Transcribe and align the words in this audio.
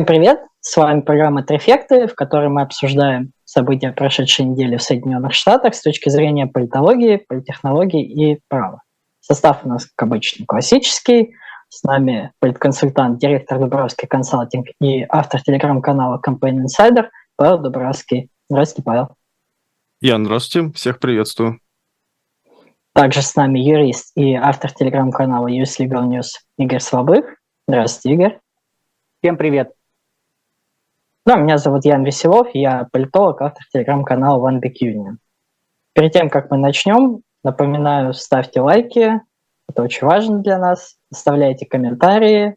Всем 0.00 0.06
привет! 0.06 0.40
С 0.60 0.78
вами 0.78 1.02
программа 1.02 1.42
«Трефекты», 1.42 2.06
в 2.06 2.14
которой 2.14 2.48
мы 2.48 2.62
обсуждаем 2.62 3.32
события 3.44 3.92
прошедшей 3.92 4.46
недели 4.46 4.78
в 4.78 4.82
Соединенных 4.82 5.34
Штатах 5.34 5.74
с 5.74 5.82
точки 5.82 6.08
зрения 6.08 6.46
политологии, 6.46 7.18
политтехнологии 7.28 8.02
и 8.02 8.40
права. 8.48 8.80
Состав 9.20 9.58
у 9.62 9.68
нас, 9.68 9.84
как 9.84 10.08
обычно, 10.08 10.46
классический. 10.46 11.34
С 11.68 11.82
нами 11.82 12.32
политконсультант, 12.38 13.18
директор 13.18 13.58
Дубровский 13.58 14.08
консалтинг 14.08 14.68
и 14.80 15.04
автор 15.06 15.42
телеграм-канала 15.42 16.18
Campaign 16.26 16.64
Insider 16.64 17.08
Павел 17.36 17.58
Дубровский. 17.58 18.30
Здравствуйте, 18.48 18.82
Павел. 18.86 19.08
Ян, 20.00 20.24
здравствуйте, 20.24 20.72
всех 20.72 20.98
приветствую. 20.98 21.60
Также 22.94 23.20
с 23.20 23.36
нами 23.36 23.58
юрист 23.58 24.12
и 24.16 24.32
автор 24.32 24.72
телеграм-канала 24.72 25.48
US 25.48 25.78
Legal 25.78 26.08
News 26.08 26.38
Игорь 26.56 26.80
Слабых. 26.80 27.36
Здравствуйте, 27.68 28.14
Игорь. 28.14 28.38
Всем 29.20 29.36
привет. 29.36 29.74
Да, 31.26 31.36
меня 31.36 31.58
зовут 31.58 31.84
Ян 31.84 32.02
Веселов, 32.02 32.48
я 32.54 32.88
политолог, 32.90 33.42
автор 33.42 33.62
телеграм-канала 33.72 34.50
One 34.50 34.58
Big 34.58 34.74
Union. 34.82 35.16
Перед 35.92 36.12
тем, 36.12 36.30
как 36.30 36.50
мы 36.50 36.56
начнем, 36.56 37.20
напоминаю, 37.44 38.14
ставьте 38.14 38.62
лайки, 38.62 39.20
это 39.68 39.82
очень 39.82 40.06
важно 40.06 40.38
для 40.38 40.58
нас, 40.58 40.96
оставляйте 41.12 41.66
комментарии, 41.66 42.56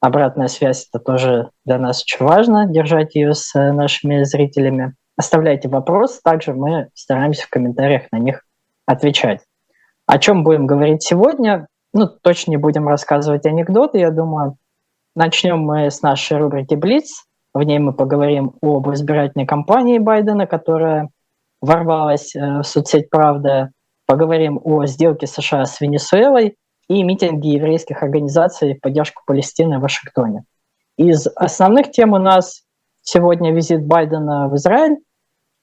обратная 0.00 0.48
связь 0.48 0.88
это 0.92 1.02
тоже 1.02 1.50
для 1.64 1.78
нас 1.78 2.02
очень 2.02 2.26
важно, 2.26 2.66
держать 2.66 3.14
ее 3.14 3.34
с 3.34 3.54
э, 3.54 3.70
нашими 3.72 4.24
зрителями. 4.24 4.94
Оставляйте 5.16 5.68
вопросы, 5.68 6.20
также 6.24 6.54
мы 6.54 6.88
стараемся 6.94 7.46
в 7.46 7.50
комментариях 7.50 8.10
на 8.10 8.18
них 8.18 8.42
отвечать. 8.84 9.42
О 10.06 10.18
чем 10.18 10.42
будем 10.42 10.66
говорить 10.66 11.04
сегодня? 11.04 11.68
Ну, 11.92 12.08
точно 12.08 12.50
не 12.50 12.56
будем 12.56 12.88
рассказывать 12.88 13.46
анекдоты, 13.46 13.98
я 13.98 14.10
думаю. 14.10 14.56
Начнем 15.14 15.60
мы 15.60 15.90
с 15.90 16.02
нашей 16.02 16.38
рубрики 16.38 16.74
«Блиц», 16.74 17.26
в 17.52 17.62
ней 17.62 17.78
мы 17.78 17.92
поговорим 17.92 18.54
об 18.62 18.88
избирательной 18.92 19.46
кампании 19.46 19.98
Байдена, 19.98 20.46
которая 20.46 21.10
ворвалась 21.60 22.34
э, 22.34 22.60
в 22.60 22.62
соцсеть 22.62 23.10
«Правда». 23.10 23.70
Поговорим 24.06 24.60
о 24.64 24.86
сделке 24.86 25.28
США 25.28 25.64
с 25.64 25.80
Венесуэлой 25.80 26.56
и 26.88 27.02
митинге 27.04 27.50
еврейских 27.50 28.02
организаций 28.02 28.74
в 28.74 28.80
поддержку 28.80 29.22
Палестины 29.24 29.78
в 29.78 29.82
Вашингтоне. 29.82 30.42
Из 30.96 31.28
основных 31.36 31.92
тем 31.92 32.12
у 32.12 32.18
нас 32.18 32.62
сегодня 33.02 33.52
визит 33.54 33.86
Байдена 33.86 34.48
в 34.48 34.56
Израиль, 34.56 34.98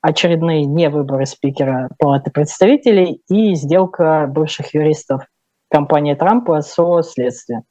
очередные 0.01 0.65
невыборы 0.65 1.25
спикера 1.25 1.89
Палаты 1.99 2.31
представителей 2.31 3.21
и 3.29 3.53
сделка 3.55 4.27
бывших 4.29 4.73
юристов 4.73 5.23
компании 5.69 6.13
Трампа 6.13 6.61
со 6.61 7.01
следствием. 7.01 7.63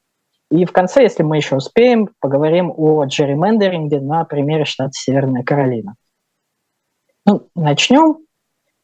И 0.49 0.65
в 0.65 0.71
конце, 0.71 1.03
если 1.03 1.23
мы 1.23 1.37
еще 1.37 1.57
успеем, 1.57 2.09
поговорим 2.19 2.73
о 2.75 3.03
джерримендеринге 3.05 3.99
на 3.99 4.23
примере 4.23 4.65
штата 4.65 4.91
Северная 4.93 5.43
Каролина. 5.43 5.95
Ну, 7.25 7.49
начнем. 7.55 8.19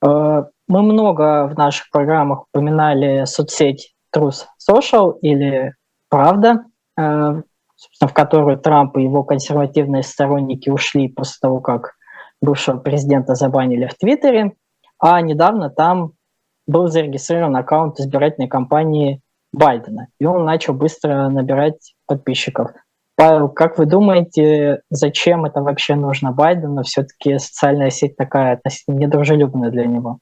Э, 0.06 0.44
мы 0.68 0.82
много 0.82 1.48
в 1.48 1.58
наших 1.58 1.90
программах 1.90 2.46
упоминали 2.52 3.26
соцсеть 3.26 3.96
Truth 4.14 4.46
Social 4.70 5.18
или 5.22 5.74
Правда, 6.14 6.66
э, 6.96 7.02
в 7.02 8.14
которую 8.14 8.60
Трамп 8.60 8.98
и 8.98 9.02
его 9.02 9.24
консервативные 9.24 10.04
сторонники 10.04 10.70
ушли 10.70 11.08
после 11.08 11.38
того, 11.42 11.60
как 11.60 11.94
бывшего 12.40 12.78
президента 12.78 13.34
забанили 13.34 13.88
в 13.88 13.96
Твиттере, 13.98 14.54
а 15.00 15.20
недавно 15.22 15.72
там 15.72 16.12
был 16.68 16.86
зарегистрирован 16.86 17.56
аккаунт 17.56 18.00
избирательной 18.00 18.48
кампании 18.48 19.23
Байдена, 19.54 20.08
и 20.20 20.26
он 20.26 20.44
начал 20.44 20.74
быстро 20.74 21.30
набирать 21.30 21.96
подписчиков. 22.08 22.72
Павел, 23.16 23.48
как 23.48 23.78
вы 23.78 23.86
думаете, 23.86 24.82
зачем 24.90 25.46
это 25.46 25.62
вообще 25.62 25.96
нужно 25.96 26.32
Байдену? 26.32 26.82
Все-таки 26.82 27.38
социальная 27.38 27.92
сеть 27.92 28.18
такая 28.18 28.54
относительно 28.54 28.98
недружелюбная 28.98 29.70
для 29.70 29.86
него. 29.86 30.18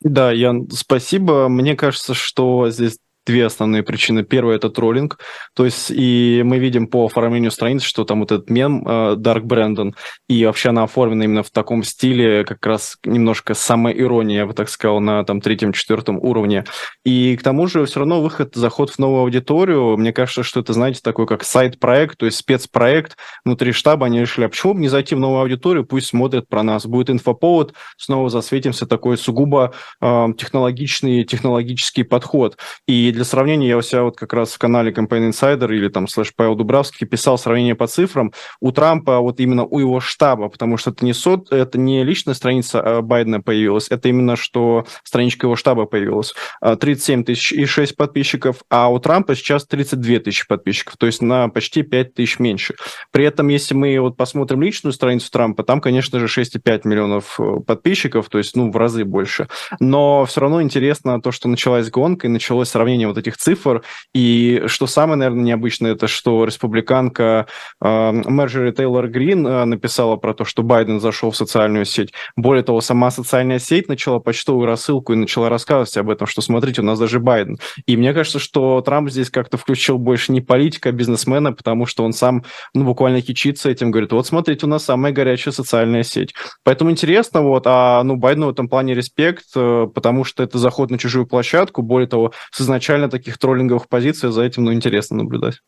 Да, 0.00 0.32
Ян, 0.32 0.68
спасибо. 0.70 1.48
Мне 1.48 1.76
кажется, 1.76 2.12
что 2.12 2.68
здесь 2.70 2.98
две 3.26 3.44
основные 3.44 3.82
причины. 3.82 4.22
Первая– 4.22 4.56
это 4.58 4.70
троллинг. 4.70 5.18
То 5.54 5.64
есть 5.64 5.90
и 5.90 6.42
мы 6.44 6.58
видим 6.58 6.86
по 6.86 7.06
оформлению 7.06 7.50
страниц, 7.50 7.82
что 7.82 8.04
там 8.04 8.20
вот 8.20 8.32
этот 8.32 8.48
мем 8.48 8.86
э, 8.86 9.16
Дарк 9.16 9.44
Брэндон, 9.44 9.94
и 10.28 10.44
вообще 10.46 10.70
она 10.70 10.84
оформлена 10.84 11.24
именно 11.24 11.42
в 11.42 11.50
таком 11.50 11.82
стиле, 11.82 12.44
как 12.44 12.64
раз 12.64 12.96
немножко 13.04 13.54
самоирония, 13.54 14.38
я 14.38 14.46
бы 14.46 14.54
так 14.54 14.68
сказал, 14.68 15.00
на 15.00 15.24
там 15.24 15.40
третьем-четвертом 15.40 16.18
уровне. 16.18 16.64
И 17.04 17.36
к 17.36 17.42
тому 17.42 17.66
же 17.66 17.84
все 17.84 18.00
равно 18.00 18.22
выход, 18.22 18.54
заход 18.54 18.90
в 18.90 18.98
новую 18.98 19.22
аудиторию, 19.22 19.96
мне 19.96 20.12
кажется, 20.12 20.42
что 20.42 20.60
это, 20.60 20.72
знаете, 20.72 21.00
такой 21.02 21.26
как 21.26 21.42
сайт-проект, 21.42 22.18
то 22.18 22.26
есть 22.26 22.38
спецпроект 22.38 23.16
внутри 23.44 23.72
штаба, 23.72 24.06
они 24.06 24.20
решили, 24.20 24.44
а 24.44 24.48
почему 24.48 24.74
бы 24.74 24.80
не 24.80 24.88
зайти 24.88 25.14
в 25.14 25.18
новую 25.18 25.40
аудиторию, 25.40 25.84
пусть 25.84 26.06
смотрят 26.06 26.48
про 26.48 26.62
нас, 26.62 26.86
будет 26.86 27.10
инфоповод, 27.10 27.74
снова 27.96 28.28
засветимся, 28.28 28.86
такой 28.86 29.18
сугубо 29.18 29.74
э, 30.00 30.26
технологичный, 30.38 31.24
технологический 31.24 32.04
подход. 32.04 32.56
И 32.86 33.15
для 33.16 33.24
сравнения, 33.24 33.68
я 33.68 33.78
у 33.78 33.82
себя 33.82 34.02
вот 34.02 34.16
как 34.16 34.32
раз 34.32 34.52
в 34.52 34.58
канале 34.58 34.92
Campaign 34.92 35.30
Insider 35.30 35.74
или 35.74 35.88
там 35.88 36.06
слэш 36.06 36.32
Павел 36.36 36.54
Дубравский 36.54 37.06
писал 37.06 37.38
сравнение 37.38 37.74
по 37.74 37.86
цифрам 37.86 38.32
у 38.60 38.70
Трампа, 38.70 39.18
вот 39.20 39.40
именно 39.40 39.64
у 39.64 39.78
его 39.78 40.00
штаба, 40.00 40.48
потому 40.48 40.76
что 40.76 40.90
это 40.90 41.04
не, 41.04 41.14
сот, 41.14 41.50
это 41.50 41.78
не 41.78 42.04
личная 42.04 42.34
страница 42.34 42.80
а 42.80 43.02
Байдена 43.02 43.40
появилась, 43.40 43.88
это 43.90 44.08
именно 44.08 44.36
что 44.36 44.86
страничка 45.02 45.46
его 45.46 45.56
штаба 45.56 45.86
появилась. 45.86 46.34
37 46.60 47.20
а, 47.20 47.24
тысяч 47.24 47.52
и 47.52 47.64
6 47.64 47.96
подписчиков, 47.96 48.58
а 48.70 48.88
у 48.88 48.98
Трампа 48.98 49.34
сейчас 49.34 49.66
32 49.66 50.20
тысячи 50.20 50.46
подписчиков, 50.46 50.96
то 50.96 51.06
есть 51.06 51.22
на 51.22 51.48
почти 51.48 51.82
5 51.82 52.14
тысяч 52.14 52.38
меньше. 52.38 52.74
При 53.10 53.24
этом, 53.24 53.48
если 53.48 53.74
мы 53.74 53.98
вот 53.98 54.16
посмотрим 54.16 54.62
личную 54.62 54.92
страницу 54.92 55.30
Трампа, 55.30 55.62
там, 55.62 55.80
конечно 55.80 56.20
же, 56.20 56.26
6,5 56.26 56.82
миллионов 56.84 57.40
э, 57.40 57.60
подписчиков, 57.66 58.28
то 58.28 58.38
есть, 58.38 58.54
ну, 58.56 58.70
в 58.70 58.76
разы 58.76 59.04
больше. 59.04 59.48
Но 59.80 60.24
все 60.26 60.40
равно 60.42 60.60
интересно 60.60 61.20
то, 61.22 61.32
что 61.32 61.48
началась 61.48 61.90
гонка 61.90 62.26
и 62.26 62.30
началось 62.30 62.68
сравнение 62.68 63.05
сравнение 63.06 63.08
вот 63.08 63.18
этих 63.18 63.36
цифр. 63.36 63.82
И 64.14 64.62
что 64.66 64.86
самое, 64.86 65.18
наверное, 65.18 65.44
необычное, 65.44 65.92
это 65.92 66.08
что 66.08 66.44
республиканка 66.44 67.46
э, 67.82 68.72
Тейлор 68.76 69.08
Грин 69.08 69.46
э, 69.46 69.64
написала 69.64 70.16
про 70.16 70.34
то, 70.34 70.44
что 70.44 70.62
Байден 70.62 71.00
зашел 71.00 71.30
в 71.30 71.36
социальную 71.36 71.84
сеть. 71.84 72.12
Более 72.36 72.62
того, 72.62 72.80
сама 72.80 73.10
социальная 73.10 73.58
сеть 73.58 73.88
начала 73.88 74.18
почтовую 74.18 74.66
рассылку 74.66 75.12
и 75.12 75.16
начала 75.16 75.48
рассказывать 75.48 75.96
об 75.96 76.10
этом, 76.10 76.26
что 76.26 76.42
смотрите, 76.42 76.82
у 76.82 76.84
нас 76.84 76.98
даже 76.98 77.20
Байден. 77.20 77.58
И 77.86 77.96
мне 77.96 78.12
кажется, 78.12 78.38
что 78.38 78.80
Трамп 78.80 79.10
здесь 79.10 79.30
как-то 79.30 79.56
включил 79.56 79.98
больше 79.98 80.32
не 80.32 80.40
политика, 80.40 80.88
а 80.88 80.92
бизнесмена, 80.92 81.52
потому 81.52 81.86
что 81.86 82.04
он 82.04 82.12
сам 82.12 82.44
ну, 82.74 82.84
буквально 82.84 83.22
кичится 83.22 83.70
этим, 83.70 83.90
говорит, 83.90 84.12
вот 84.12 84.26
смотрите, 84.26 84.66
у 84.66 84.68
нас 84.68 84.84
самая 84.84 85.12
горячая 85.12 85.52
социальная 85.52 86.02
сеть. 86.02 86.34
Поэтому 86.64 86.90
интересно, 86.90 87.42
вот, 87.42 87.64
а 87.66 88.02
ну, 88.02 88.16
Байдену 88.16 88.46
в 88.46 88.50
этом 88.50 88.68
плане 88.68 88.94
респект, 88.94 89.46
э, 89.54 89.86
потому 89.94 90.24
что 90.24 90.42
это 90.42 90.58
заход 90.58 90.90
на 90.90 90.98
чужую 90.98 91.26
площадку, 91.26 91.82
более 91.82 92.08
того, 92.08 92.32
с 92.50 92.60
изначально 92.60 92.95
реально 92.96 93.10
таких 93.10 93.38
троллинговых 93.38 93.88
позиций, 93.88 94.30
за 94.30 94.42
этим, 94.42 94.64
ну, 94.64 94.72
интересно 94.72 95.18
наблюдать. 95.18 95.60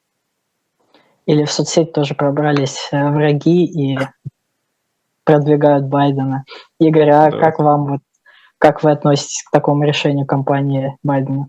Или 1.26 1.44
в 1.44 1.52
соцсеть 1.52 1.92
тоже 1.92 2.14
пробрались 2.14 2.88
э, 2.90 3.10
враги 3.10 3.64
и 3.66 3.98
продвигают 5.24 5.84
Байдена. 5.84 6.44
Игорь, 6.80 7.10
а 7.10 7.30
да. 7.30 7.38
как 7.38 7.58
вам 7.58 7.84
вот, 7.84 8.00
как 8.56 8.82
вы 8.82 8.92
относитесь 8.92 9.42
к 9.42 9.50
такому 9.50 9.84
решению 9.84 10.24
компании 10.24 10.96
Байдена? 11.02 11.48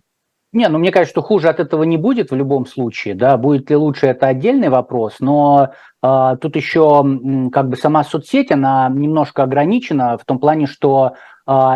Не, 0.52 0.68
ну 0.68 0.80
мне 0.80 0.92
кажется, 0.92 1.14
что 1.14 1.22
хуже 1.22 1.48
от 1.48 1.62
этого 1.62 1.84
не 1.84 1.96
будет 1.96 2.32
в 2.32 2.36
любом 2.36 2.66
случае, 2.66 3.16
да, 3.16 3.38
будет 3.38 3.70
ли 3.70 3.78
лучше, 3.78 4.08
это 4.08 4.28
отдельный 4.28 4.70
вопрос, 4.70 5.18
но 5.20 5.70
э, 6.04 6.38
тут 6.42 6.56
еще 6.58 7.06
как 7.54 7.70
бы 7.70 7.78
сама 7.78 8.04
соцсеть, 8.04 8.52
она 8.52 8.90
немножко 8.90 9.44
ограничена 9.44 10.18
в 10.18 10.26
том 10.26 10.40
плане, 10.40 10.66
что 10.66 11.14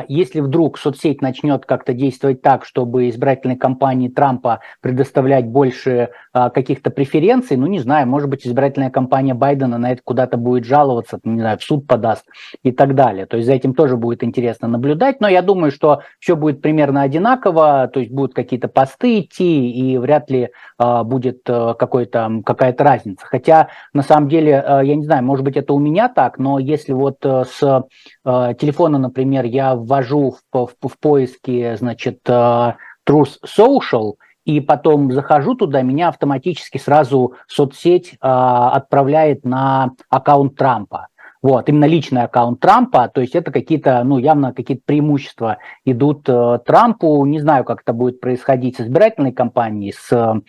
если 0.08 0.40
вдруг 0.40 0.78
соцсеть 0.78 1.22
начнет 1.22 1.66
как-то 1.66 1.94
действовать 1.94 2.42
так, 2.42 2.66
чтобы 2.66 3.10
избирательной 3.10 3.56
кампании 3.56 4.08
Трампа 4.08 4.60
предоставлять 4.82 5.48
больше 5.48 6.10
а, 6.32 6.50
каких-то 6.50 6.92
преференций, 6.92 7.58
ну, 7.58 7.66
не 7.66 7.80
знаю, 7.80 8.08
может 8.08 8.30
быть, 8.30 8.46
избирательная 8.46 8.90
кампания 8.90 9.34
Байдена 9.34 9.78
на 9.78 9.92
это 9.92 10.02
куда-то 10.04 10.38
будет 10.38 10.66
жаловаться, 10.66 11.20
не 11.24 11.40
знаю, 11.40 11.58
в 11.58 11.64
суд 11.64 11.88
подаст 11.88 12.26
и 12.62 12.72
так 12.72 12.96
далее. 12.96 13.26
То 13.26 13.38
есть 13.38 13.48
за 13.48 13.54
этим 13.54 13.74
тоже 13.74 13.98
будет 13.98 14.24
интересно 14.24 14.68
наблюдать, 14.68 15.22
но 15.22 15.28
я 15.28 15.42
думаю, 15.42 15.72
что 15.72 16.02
все 16.20 16.36
будет 16.36 16.62
примерно 16.62 17.02
одинаково, 17.02 17.90
то 17.92 18.00
есть 18.00 18.12
будут 18.12 18.34
какие-то 18.34 18.68
посты 18.68 19.22
идти, 19.22 19.72
и 19.72 19.98
вряд 19.98 20.30
ли 20.30 20.50
а, 20.78 21.04
будет 21.04 21.44
какой-то, 21.46 22.42
какая-то 22.46 22.84
разница. 22.84 23.26
Хотя, 23.26 23.70
на 23.94 24.04
самом 24.04 24.30
деле, 24.30 24.52
я 24.52 24.96
не 24.96 25.06
знаю, 25.06 25.24
может 25.24 25.44
быть, 25.44 25.58
это 25.58 25.74
у 25.74 25.80
меня 25.80 26.10
так, 26.10 26.38
но 26.38 26.60
если 26.60 26.94
вот 26.94 27.18
с 27.24 27.84
телефона, 28.24 28.98
например, 28.98 29.46
я 29.46 29.76
ввожу 29.76 30.36
в, 30.52 30.68
в, 30.82 30.88
в 30.88 31.00
поиске, 31.00 31.76
значит, 31.78 32.20
э, 32.28 32.74
Truth 33.08 33.40
Social, 33.46 34.14
и 34.46 34.60
потом 34.60 35.12
захожу 35.12 35.56
туда, 35.56 35.82
меня 35.82 36.10
автоматически 36.10 36.78
сразу 36.78 37.34
соцсеть 37.48 38.14
э, 38.14 38.18
отправляет 38.22 39.46
на 39.46 39.92
аккаунт 40.10 40.56
Трампа. 40.56 41.08
Вот, 41.42 41.68
именно 41.68 41.84
личный 41.84 42.24
аккаунт 42.24 42.62
Трампа, 42.62 43.10
то 43.10 43.20
есть 43.20 43.36
это 43.36 43.52
какие-то, 43.52 44.02
ну, 44.06 44.18
явно 44.18 44.54
какие-то 44.54 44.84
преимущества 44.86 45.58
идут 45.84 46.30
э, 46.30 46.60
Трампу. 46.66 47.26
Не 47.26 47.40
знаю, 47.40 47.66
как 47.66 47.82
это 47.82 47.92
будет 47.92 48.22
происходить 48.22 48.78
с 48.78 48.82
избирательной 48.82 49.34
кампанией, 49.34 49.94
с 49.94 50.42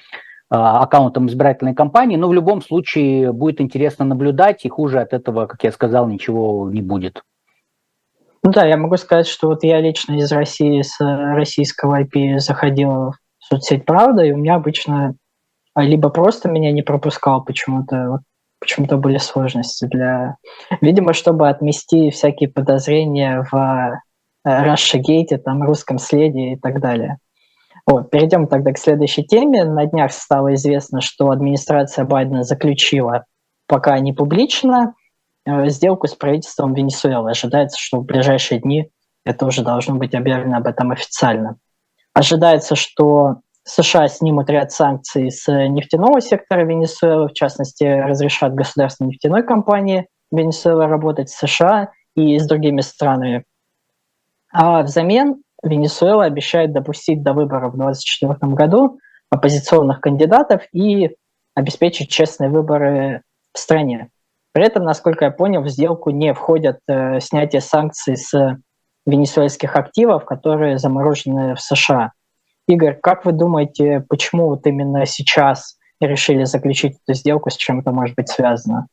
аккаунтам 0.50 1.26
избирательной 1.26 1.74
кампании, 1.74 2.16
но 2.16 2.28
в 2.28 2.32
любом 2.32 2.62
случае 2.62 3.32
будет 3.32 3.60
интересно 3.60 4.04
наблюдать, 4.04 4.64
и 4.64 4.68
хуже 4.68 5.00
от 5.00 5.12
этого, 5.12 5.46
как 5.46 5.64
я 5.64 5.72
сказал, 5.72 6.06
ничего 6.06 6.70
не 6.70 6.80
будет. 6.80 7.24
Ну 8.44 8.50
да, 8.50 8.66
я 8.66 8.76
могу 8.76 8.98
сказать, 8.98 9.26
что 9.26 9.48
вот 9.48 9.64
я 9.64 9.80
лично 9.80 10.16
из 10.16 10.30
России 10.30 10.82
с 10.82 11.00
российского 11.00 12.02
IP 12.02 12.38
заходил 12.38 12.90
в 12.90 13.14
соцсеть 13.38 13.86
«Правда», 13.86 14.22
и 14.22 14.32
у 14.32 14.36
меня 14.36 14.56
обычно 14.56 15.14
либо 15.74 16.10
просто 16.10 16.50
меня 16.50 16.70
не 16.70 16.82
пропускал 16.82 17.42
почему-то, 17.42 18.10
вот 18.10 18.20
почему-то 18.60 18.98
были 18.98 19.16
сложности 19.16 19.86
для... 19.86 20.36
Видимо, 20.82 21.14
чтобы 21.14 21.48
отмести 21.48 22.10
всякие 22.10 22.50
подозрения 22.50 23.46
в 23.50 24.00
Russiagate, 24.46 25.38
там, 25.38 25.62
русском 25.62 25.98
следе 25.98 26.52
и 26.52 26.56
так 26.56 26.80
далее. 26.80 27.16
Вот, 27.86 28.10
перейдем 28.10 28.46
тогда 28.46 28.72
к 28.72 28.78
следующей 28.78 29.24
теме. 29.24 29.64
На 29.64 29.86
днях 29.86 30.12
стало 30.12 30.52
известно, 30.54 31.00
что 31.00 31.30
администрация 31.30 32.04
Байдена 32.04 32.42
заключила, 32.42 33.24
пока 33.66 33.98
не 34.00 34.12
публично, 34.12 34.94
э, 34.94 35.03
сделку 35.66 36.06
с 36.06 36.14
правительством 36.14 36.74
Венесуэлы. 36.74 37.30
Ожидается, 37.30 37.78
что 37.78 37.98
в 37.98 38.04
ближайшие 38.04 38.60
дни 38.60 38.90
это 39.24 39.46
уже 39.46 39.62
должно 39.62 39.96
быть 39.96 40.14
объявлено 40.14 40.58
об 40.58 40.66
этом 40.66 40.90
официально. 40.90 41.56
Ожидается, 42.12 42.76
что 42.76 43.40
США 43.64 44.08
снимут 44.08 44.50
ряд 44.50 44.72
санкций 44.72 45.30
с 45.30 45.50
нефтяного 45.50 46.20
сектора 46.20 46.64
Венесуэлы, 46.64 47.28
в 47.28 47.32
частности, 47.32 47.84
разрешат 47.84 48.54
государственной 48.54 49.08
нефтяной 49.08 49.42
компании 49.42 50.06
Венесуэлы 50.30 50.86
работать 50.86 51.30
с 51.30 51.38
США 51.38 51.90
и 52.14 52.38
с 52.38 52.46
другими 52.46 52.82
странами. 52.82 53.44
А 54.52 54.82
взамен 54.82 55.42
Венесуэла 55.62 56.24
обещает 56.24 56.72
допустить 56.72 57.22
до 57.22 57.32
выборов 57.32 57.72
в 57.72 57.76
2024 57.76 58.52
году 58.52 58.98
оппозиционных 59.30 60.00
кандидатов 60.00 60.62
и 60.72 61.16
обеспечить 61.54 62.10
честные 62.10 62.50
выборы 62.50 63.22
в 63.52 63.58
стране. 63.58 64.10
При 64.54 64.64
этом, 64.64 64.84
насколько 64.84 65.24
я 65.24 65.30
понял, 65.32 65.62
в 65.62 65.68
сделку 65.68 66.10
не 66.10 66.32
входят 66.32 66.78
э, 66.86 67.18
снятие 67.18 67.60
санкций 67.60 68.16
с 68.16 68.56
венесуэльских 69.04 69.74
активов, 69.74 70.24
которые 70.24 70.78
заморожены 70.78 71.56
в 71.56 71.60
США. 71.60 72.12
Игорь, 72.68 72.96
как 73.02 73.24
вы 73.24 73.32
думаете, 73.32 74.04
почему 74.08 74.46
вот 74.46 74.64
именно 74.68 75.06
сейчас 75.06 75.76
решили 76.00 76.44
заключить 76.44 76.96
эту 77.04 77.18
сделку, 77.18 77.50
с 77.50 77.56
чем 77.56 77.80
это 77.80 77.90
может 77.90 78.14
быть 78.14 78.28
связано? 78.28 78.86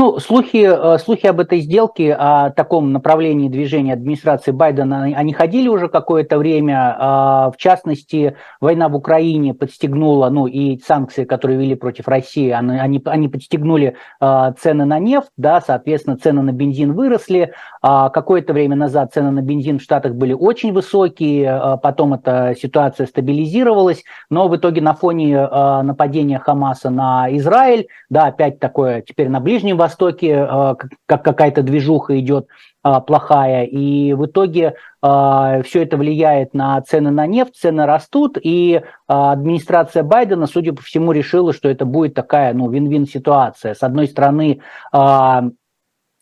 Ну, 0.00 0.20
слухи, 0.20 0.58
э, 0.58 0.98
слухи 0.98 1.26
об 1.26 1.40
этой 1.40 1.58
сделке, 1.58 2.14
о 2.14 2.50
таком 2.50 2.92
направлении 2.92 3.48
движения 3.48 3.94
администрации 3.94 4.52
Байдена, 4.52 5.02
они 5.02 5.32
ходили 5.32 5.66
уже 5.66 5.88
какое-то 5.88 6.38
время. 6.38 6.94
А, 6.96 7.50
в 7.50 7.56
частности, 7.56 8.36
война 8.60 8.88
в 8.88 8.94
Украине 8.94 9.54
подстегнула, 9.54 10.28
ну 10.30 10.46
и 10.46 10.78
санкции, 10.78 11.24
которые 11.24 11.58
вели 11.58 11.74
против 11.74 12.06
России, 12.06 12.50
они, 12.50 13.02
они, 13.06 13.28
подстегнули 13.28 13.96
а, 14.20 14.52
цены 14.52 14.84
на 14.84 15.00
нефть, 15.00 15.32
да, 15.36 15.60
соответственно, 15.60 16.16
цены 16.16 16.42
на 16.42 16.52
бензин 16.52 16.92
выросли. 16.92 17.52
А 17.82 18.08
какое-то 18.10 18.52
время 18.52 18.76
назад 18.76 19.12
цены 19.12 19.32
на 19.32 19.42
бензин 19.42 19.80
в 19.80 19.82
Штатах 19.82 20.14
были 20.14 20.32
очень 20.32 20.72
высокие, 20.72 21.78
потом 21.82 22.14
эта 22.14 22.54
ситуация 22.56 23.08
стабилизировалась, 23.08 24.04
но 24.30 24.46
в 24.46 24.56
итоге 24.56 24.80
на 24.80 24.94
фоне 24.94 25.40
нападения 25.82 26.38
Хамаса 26.38 26.90
на 26.90 27.36
Израиль, 27.36 27.88
да, 28.10 28.26
опять 28.26 28.60
такое 28.60 29.02
теперь 29.02 29.28
на 29.28 29.40
Ближнем 29.40 29.76
Востоке, 29.76 29.87
Востоке 29.88 30.46
э, 30.48 30.74
как 31.06 31.24
какая-то 31.24 31.62
движуха 31.62 32.18
идет 32.20 32.46
э, 32.84 32.92
плохая, 33.06 33.64
и 33.64 34.12
в 34.12 34.26
итоге 34.26 34.74
э, 35.02 35.62
все 35.64 35.82
это 35.82 35.96
влияет 35.96 36.54
на 36.54 36.80
цены 36.82 37.10
на 37.10 37.26
нефть, 37.26 37.56
цены 37.56 37.86
растут, 37.86 38.38
и 38.40 38.82
администрация 39.06 40.02
Байдена, 40.02 40.46
судя 40.46 40.74
по 40.74 40.82
всему, 40.82 41.12
решила, 41.12 41.52
что 41.52 41.68
это 41.68 41.84
будет 41.84 42.14
такая, 42.14 42.52
ну, 42.52 42.68
вин-вин 42.70 43.06
ситуация. 43.06 43.74
С 43.74 43.82
одной 43.82 44.06
стороны, 44.06 44.60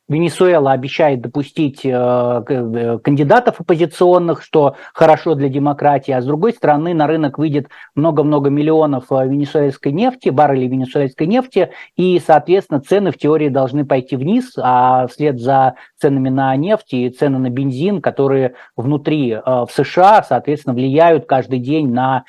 Венесуэла 0.08 0.70
обещает 0.70 1.20
допустить 1.20 1.84
э, 1.84 1.90
э, 1.90 2.98
кандидатов 3.02 3.60
оппозиционных, 3.60 4.42
что 4.42 4.76
хорошо 4.94 5.34
для 5.34 5.48
демократии, 5.48 6.12
а 6.12 6.22
с 6.22 6.24
другой 6.24 6.52
стороны 6.52 6.94
на 6.94 7.08
рынок 7.08 7.38
выйдет 7.38 7.68
много-много 7.96 8.48
миллионов 8.48 9.06
э, 9.10 9.26
венесуэльской 9.26 9.90
нефти, 9.90 10.28
баррелей 10.28 10.68
венесуэльской 10.68 11.26
нефти, 11.26 11.70
и, 11.96 12.22
соответственно, 12.24 12.80
цены 12.80 13.10
в 13.10 13.18
теории 13.18 13.48
должны 13.48 13.84
пойти 13.84 14.14
вниз, 14.14 14.52
а 14.56 15.08
вслед 15.08 15.40
за 15.40 15.74
ценами 16.00 16.28
на 16.28 16.54
нефть 16.54 16.94
и 16.94 17.10
цены 17.10 17.38
на 17.38 17.50
бензин, 17.50 18.00
которые 18.00 18.54
внутри 18.76 19.34
в 19.34 19.68
США, 19.72 20.22
соответственно, 20.22 20.74
влияют 20.74 21.26
каждый 21.26 21.58
день 21.58 21.92
на 21.92 22.24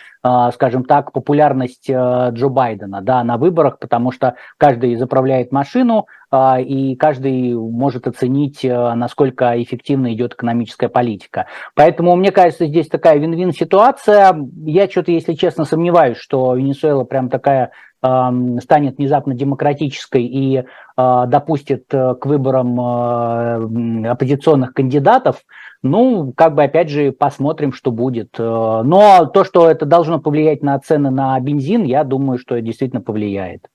скажем 0.54 0.84
так, 0.84 1.14
популярность 1.14 1.90
Джо 1.90 2.50
Байдена 2.50 3.02
да, 3.02 3.24
на 3.24 3.38
выборах, 3.38 3.80
потому 3.80 4.12
что 4.12 4.36
каждый 4.58 4.94
заправляет 4.96 5.54
машину, 5.54 6.08
и 6.34 6.96
каждый 6.96 7.54
может 7.54 8.06
оценить, 8.08 8.64
э, 8.66 8.94
насколько 8.96 9.62
эффективно 9.62 10.14
идет 10.14 10.34
экономическая 10.34 10.90
политика. 10.90 11.48
Поэтому, 11.74 12.16
мне 12.16 12.32
кажется, 12.32 12.66
здесь 12.66 12.88
такая 12.88 13.18
вин-вин 13.18 13.54
ситуация. 13.54 14.36
Я 14.66 14.90
что-то, 14.90 15.12
если 15.12 15.34
честно, 15.34 15.64
сомневаюсь, 15.64 16.18
что 16.18 16.54
Венесуэла 16.56 17.06
прям 17.06 17.30
такая 17.30 17.72
станет 18.00 18.98
внезапно 18.98 19.34
демократической 19.34 20.24
и 20.24 20.66
а, 20.96 21.26
допустит 21.26 21.86
э, 21.92 22.14
к 22.14 22.28
выборам 22.28 22.80
э, 22.80 24.10
оппозиционных 24.12 24.76
кандидатов, 24.76 25.38
ну, 25.82 26.32
как 26.38 26.54
бы 26.54 26.64
опять 26.64 26.90
же 26.90 27.12
посмотрим, 27.12 27.74
что 27.74 27.92
будет. 27.92 28.36
Но 28.38 29.26
то, 29.34 29.44
что 29.44 29.68
это 29.68 29.88
должно 29.88 30.20
повлиять 30.20 30.62
на 30.62 30.78
цены 30.80 31.10
на 31.10 31.40
бензин, 31.40 31.86
я 31.86 32.04
думаю, 32.04 32.38
что 32.38 32.62
действительно 32.62 33.02
повлияет. 33.02 33.68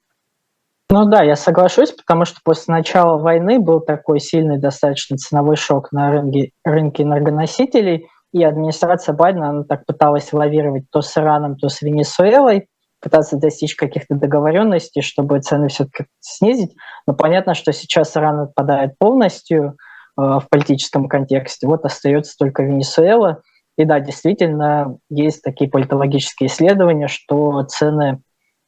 Ну 0.94 1.06
да, 1.06 1.22
я 1.22 1.36
соглашусь, 1.36 1.90
потому 1.90 2.26
что 2.26 2.40
после 2.44 2.74
начала 2.74 3.16
войны 3.16 3.58
был 3.58 3.80
такой 3.80 4.20
сильный 4.20 4.58
достаточно 4.58 5.16
ценовой 5.16 5.56
шок 5.56 5.90
на 5.90 6.10
рынке, 6.10 6.50
рынке 6.64 7.04
энергоносителей, 7.04 8.08
и 8.34 8.44
администрация 8.44 9.14
Байдена 9.14 9.48
она 9.48 9.64
так 9.64 9.86
пыталась 9.86 10.34
лавировать 10.34 10.84
то 10.90 11.00
с 11.00 11.16
Ираном, 11.16 11.56
то 11.56 11.70
с 11.70 11.80
Венесуэлой, 11.80 12.68
пытаться 13.00 13.38
достичь 13.38 13.74
каких-то 13.74 14.16
договоренностей, 14.16 15.00
чтобы 15.00 15.40
цены 15.40 15.68
все-таки 15.68 16.04
снизить. 16.20 16.76
Но 17.06 17.14
понятно, 17.14 17.54
что 17.54 17.72
сейчас 17.72 18.14
Иран 18.14 18.40
отпадает 18.40 18.98
полностью 18.98 19.78
э, 20.18 20.20
в 20.20 20.44
политическом 20.50 21.08
контексте. 21.08 21.68
Вот 21.68 21.86
остается 21.86 22.36
только 22.38 22.64
Венесуэла. 22.64 23.40
И 23.78 23.86
да, 23.86 23.98
действительно, 23.98 24.98
есть 25.08 25.40
такие 25.40 25.70
политологические 25.70 26.48
исследования, 26.48 27.08
что 27.08 27.62
цены 27.62 28.20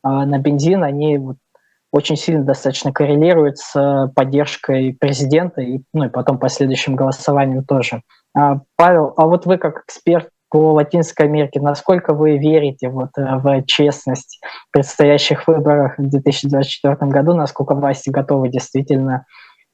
э, 0.02 0.08
на 0.08 0.38
бензин, 0.38 0.82
они 0.82 1.18
вот 1.18 1.37
очень 1.94 2.16
сильно 2.16 2.42
достаточно 2.42 2.92
коррелирует 2.92 3.58
с 3.58 4.10
поддержкой 4.16 4.96
президента 4.98 5.60
и, 5.60 5.78
ну, 5.92 6.06
и 6.06 6.08
потом 6.08 6.40
последующим 6.40 6.96
голосованием 6.96 7.64
тоже. 7.64 8.02
А, 8.36 8.62
Павел, 8.76 9.14
а 9.16 9.26
вот 9.26 9.46
вы 9.46 9.58
как 9.58 9.84
эксперт 9.86 10.28
по 10.50 10.72
Латинской 10.72 11.26
Америке, 11.26 11.60
насколько 11.60 12.12
вы 12.12 12.36
верите 12.36 12.88
вот 12.88 13.10
э, 13.16 13.36
в 13.36 13.62
честность 13.66 14.40
предстоящих 14.72 15.46
выборов 15.46 15.94
в 15.96 16.08
2024 16.08 16.96
году, 17.12 17.36
насколько 17.36 17.76
власти 17.76 18.10
готовы 18.10 18.48
действительно 18.48 19.24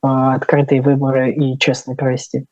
э, 0.05 0.07
открытые 0.07 0.83
выборы 0.83 1.33
и 1.33 1.59
честно 1.59 1.97
провести? 1.97 2.45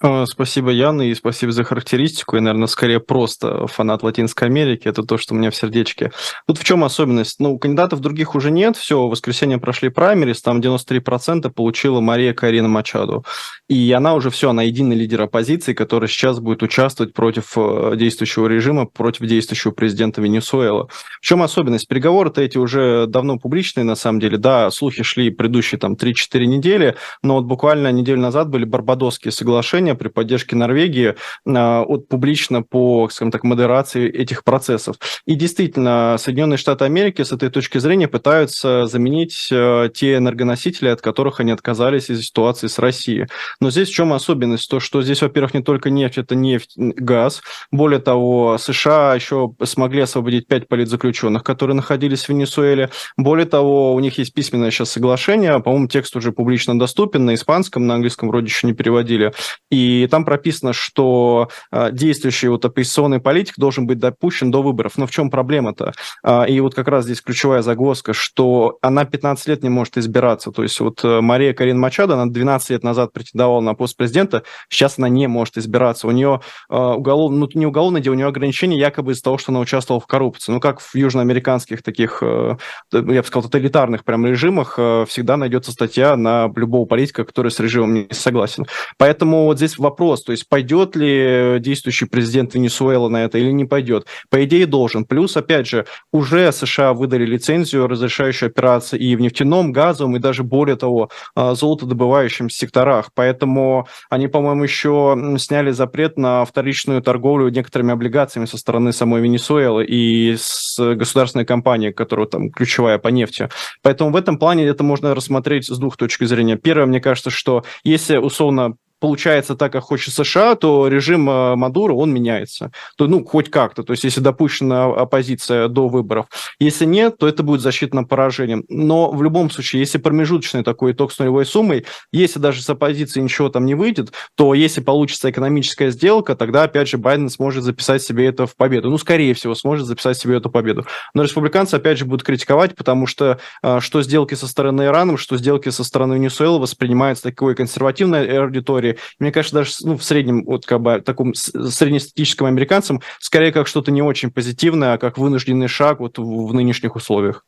А, 0.00 0.26
спасибо, 0.26 0.70
Яна, 0.70 1.02
и 1.02 1.14
спасибо 1.14 1.50
за 1.50 1.64
характеристику. 1.64 2.36
Я, 2.36 2.42
наверное, 2.42 2.68
скорее 2.68 3.00
просто 3.00 3.66
фанат 3.66 4.04
Латинской 4.04 4.46
Америки. 4.46 4.86
Это 4.86 5.02
то, 5.02 5.18
что 5.18 5.34
у 5.34 5.36
меня 5.36 5.50
в 5.50 5.56
сердечке. 5.56 6.12
Тут 6.46 6.58
в 6.58 6.64
чем 6.64 6.84
особенность? 6.84 7.40
Ну, 7.40 7.58
кандидатов 7.58 7.98
других 7.98 8.36
уже 8.36 8.52
нет. 8.52 8.76
Все, 8.76 9.04
в 9.04 9.10
воскресенье 9.10 9.58
прошли 9.58 9.88
праймерис, 9.88 10.40
там 10.40 10.60
93% 10.60 11.50
получила 11.50 12.00
Мария 12.00 12.32
Карина 12.32 12.68
Мачадо. 12.68 13.22
И 13.68 13.90
она 13.90 14.14
уже 14.14 14.30
все, 14.30 14.50
она 14.50 14.62
единый 14.62 14.94
лидер 14.94 15.22
оппозиции, 15.22 15.74
который 15.74 16.08
сейчас 16.08 16.38
будет 16.38 16.62
участвовать 16.62 17.12
против 17.12 17.52
э, 17.56 17.94
действующего 17.96 18.46
режима, 18.46 18.86
против 18.86 19.26
действующего 19.26 19.72
президента 19.72 20.22
Венесуэлы. 20.22 20.86
В 21.20 21.20
чем 21.22 21.42
особенность? 21.42 21.88
Переговоры-то 21.88 22.40
эти 22.40 22.56
уже 22.56 23.06
давно 23.08 23.36
публичные, 23.36 23.82
на 23.82 23.96
самом 23.96 24.20
деле. 24.20 24.38
Да, 24.38 24.70
слухи 24.70 25.02
шли 25.02 25.30
предыдущие 25.30 25.78
там 25.80 25.94
3-4 25.94 26.46
недели, 26.46 26.96
но 27.22 27.34
вот 27.34 27.46
буквально 27.46 27.90
неделю 27.90 28.20
назад 28.20 28.48
были 28.48 28.64
барбадосские 28.64 29.32
соглашения, 29.32 29.87
решения 29.88 29.94
при 29.94 30.08
поддержке 30.08 30.56
Норвегии 30.56 31.14
а, 31.46 31.82
от 31.82 32.08
публично 32.08 32.62
по, 32.62 33.08
скажем 33.10 33.30
так, 33.30 33.44
модерации 33.44 34.08
этих 34.10 34.44
процессов. 34.44 34.96
И 35.26 35.34
действительно, 35.34 36.16
Соединенные 36.18 36.58
Штаты 36.58 36.84
Америки 36.84 37.22
с 37.22 37.32
этой 37.32 37.50
точки 37.50 37.78
зрения 37.78 38.08
пытаются 38.08 38.86
заменить 38.86 39.48
а, 39.52 39.88
те 39.88 40.16
энергоносители, 40.16 40.88
от 40.88 41.00
которых 41.00 41.40
они 41.40 41.52
отказались 41.52 42.10
из 42.10 42.26
ситуации 42.26 42.68
с 42.68 42.78
Россией. 42.78 43.26
Но 43.60 43.70
здесь 43.70 43.88
в 43.88 43.94
чем 43.94 44.12
особенность? 44.12 44.70
То, 44.70 44.80
что 44.80 45.02
здесь, 45.02 45.22
во-первых, 45.22 45.54
не 45.54 45.62
только 45.62 45.90
нефть, 45.90 46.18
это 46.18 46.34
нефть, 46.34 46.74
газ. 46.76 47.42
Более 47.72 48.00
того, 48.00 48.58
США 48.58 49.14
еще 49.14 49.50
смогли 49.62 50.02
освободить 50.02 50.46
пять 50.46 50.68
политзаключенных, 50.68 51.42
которые 51.42 51.76
находились 51.76 52.24
в 52.24 52.28
Венесуэле. 52.28 52.90
Более 53.16 53.46
того, 53.46 53.94
у 53.94 54.00
них 54.00 54.18
есть 54.18 54.34
письменное 54.34 54.70
сейчас 54.70 54.90
соглашение, 54.90 55.60
по-моему, 55.60 55.88
текст 55.88 56.16
уже 56.16 56.32
публично 56.32 56.78
доступен 56.78 57.24
на 57.24 57.34
испанском, 57.34 57.86
на 57.86 57.94
английском 57.94 58.28
вроде 58.28 58.46
еще 58.46 58.66
не 58.66 58.74
переводили. 58.74 59.32
И 59.70 59.77
и 59.78 60.06
там 60.08 60.24
прописано, 60.24 60.72
что 60.72 61.48
э, 61.70 61.90
действующий 61.92 62.48
вот 62.48 62.64
оппозиционный 62.64 63.20
политик 63.20 63.54
должен 63.56 63.86
быть 63.86 63.98
допущен 63.98 64.50
до 64.50 64.62
выборов. 64.62 64.94
Но 64.96 65.06
в 65.06 65.10
чем 65.10 65.30
проблема-то? 65.30 65.92
Э, 66.24 66.48
и 66.48 66.58
вот 66.60 66.74
как 66.74 66.88
раз 66.88 67.04
здесь 67.04 67.20
ключевая 67.20 67.62
загвоздка, 67.62 68.12
что 68.12 68.78
она 68.82 69.04
15 69.04 69.46
лет 69.48 69.62
не 69.62 69.68
может 69.68 69.96
избираться. 69.96 70.50
То 70.50 70.62
есть 70.62 70.80
вот 70.80 71.04
э, 71.04 71.20
Мария 71.20 71.52
Карин 71.52 71.78
Мачадо, 71.78 72.14
она 72.14 72.26
12 72.26 72.70
лет 72.70 72.82
назад 72.82 73.12
претендовала 73.12 73.60
на 73.60 73.74
пост 73.74 73.96
президента, 73.96 74.42
сейчас 74.68 74.98
она 74.98 75.08
не 75.08 75.26
может 75.28 75.58
избираться. 75.58 76.08
У 76.08 76.10
нее 76.10 76.40
э, 76.70 76.76
уголов... 76.76 77.32
ну, 77.32 77.48
не 77.54 77.66
уголовное 77.66 78.00
дело, 78.00 78.14
у 78.14 78.16
нее 78.16 78.26
ограничения 78.26 78.78
якобы 78.78 79.12
из-за 79.12 79.22
того, 79.22 79.38
что 79.38 79.52
она 79.52 79.60
участвовала 79.60 80.00
в 80.00 80.06
коррупции. 80.06 80.52
Ну, 80.52 80.60
как 80.60 80.80
в 80.80 80.94
южноамериканских 80.94 81.82
таких, 81.82 82.18
э, 82.22 82.56
я 82.92 83.00
бы 83.00 83.24
сказал, 83.24 83.44
тоталитарных 83.44 84.04
прям 84.04 84.26
режимах 84.26 84.74
э, 84.78 85.04
всегда 85.08 85.36
найдется 85.36 85.72
статья 85.72 86.16
на 86.16 86.50
любого 86.56 86.86
политика, 86.86 87.24
который 87.24 87.50
с 87.50 87.60
режимом 87.60 87.94
не 87.94 88.08
согласен. 88.10 88.66
Поэтому 88.96 89.44
вот 89.44 89.58
здесь 89.58 89.67
вопрос, 89.76 90.22
то 90.22 90.32
есть 90.32 90.48
пойдет 90.48 90.94
ли 90.94 91.58
действующий 91.58 92.06
президент 92.06 92.54
Венесуэлы 92.54 93.10
на 93.10 93.24
это 93.24 93.38
или 93.38 93.50
не 93.50 93.64
пойдет? 93.64 94.06
По 94.30 94.44
идее 94.44 94.66
должен. 94.66 95.04
Плюс, 95.04 95.36
опять 95.36 95.66
же, 95.66 95.84
уже 96.12 96.52
США 96.52 96.92
выдали 96.94 97.26
лицензию, 97.26 97.88
разрешающую 97.88 98.48
операции 98.48 98.98
и 98.98 99.16
в 99.16 99.20
нефтяном, 99.20 99.72
газовом, 99.72 100.16
и 100.16 100.20
даже 100.20 100.44
более 100.44 100.76
того, 100.76 101.10
э, 101.36 101.54
золотодобывающем 101.54 102.48
секторах. 102.50 103.10
Поэтому 103.14 103.88
они, 104.08 104.28
по-моему, 104.28 104.62
еще 104.62 105.36
сняли 105.38 105.72
запрет 105.72 106.16
на 106.16 106.44
вторичную 106.44 107.02
торговлю 107.02 107.48
некоторыми 107.48 107.92
облигациями 107.92 108.46
со 108.46 108.56
стороны 108.56 108.92
самой 108.92 109.20
Венесуэлы 109.22 109.84
и 109.84 110.36
с 110.38 110.78
государственной 110.94 111.44
компанией, 111.44 111.92
которая 111.92 112.26
там 112.26 112.50
ключевая 112.50 112.98
по 112.98 113.08
нефти. 113.08 113.48
Поэтому 113.82 114.10
в 114.12 114.16
этом 114.16 114.38
плане 114.38 114.64
это 114.66 114.84
можно 114.84 115.14
рассмотреть 115.14 115.66
с 115.66 115.78
двух 115.78 115.96
точек 115.96 116.28
зрения. 116.28 116.56
Первое, 116.56 116.86
мне 116.86 117.00
кажется, 117.00 117.30
что 117.30 117.64
если 117.84 118.16
условно 118.16 118.76
получается 119.00 119.54
так, 119.56 119.72
как 119.72 119.84
хочет 119.84 120.14
США, 120.14 120.54
то 120.54 120.88
режим 120.88 121.28
э, 121.28 121.56
Мадуро, 121.56 121.94
он 121.94 122.12
меняется. 122.12 122.72
То, 122.96 123.06
ну, 123.06 123.24
хоть 123.24 123.50
как-то. 123.50 123.82
То 123.82 123.92
есть, 123.92 124.04
если 124.04 124.20
допущена 124.20 124.86
оппозиция 124.86 125.68
до 125.68 125.88
выборов. 125.88 126.26
Если 126.58 126.84
нет, 126.84 127.18
то 127.18 127.28
это 127.28 127.42
будет 127.42 127.60
защитным 127.60 128.06
поражением. 128.06 128.64
Но 128.68 129.10
в 129.10 129.22
любом 129.22 129.50
случае, 129.50 129.80
если 129.80 129.98
промежуточный 129.98 130.62
такой 130.62 130.92
итог 130.92 131.12
с 131.12 131.18
нулевой 131.18 131.46
суммой, 131.46 131.86
если 132.12 132.38
даже 132.38 132.62
с 132.62 132.70
оппозиции 132.70 133.20
ничего 133.20 133.48
там 133.48 133.66
не 133.66 133.74
выйдет, 133.74 134.12
то 134.34 134.54
если 134.54 134.80
получится 134.80 135.30
экономическая 135.30 135.90
сделка, 135.90 136.34
тогда, 136.36 136.64
опять 136.64 136.88
же, 136.88 136.98
Байден 136.98 137.30
сможет 137.30 137.64
записать 137.64 138.02
себе 138.02 138.26
это 138.26 138.46
в 138.46 138.56
победу. 138.56 138.90
Ну, 138.90 138.98
скорее 138.98 139.34
всего, 139.34 139.54
сможет 139.54 139.86
записать 139.86 140.18
себе 140.18 140.36
эту 140.36 140.50
победу. 140.50 140.86
Но 141.14 141.22
республиканцы, 141.22 141.74
опять 141.74 141.98
же, 141.98 142.04
будут 142.04 142.24
критиковать, 142.24 142.74
потому 142.74 143.06
что 143.06 143.38
э, 143.62 143.80
что 143.80 144.02
сделки 144.02 144.34
со 144.34 144.46
стороны 144.46 144.82
Ирана, 144.84 145.16
что 145.16 145.36
сделки 145.36 145.68
со 145.70 145.84
стороны 145.84 146.14
Венесуэлы 146.14 146.58
воспринимаются 146.58 147.24
такой 147.24 147.54
консервативной 147.54 148.38
аудиторией, 148.38 148.87
истории. 148.88 148.98
Мне 149.18 149.32
кажется, 149.32 149.56
даже 149.56 149.72
ну, 149.82 149.96
в 149.96 150.04
среднем, 150.04 150.44
вот 150.44 150.66
как 150.66 150.80
бы 150.80 151.00
таком 151.00 151.34
среднестатистическом 151.34 152.46
американцам, 152.46 153.00
скорее 153.20 153.52
как 153.52 153.66
что-то 153.66 153.90
не 153.90 154.02
очень 154.02 154.30
позитивное, 154.30 154.94
а 154.94 154.98
как 154.98 155.18
вынужденный 155.18 155.68
шаг 155.68 156.00
вот 156.00 156.18
в, 156.18 156.46
в 156.46 156.54
нынешних 156.54 156.96
условиях. 156.96 157.44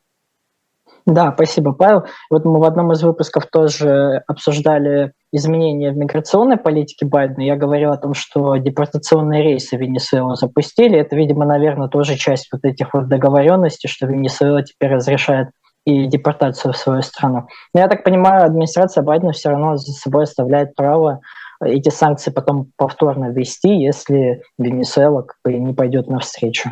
Да, 1.07 1.31
спасибо, 1.33 1.73
Павел. 1.73 2.05
Вот 2.29 2.45
мы 2.45 2.59
в 2.59 2.63
одном 2.63 2.91
из 2.91 3.01
выпусков 3.01 3.47
тоже 3.47 4.21
обсуждали 4.27 5.13
изменения 5.31 5.91
в 5.91 5.97
миграционной 5.97 6.57
политике 6.57 7.07
Байдена. 7.07 7.41
Я 7.43 7.55
говорил 7.55 7.91
о 7.91 7.97
том, 7.97 8.13
что 8.13 8.55
депортационные 8.57 9.41
рейсы 9.41 9.77
в 9.77 9.81
Венесуэлу 9.81 10.35
запустили. 10.35 10.99
Это, 10.99 11.15
видимо, 11.15 11.43
наверное, 11.45 11.87
тоже 11.87 12.17
часть 12.17 12.49
вот 12.53 12.63
этих 12.65 12.93
вот 12.93 13.07
договоренностей, 13.07 13.87
что 13.87 14.05
Венесуэла 14.05 14.61
теперь 14.61 14.91
разрешает 14.91 15.47
и 15.85 16.07
депортацию 16.07 16.73
в 16.73 16.77
свою 16.77 17.01
страну. 17.01 17.47
Но 17.73 17.79
я 17.79 17.87
так 17.87 18.03
понимаю, 18.03 18.45
администрация 18.45 19.03
Байдена 19.03 19.31
все 19.31 19.49
равно 19.49 19.77
за 19.77 19.91
собой 19.93 20.23
оставляет 20.23 20.75
право 20.75 21.21
эти 21.63 21.89
санкции 21.89 22.31
потом 22.31 22.71
повторно 22.75 23.31
ввести, 23.31 23.69
если 23.69 24.41
Венесуэла 24.57 25.23
как 25.23 25.37
бы 25.43 25.53
не 25.53 25.73
пойдет 25.73 26.07
навстречу. 26.07 26.71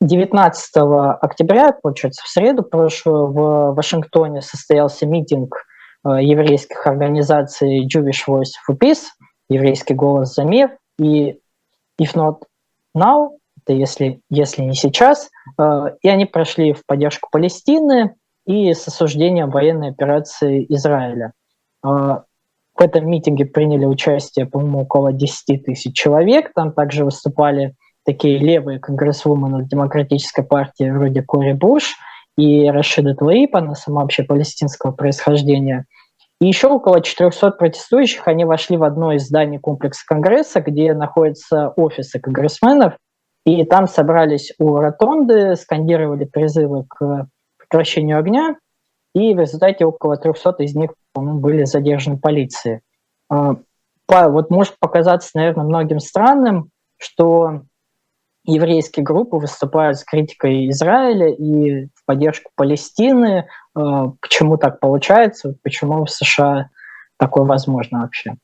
19 0.00 0.76
э, 0.76 0.80
октября, 0.80 1.72
получается, 1.72 2.22
в 2.24 2.28
среду 2.28 2.62
прошлую 2.62 3.32
в 3.32 3.74
Вашингтоне 3.74 4.42
состоялся 4.42 5.06
митинг 5.06 5.54
э, 6.04 6.22
еврейских 6.22 6.86
организаций 6.86 7.86
Jewish 7.86 8.26
Voice 8.28 8.52
for 8.68 8.76
Peace, 8.78 9.04
еврейский 9.48 9.94
голос 9.94 10.34
за 10.34 10.44
мир, 10.44 10.76
и 10.98 11.38
If 12.00 12.14
Not 12.14 12.42
Now, 12.96 13.30
это 13.66 13.76
если, 13.76 14.20
если 14.30 14.62
не 14.62 14.74
сейчас, 14.74 15.30
э, 15.58 15.62
и 16.00 16.08
они 16.08 16.24
прошли 16.24 16.72
в 16.72 16.86
поддержку 16.86 17.28
Палестины 17.30 18.14
и 18.46 18.72
с 18.72 18.86
осуждением 18.86 19.50
военной 19.50 19.90
операции 19.90 20.64
Израиля. 20.68 21.32
Э, 21.84 21.88
в 21.88 22.80
этом 22.80 23.08
митинге 23.10 23.46
приняли 23.46 23.84
участие, 23.84 24.46
по-моему, 24.46 24.82
около 24.82 25.12
10 25.12 25.64
тысяч 25.64 25.94
человек. 25.94 26.52
Там 26.54 26.72
также 26.72 27.04
выступали 27.04 27.74
такие 28.04 28.38
левые 28.38 28.78
конгрессвумены 28.78 29.66
демократической 29.66 30.42
партии 30.42 30.88
вроде 30.90 31.22
Кори 31.22 31.52
Буш 31.52 31.96
и 32.36 32.68
Рашида 32.70 33.14
Тлаиб, 33.14 33.56
она 33.56 33.74
сама 33.74 34.02
вообще 34.02 34.22
палестинского 34.22 34.92
происхождения. 34.92 35.86
И 36.38 36.46
еще 36.46 36.68
около 36.68 37.00
400 37.00 37.52
протестующих, 37.52 38.28
они 38.28 38.44
вошли 38.44 38.76
в 38.76 38.84
одно 38.84 39.12
из 39.12 39.26
зданий 39.26 39.58
комплекса 39.58 40.02
Конгресса, 40.06 40.60
где 40.60 40.92
находятся 40.92 41.70
офисы 41.70 42.20
конгрессменов, 42.20 42.98
и 43.46 43.64
там 43.64 43.86
собрались 43.86 44.52
у 44.58 44.76
ротонды, 44.76 45.54
скандировали 45.54 46.24
призывы 46.24 46.84
к 46.88 47.28
прекращению 47.56 48.18
огня, 48.18 48.56
и 49.14 49.32
в 49.34 49.38
результате 49.38 49.86
около 49.86 50.16
300 50.16 50.64
из 50.64 50.74
них, 50.74 50.90
были 51.14 51.64
задержаны 51.64 52.18
полицией. 52.18 52.80
А, 53.30 53.56
вот 54.08 54.50
может 54.50 54.78
показаться, 54.80 55.30
наверное, 55.34 55.64
многим 55.64 56.00
странным, 56.00 56.70
что 56.98 57.62
еврейские 58.44 59.04
группы 59.04 59.36
выступают 59.36 59.96
с 59.98 60.04
критикой 60.04 60.68
Израиля 60.70 61.30
и 61.30 61.86
в 61.94 62.04
поддержку 62.04 62.50
Палестины. 62.56 63.48
А, 63.74 64.08
почему 64.20 64.56
так 64.56 64.80
получается? 64.80 65.54
Почему 65.62 66.04
в 66.04 66.10
США 66.10 66.68
такое 67.16 67.44
возможно 67.44 68.00
вообще? 68.00 68.34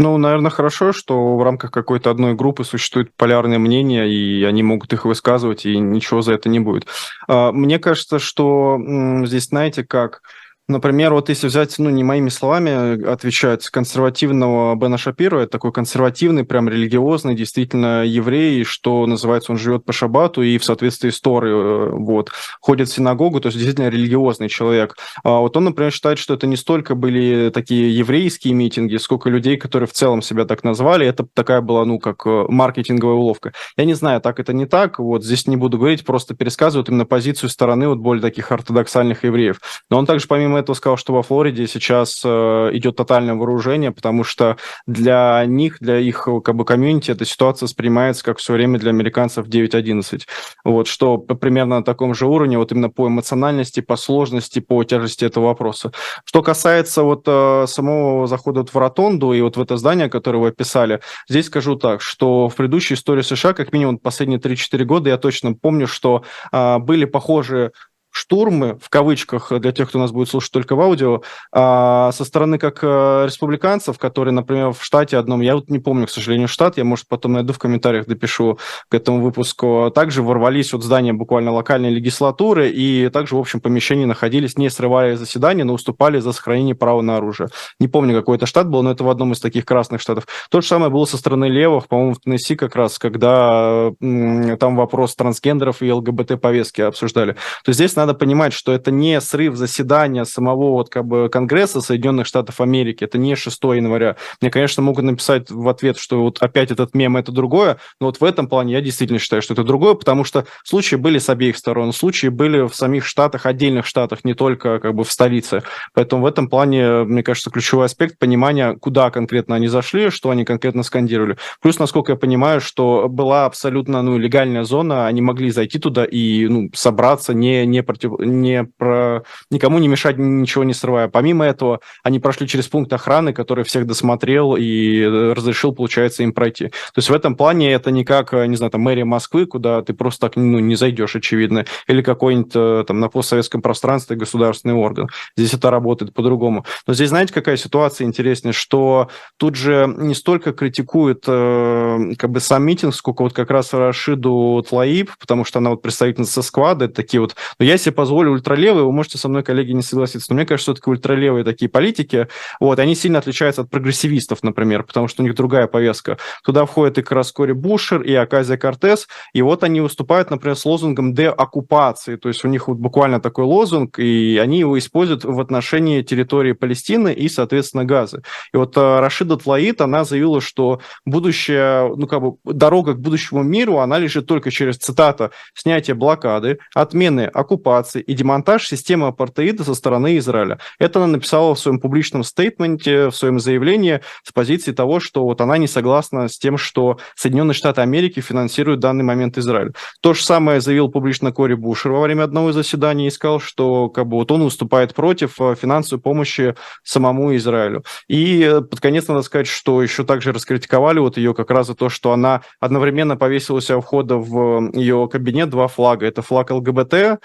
Ну, 0.00 0.16
наверное, 0.16 0.50
хорошо, 0.50 0.92
что 0.92 1.36
в 1.36 1.42
рамках 1.42 1.72
какой-то 1.72 2.10
одной 2.10 2.32
группы 2.34 2.64
существует 2.64 3.14
полярное 3.18 3.58
мнение, 3.58 4.10
и 4.10 4.42
они 4.44 4.62
могут 4.62 4.94
их 4.94 5.04
высказывать, 5.04 5.66
и 5.66 5.76
ничего 5.76 6.22
за 6.22 6.32
это 6.32 6.48
не 6.48 6.58
будет. 6.58 6.86
А, 7.28 7.52
мне 7.52 7.78
кажется, 7.78 8.18
что 8.18 8.78
здесь, 9.26 9.48
знаете, 9.48 9.84
как 9.84 10.22
Например, 10.70 11.12
вот 11.12 11.28
если 11.28 11.48
взять, 11.48 11.76
ну, 11.78 11.90
не 11.90 12.04
моими 12.04 12.28
словами 12.28 13.04
отвечать, 13.04 13.68
консервативного 13.70 14.76
Бена 14.76 14.98
Шапира, 14.98 15.40
это 15.40 15.50
такой 15.50 15.72
консервативный, 15.72 16.44
прям 16.44 16.68
религиозный, 16.68 17.34
действительно 17.34 18.04
еврей, 18.04 18.62
что 18.62 19.04
называется, 19.06 19.50
он 19.50 19.58
живет 19.58 19.84
по 19.84 19.92
шабату 19.92 20.42
и 20.42 20.58
в 20.58 20.64
соответствии 20.64 21.10
с 21.10 21.20
Торой, 21.20 21.50
э, 21.50 21.90
вот, 21.90 22.30
ходит 22.60 22.88
в 22.88 22.92
синагогу, 22.92 23.40
то 23.40 23.48
есть 23.48 23.58
действительно 23.58 23.88
религиозный 23.88 24.48
человек. 24.48 24.96
А 25.24 25.40
вот 25.40 25.56
он, 25.56 25.64
например, 25.64 25.90
считает, 25.90 26.18
что 26.18 26.34
это 26.34 26.46
не 26.46 26.56
столько 26.56 26.94
были 26.94 27.50
такие 27.50 27.96
еврейские 27.96 28.54
митинги, 28.54 28.96
сколько 28.98 29.28
людей, 29.28 29.56
которые 29.56 29.88
в 29.88 29.92
целом 29.92 30.22
себя 30.22 30.44
так 30.44 30.62
назвали, 30.62 31.04
это 31.04 31.26
такая 31.34 31.62
была, 31.62 31.84
ну, 31.84 31.98
как 31.98 32.24
э, 32.26 32.44
маркетинговая 32.48 33.16
уловка. 33.16 33.52
Я 33.76 33.86
не 33.86 33.94
знаю, 33.94 34.20
так 34.20 34.38
это 34.38 34.52
не 34.52 34.66
так, 34.66 35.00
вот 35.00 35.24
здесь 35.24 35.48
не 35.48 35.56
буду 35.56 35.78
говорить, 35.78 36.04
просто 36.04 36.36
пересказывают 36.36 36.88
именно 36.88 37.06
позицию 37.06 37.50
стороны 37.50 37.88
вот 37.88 37.98
более 37.98 38.22
таких 38.22 38.52
ортодоксальных 38.52 39.24
евреев. 39.24 39.60
Но 39.90 39.98
он 39.98 40.06
также, 40.06 40.28
помимо 40.28 40.59
этого 40.60 40.74
сказал, 40.74 40.96
что 40.96 41.12
во 41.12 41.22
Флориде 41.22 41.66
сейчас 41.66 42.22
э, 42.24 42.70
идет 42.72 42.96
тотальное 42.96 43.34
вооружение, 43.34 43.90
потому 43.90 44.24
что 44.24 44.56
для 44.86 45.44
них, 45.46 45.78
для 45.80 45.98
их 45.98 46.28
как 46.44 46.54
бы 46.54 46.64
комьюнити 46.64 47.10
эта 47.10 47.24
ситуация 47.24 47.66
воспринимается 47.66 48.24
как 48.24 48.38
все 48.38 48.52
время 48.52 48.78
для 48.78 48.90
американцев 48.90 49.46
9-11. 49.46 50.22
Вот, 50.64 50.86
что 50.86 51.18
примерно 51.18 51.78
на 51.78 51.84
таком 51.84 52.14
же 52.14 52.26
уровне, 52.26 52.58
вот 52.58 52.72
именно 52.72 52.90
по 52.90 53.08
эмоциональности, 53.08 53.80
по 53.80 53.96
сложности, 53.96 54.60
по 54.60 54.82
тяжести 54.84 55.24
этого 55.24 55.46
вопроса. 55.46 55.92
Что 56.24 56.42
касается 56.42 57.02
вот 57.02 57.24
э, 57.26 57.64
самого 57.66 58.26
захода 58.26 58.60
вот 58.60 58.70
в 58.70 58.76
ротонду 58.76 59.32
и 59.32 59.40
вот 59.40 59.56
в 59.56 59.60
это 59.60 59.76
здание, 59.76 60.08
которое 60.08 60.38
вы 60.38 60.48
описали, 60.48 61.00
здесь 61.28 61.46
скажу 61.46 61.76
так, 61.76 62.00
что 62.02 62.48
в 62.48 62.54
предыдущей 62.54 62.94
истории 62.94 63.22
США, 63.22 63.52
как 63.52 63.72
минимум 63.72 63.98
последние 63.98 64.38
3-4 64.38 64.84
года, 64.84 65.10
я 65.10 65.18
точно 65.18 65.54
помню, 65.54 65.86
что 65.86 66.24
э, 66.52 66.78
были 66.78 67.04
похожие 67.04 67.72
штурмы, 68.10 68.78
в 68.82 68.88
кавычках, 68.90 69.52
для 69.60 69.72
тех, 69.72 69.88
кто 69.88 69.98
нас 69.98 70.12
будет 70.12 70.28
слушать 70.28 70.52
только 70.52 70.76
в 70.76 70.80
аудио, 70.80 71.22
а, 71.52 72.12
со 72.12 72.24
стороны 72.24 72.58
как 72.58 72.80
э, 72.82 73.24
республиканцев, 73.26 73.98
которые, 73.98 74.32
например, 74.32 74.72
в 74.72 74.82
штате 74.82 75.16
одном, 75.16 75.40
я 75.40 75.54
вот 75.54 75.68
не 75.68 75.78
помню, 75.78 76.06
к 76.06 76.10
сожалению, 76.10 76.48
штат, 76.48 76.76
я, 76.76 76.84
может, 76.84 77.06
потом 77.08 77.32
найду 77.32 77.52
в 77.52 77.58
комментариях, 77.58 78.06
допишу 78.06 78.58
к 78.88 78.94
этому 78.94 79.20
выпуску, 79.20 79.92
также 79.94 80.22
ворвались 80.22 80.72
вот 80.72 80.82
здания 80.82 81.12
буквально 81.12 81.52
локальной 81.52 81.90
легислатуры 81.90 82.70
и 82.70 83.08
также 83.10 83.36
в 83.36 83.38
общем 83.38 83.60
помещении 83.60 84.04
находились, 84.04 84.58
не 84.58 84.70
срывали 84.70 85.14
заседания, 85.14 85.64
но 85.64 85.74
уступали 85.74 86.18
за 86.18 86.32
сохранение 86.32 86.74
права 86.74 87.02
на 87.02 87.16
оружие. 87.16 87.48
Не 87.78 87.88
помню, 87.88 88.16
какой 88.16 88.36
это 88.36 88.46
штат 88.46 88.68
был, 88.68 88.82
но 88.82 88.90
это 88.90 89.04
в 89.04 89.10
одном 89.10 89.32
из 89.32 89.40
таких 89.40 89.64
красных 89.64 90.00
штатов. 90.00 90.26
То 90.50 90.60
же 90.60 90.66
самое 90.66 90.90
было 90.90 91.04
со 91.04 91.16
стороны 91.16 91.46
левых, 91.46 91.88
по-моему, 91.88 92.14
в 92.14 92.20
Теннесси 92.20 92.56
как 92.56 92.74
раз, 92.76 92.98
когда 92.98 93.92
там 94.00 94.76
вопрос 94.76 95.14
трансгендеров 95.14 95.82
и 95.82 95.92
ЛГБТ-повестки 95.92 96.80
обсуждали. 96.80 97.32
То 97.64 97.68
есть 97.68 97.78
здесь, 97.78 97.92
надо 98.00 98.14
понимать, 98.14 98.52
что 98.52 98.72
это 98.72 98.90
не 98.90 99.20
срыв 99.20 99.56
заседания 99.56 100.24
самого 100.24 100.72
вот 100.72 100.88
как 100.88 101.06
бы 101.06 101.28
Конгресса 101.28 101.80
Соединенных 101.80 102.26
Штатов 102.26 102.60
Америки, 102.60 103.04
это 103.04 103.18
не 103.18 103.36
6 103.36 103.62
января. 103.62 104.16
Мне, 104.40 104.50
конечно, 104.50 104.82
могут 104.82 105.04
написать 105.04 105.50
в 105.50 105.68
ответ, 105.68 105.98
что 105.98 106.22
вот 106.22 106.38
опять 106.40 106.70
этот 106.70 106.94
мем 106.94 107.16
это 107.16 107.32
другое, 107.32 107.78
но 108.00 108.06
вот 108.06 108.20
в 108.20 108.24
этом 108.24 108.48
плане 108.48 108.74
я 108.74 108.80
действительно 108.80 109.18
считаю, 109.18 109.42
что 109.42 109.54
это 109.54 109.64
другое, 109.64 109.94
потому 109.94 110.24
что 110.24 110.46
случаи 110.64 110.96
были 110.96 111.18
с 111.18 111.28
обеих 111.28 111.56
сторон, 111.56 111.92
случаи 111.92 112.28
были 112.28 112.66
в 112.66 112.74
самих 112.74 113.04
штатах, 113.04 113.46
отдельных 113.46 113.86
штатах, 113.86 114.24
не 114.24 114.34
только 114.34 114.78
как 114.78 114.94
бы 114.94 115.04
в 115.04 115.12
столице. 115.12 115.62
Поэтому 115.94 116.22
в 116.22 116.26
этом 116.26 116.48
плане, 116.48 117.04
мне 117.04 117.22
кажется, 117.22 117.50
ключевой 117.50 117.86
аспект 117.86 118.18
понимания, 118.18 118.76
куда 118.80 119.10
конкретно 119.10 119.56
они 119.56 119.68
зашли, 119.68 120.10
что 120.10 120.30
они 120.30 120.44
конкретно 120.44 120.82
скандировали. 120.82 121.36
Плюс, 121.60 121.78
насколько 121.78 122.12
я 122.12 122.16
понимаю, 122.16 122.60
что 122.60 123.08
была 123.08 123.46
абсолютно 123.46 124.02
ну, 124.02 124.18
легальная 124.18 124.64
зона, 124.64 125.06
они 125.06 125.20
могли 125.20 125.50
зайти 125.50 125.78
туда 125.78 126.04
и 126.04 126.46
ну, 126.48 126.70
собраться, 126.74 127.34
не, 127.34 127.66
не, 127.66 127.82
против, 127.90 128.18
не 128.20 128.64
про, 128.64 129.22
никому 129.50 129.78
не 129.78 129.88
мешать, 129.88 130.18
ничего 130.18 130.64
не 130.64 130.74
срывая. 130.74 131.08
Помимо 131.08 131.44
этого, 131.44 131.80
они 132.02 132.18
прошли 132.18 132.46
через 132.46 132.68
пункт 132.68 132.92
охраны, 132.92 133.32
который 133.32 133.64
всех 133.64 133.86
досмотрел 133.86 134.56
и 134.56 135.04
разрешил, 135.04 135.72
получается, 135.72 136.22
им 136.22 136.32
пройти. 136.32 136.68
То 136.68 136.98
есть 136.98 137.10
в 137.10 137.14
этом 137.14 137.34
плане 137.34 137.72
это 137.72 137.90
не 137.90 138.04
как, 138.04 138.32
не 138.32 138.56
знаю, 138.56 138.70
там, 138.70 138.80
мэрия 138.82 139.04
Москвы, 139.04 139.46
куда 139.46 139.82
ты 139.82 139.92
просто 139.94 140.28
так 140.28 140.36
ну, 140.36 140.58
не 140.58 140.76
зайдешь, 140.76 141.16
очевидно, 141.16 141.64
или 141.86 142.02
какой-нибудь 142.02 142.52
э, 142.54 142.84
там 142.86 143.00
на 143.00 143.08
постсоветском 143.08 143.62
пространстве 143.62 144.16
государственный 144.16 144.74
орган. 144.74 145.08
Здесь 145.36 145.54
это 145.54 145.70
работает 145.70 146.14
по-другому. 146.14 146.64
Но 146.86 146.94
здесь, 146.94 147.08
знаете, 147.08 147.32
какая 147.32 147.56
ситуация 147.56 148.06
интереснее, 148.06 148.52
что 148.52 149.08
тут 149.36 149.56
же 149.56 149.92
не 149.96 150.14
столько 150.14 150.52
критикуют 150.52 151.24
э, 151.26 152.14
как 152.18 152.30
бы 152.30 152.40
сам 152.40 152.64
митинг, 152.64 152.94
сколько 152.94 153.22
вот 153.22 153.32
как 153.32 153.50
раз 153.50 153.72
Рашиду 153.72 154.64
Тлаиб, 154.68 155.10
потому 155.18 155.44
что 155.44 155.58
она 155.58 155.70
вот 155.70 155.82
представительница 155.82 156.42
сквада, 156.42 156.86
это 156.86 156.94
такие 156.94 157.20
вот... 157.20 157.34
Но 157.58 157.64
я 157.64 157.78
себе 157.80 157.92
позволю 157.92 158.32
ультралевые, 158.32 158.84
вы 158.84 158.92
можете 158.92 159.18
со 159.18 159.28
мной, 159.28 159.42
коллеги, 159.42 159.72
не 159.72 159.82
согласиться, 159.82 160.26
но 160.30 160.36
мне 160.36 160.46
кажется, 160.46 160.72
все-таки 160.72 160.90
ультралевые 160.90 161.44
такие 161.44 161.68
политики, 161.68 162.28
вот, 162.60 162.78
они 162.78 162.94
сильно 162.94 163.18
отличаются 163.18 163.62
от 163.62 163.70
прогрессивистов, 163.70 164.42
например, 164.42 164.84
потому 164.84 165.08
что 165.08 165.22
у 165.22 165.26
них 165.26 165.34
другая 165.34 165.66
повестка. 165.66 166.18
Туда 166.44 166.66
входит 166.66 166.98
и 166.98 167.02
Краскори 167.02 167.52
Бушер, 167.52 168.02
и 168.02 168.14
Аказия 168.14 168.56
Кортес, 168.56 169.08
и 169.32 169.42
вот 169.42 169.64
они 169.64 169.80
выступают, 169.80 170.30
например, 170.30 170.56
с 170.56 170.64
лозунгом 170.64 171.14
деоккупации, 171.14 172.16
то 172.16 172.28
есть 172.28 172.44
у 172.44 172.48
них 172.48 172.68
вот 172.68 172.78
буквально 172.78 173.20
такой 173.20 173.44
лозунг, 173.44 173.98
и 173.98 174.38
они 174.42 174.60
его 174.60 174.78
используют 174.78 175.24
в 175.24 175.40
отношении 175.40 176.02
территории 176.02 176.52
Палестины 176.52 177.12
и, 177.12 177.28
соответственно, 177.28 177.84
Газы. 177.84 178.22
И 178.52 178.56
вот 178.56 178.76
э, 178.76 179.00
Рашида 179.00 179.36
Тлаит, 179.36 179.80
она 179.80 180.04
заявила, 180.04 180.40
что 180.40 180.80
будущее, 181.04 181.94
ну, 181.96 182.06
как 182.06 182.20
бы, 182.20 182.36
дорога 182.44 182.94
к 182.94 183.00
будущему 183.00 183.42
миру, 183.42 183.78
она 183.78 183.98
лежит 183.98 184.26
только 184.26 184.50
через, 184.50 184.76
цитата, 184.76 185.30
снятие 185.54 185.94
блокады, 185.94 186.58
отмены 186.74 187.22
оккупации 187.22 187.69
и 187.98 188.14
демонтаж 188.14 188.66
системы 188.66 189.08
апартеида 189.08 189.64
со 189.64 189.74
стороны 189.74 190.18
Израиля. 190.18 190.58
Это 190.78 190.98
она 190.98 191.08
написала 191.08 191.54
в 191.54 191.58
своем 191.58 191.80
публичном 191.80 192.24
стейтменте, 192.24 193.08
в 193.08 193.16
своем 193.16 193.40
заявлении 193.40 194.00
с 194.24 194.32
позиции 194.32 194.72
того, 194.72 195.00
что 195.00 195.24
вот 195.24 195.40
она 195.40 195.58
не 195.58 195.66
согласна 195.66 196.28
с 196.28 196.38
тем, 196.38 196.58
что 196.58 196.98
Соединенные 197.16 197.54
Штаты 197.54 197.80
Америки 197.80 198.20
финансируют 198.20 198.78
в 198.78 198.82
данный 198.82 199.04
момент 199.04 199.38
Израиль. 199.38 199.72
То 200.00 200.14
же 200.14 200.24
самое 200.24 200.60
заявил 200.60 200.88
публично 200.88 201.32
Кори 201.32 201.54
Бушер 201.54 201.92
во 201.92 202.00
время 202.00 202.24
одного 202.24 202.50
из 202.50 202.54
заседаний 202.54 203.06
и 203.06 203.10
сказал, 203.10 203.40
что 203.40 203.88
как 203.88 204.06
бы, 204.06 204.16
вот 204.16 204.30
он 204.30 204.44
выступает 204.44 204.94
против 204.94 205.40
э, 205.40 205.54
финансовой 205.54 206.00
помощи 206.02 206.54
самому 206.82 207.34
Израилю. 207.36 207.84
И 208.08 208.42
э, 208.42 208.60
под 208.60 208.80
конец 208.80 209.08
надо 209.08 209.22
сказать, 209.22 209.46
что 209.46 209.82
еще 209.82 210.04
также 210.04 210.32
раскритиковали 210.32 210.98
вот 210.98 211.16
ее 211.16 211.34
как 211.34 211.50
раз 211.50 211.68
за 211.68 211.74
то, 211.74 211.88
что 211.88 212.12
она 212.12 212.42
одновременно 212.58 213.16
повесила 213.16 213.58
у 213.58 213.60
себя 213.60 213.80
входа 213.80 214.16
в 214.16 214.72
ее 214.74 215.08
кабинет 215.10 215.50
два 215.50 215.68
флага. 215.68 216.06
Это 216.06 216.22
флаг 216.22 216.50
ЛГБТ, 216.50 216.94
э, 216.94 217.18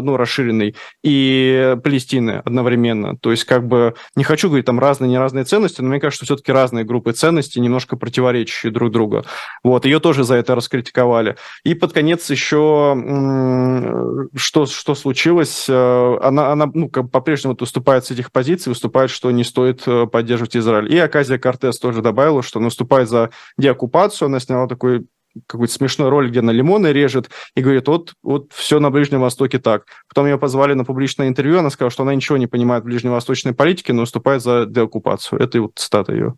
ну, 0.00 0.16
расширенный, 0.16 0.76
и 1.02 1.76
Палестины 1.82 2.42
одновременно. 2.44 3.16
То 3.16 3.30
есть, 3.30 3.44
как 3.44 3.66
бы, 3.66 3.94
не 4.14 4.24
хочу 4.24 4.48
говорить 4.48 4.66
там 4.66 4.78
разные, 4.78 5.08
не 5.08 5.18
разные 5.18 5.44
ценности, 5.44 5.80
но 5.80 5.88
мне 5.88 6.00
кажется, 6.00 6.24
что 6.24 6.34
все-таки 6.34 6.52
разные 6.52 6.84
группы 6.84 7.12
ценностей, 7.12 7.60
немножко 7.60 7.96
противоречащие 7.96 8.72
друг 8.72 8.90
другу. 8.90 9.24
Вот, 9.64 9.84
ее 9.84 10.00
тоже 10.00 10.24
за 10.24 10.36
это 10.36 10.54
раскритиковали. 10.54 11.36
И 11.64 11.74
под 11.74 11.92
конец 11.92 12.30
еще, 12.30 12.96
что, 14.34 14.66
что 14.66 14.94
случилось, 14.94 15.66
э, 15.68 16.18
она, 16.22 16.52
она 16.52 16.70
ну, 16.72 16.88
по-прежнему 16.88 17.56
выступает 17.58 18.04
с 18.04 18.10
этих 18.10 18.32
позиций, 18.32 18.70
выступает, 18.70 19.10
что 19.10 19.30
не 19.30 19.44
стоит 19.44 19.82
э, 19.86 20.06
поддерживать 20.06 20.56
Израиль. 20.56 20.92
И 20.92 20.98
Аказия 20.98 21.38
Кортес 21.38 21.78
тоже 21.78 22.02
добавила, 22.02 22.42
что 22.42 22.60
наступает 22.60 23.08
за 23.08 23.30
деоккупацию, 23.58 24.26
она 24.26 24.40
сняла 24.40 24.66
такой 24.66 25.06
какой-то 25.46 25.72
смешной 25.72 26.08
ролик, 26.08 26.30
где 26.30 26.40
она 26.40 26.52
лимоны 26.52 26.88
режет, 26.88 27.30
и 27.54 27.62
говорит, 27.62 27.88
вот, 27.88 28.14
вот 28.22 28.52
все 28.52 28.80
на 28.80 28.90
Ближнем 28.90 29.20
Востоке 29.20 29.58
так. 29.58 29.84
Потом 30.08 30.26
ее 30.26 30.38
позвали 30.38 30.74
на 30.74 30.84
публичное 30.84 31.28
интервью, 31.28 31.58
она 31.58 31.70
сказала, 31.70 31.90
что 31.90 32.02
она 32.02 32.14
ничего 32.14 32.38
не 32.38 32.46
понимает 32.46 32.82
в 32.82 32.86
ближневосточной 32.86 33.54
политике, 33.54 33.92
но 33.92 34.02
выступает 34.02 34.42
за 34.42 34.66
деоккупацию. 34.66 35.40
Это 35.40 35.60
вот 35.60 35.72
цитата 35.76 36.12
ее. 36.12 36.34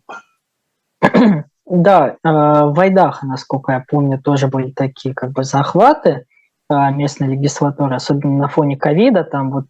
Да, 1.65 2.09
э, 2.09 2.15
в 2.23 2.77
Айдахо, 2.77 3.25
насколько 3.25 3.71
я 3.71 3.83
помню, 3.87 4.21
тоже 4.21 4.47
были 4.47 4.71
такие 4.71 5.15
как 5.15 5.31
бы 5.31 5.45
захваты 5.45 6.25
э, 6.69 6.91
местной 6.91 7.29
легислатуры, 7.29 7.95
особенно 7.95 8.37
на 8.37 8.47
фоне 8.49 8.75
ковида, 8.75 9.23
там 9.23 9.49
вот 9.49 9.65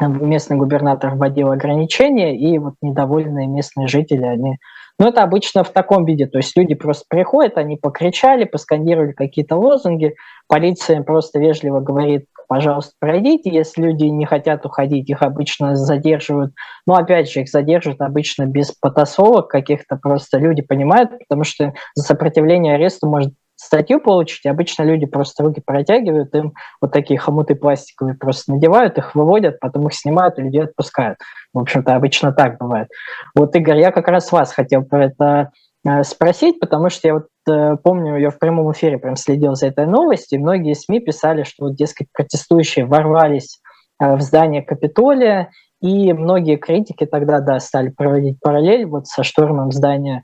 местный 0.00 0.56
губернатор 0.56 1.14
вводил 1.14 1.50
ограничения, 1.50 2.36
и 2.36 2.58
вот 2.58 2.74
недовольные 2.82 3.46
местные 3.46 3.88
жители, 3.88 4.24
они 4.24 4.56
но 4.98 5.08
это 5.08 5.22
обычно 5.22 5.64
в 5.64 5.70
таком 5.70 6.04
виде, 6.04 6.26
то 6.26 6.38
есть 6.38 6.56
люди 6.56 6.74
просто 6.74 7.04
приходят, 7.08 7.56
они 7.58 7.76
покричали, 7.76 8.44
поскандировали 8.44 9.12
какие-то 9.12 9.56
лозунги, 9.56 10.14
полиция 10.48 11.02
просто 11.02 11.38
вежливо 11.38 11.80
говорит, 11.80 12.26
пожалуйста, 12.46 12.92
пройдите, 13.00 13.50
если 13.50 13.82
люди 13.82 14.04
не 14.04 14.26
хотят 14.26 14.66
уходить, 14.66 15.08
их 15.08 15.22
обычно 15.22 15.74
задерживают, 15.74 16.52
но 16.86 16.94
опять 16.94 17.30
же, 17.30 17.40
их 17.40 17.48
задерживают 17.48 18.00
обычно 18.00 18.46
без 18.46 18.72
потасовок 18.72 19.48
каких-то, 19.48 19.96
просто 19.96 20.38
люди 20.38 20.62
понимают, 20.62 21.10
потому 21.18 21.44
что 21.44 21.72
за 21.94 22.04
сопротивление 22.04 22.74
аресту 22.74 23.08
может 23.08 23.32
статью 23.62 24.00
получить, 24.00 24.44
обычно 24.46 24.82
люди 24.82 25.06
просто 25.06 25.44
руки 25.44 25.62
протягивают, 25.64 26.34
им 26.34 26.52
вот 26.80 26.92
такие 26.92 27.18
хомуты 27.18 27.54
пластиковые 27.54 28.16
просто 28.16 28.52
надевают, 28.52 28.98
их 28.98 29.14
выводят, 29.14 29.60
потом 29.60 29.86
их 29.86 29.94
снимают 29.94 30.38
и 30.38 30.42
людей 30.42 30.64
отпускают. 30.64 31.18
В 31.54 31.60
общем-то, 31.60 31.94
обычно 31.94 32.32
так 32.32 32.58
бывает. 32.58 32.88
Вот, 33.34 33.54
Игорь, 33.54 33.78
я 33.78 33.92
как 33.92 34.08
раз 34.08 34.32
вас 34.32 34.52
хотел 34.52 34.82
про 34.84 35.06
это 35.06 35.50
э, 35.86 36.02
спросить, 36.02 36.58
потому 36.60 36.90
что 36.90 37.08
я 37.08 37.14
вот 37.14 37.26
э, 37.48 37.76
помню, 37.82 38.16
я 38.16 38.30
в 38.30 38.38
прямом 38.38 38.72
эфире 38.72 38.98
прям 38.98 39.16
следил 39.16 39.54
за 39.54 39.68
этой 39.68 39.86
новостью, 39.86 40.38
и 40.38 40.42
многие 40.42 40.74
СМИ 40.74 41.00
писали, 41.00 41.44
что 41.44 41.66
вот, 41.66 41.76
дескать, 41.76 42.08
протестующие 42.12 42.84
ворвались 42.84 43.60
э, 44.00 44.16
в 44.16 44.20
здание 44.22 44.62
Капитолия, 44.62 45.50
и 45.80 46.12
многие 46.12 46.56
критики 46.56 47.06
тогда, 47.06 47.40
да, 47.40 47.58
стали 47.58 47.90
проводить 47.90 48.38
параллель 48.40 48.86
вот 48.86 49.08
со 49.08 49.24
штурмом 49.24 49.72
здания 49.72 50.22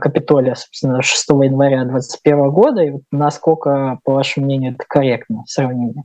Капитолия, 0.00 0.54
собственно, 0.54 1.02
6 1.02 1.28
января 1.44 1.84
2021 1.84 2.50
года. 2.50 2.82
И 2.82 2.92
насколько, 3.12 3.98
по 4.04 4.14
вашему 4.14 4.46
мнению, 4.46 4.74
это 4.74 4.84
корректно 4.88 5.44
сравнение? 5.46 6.04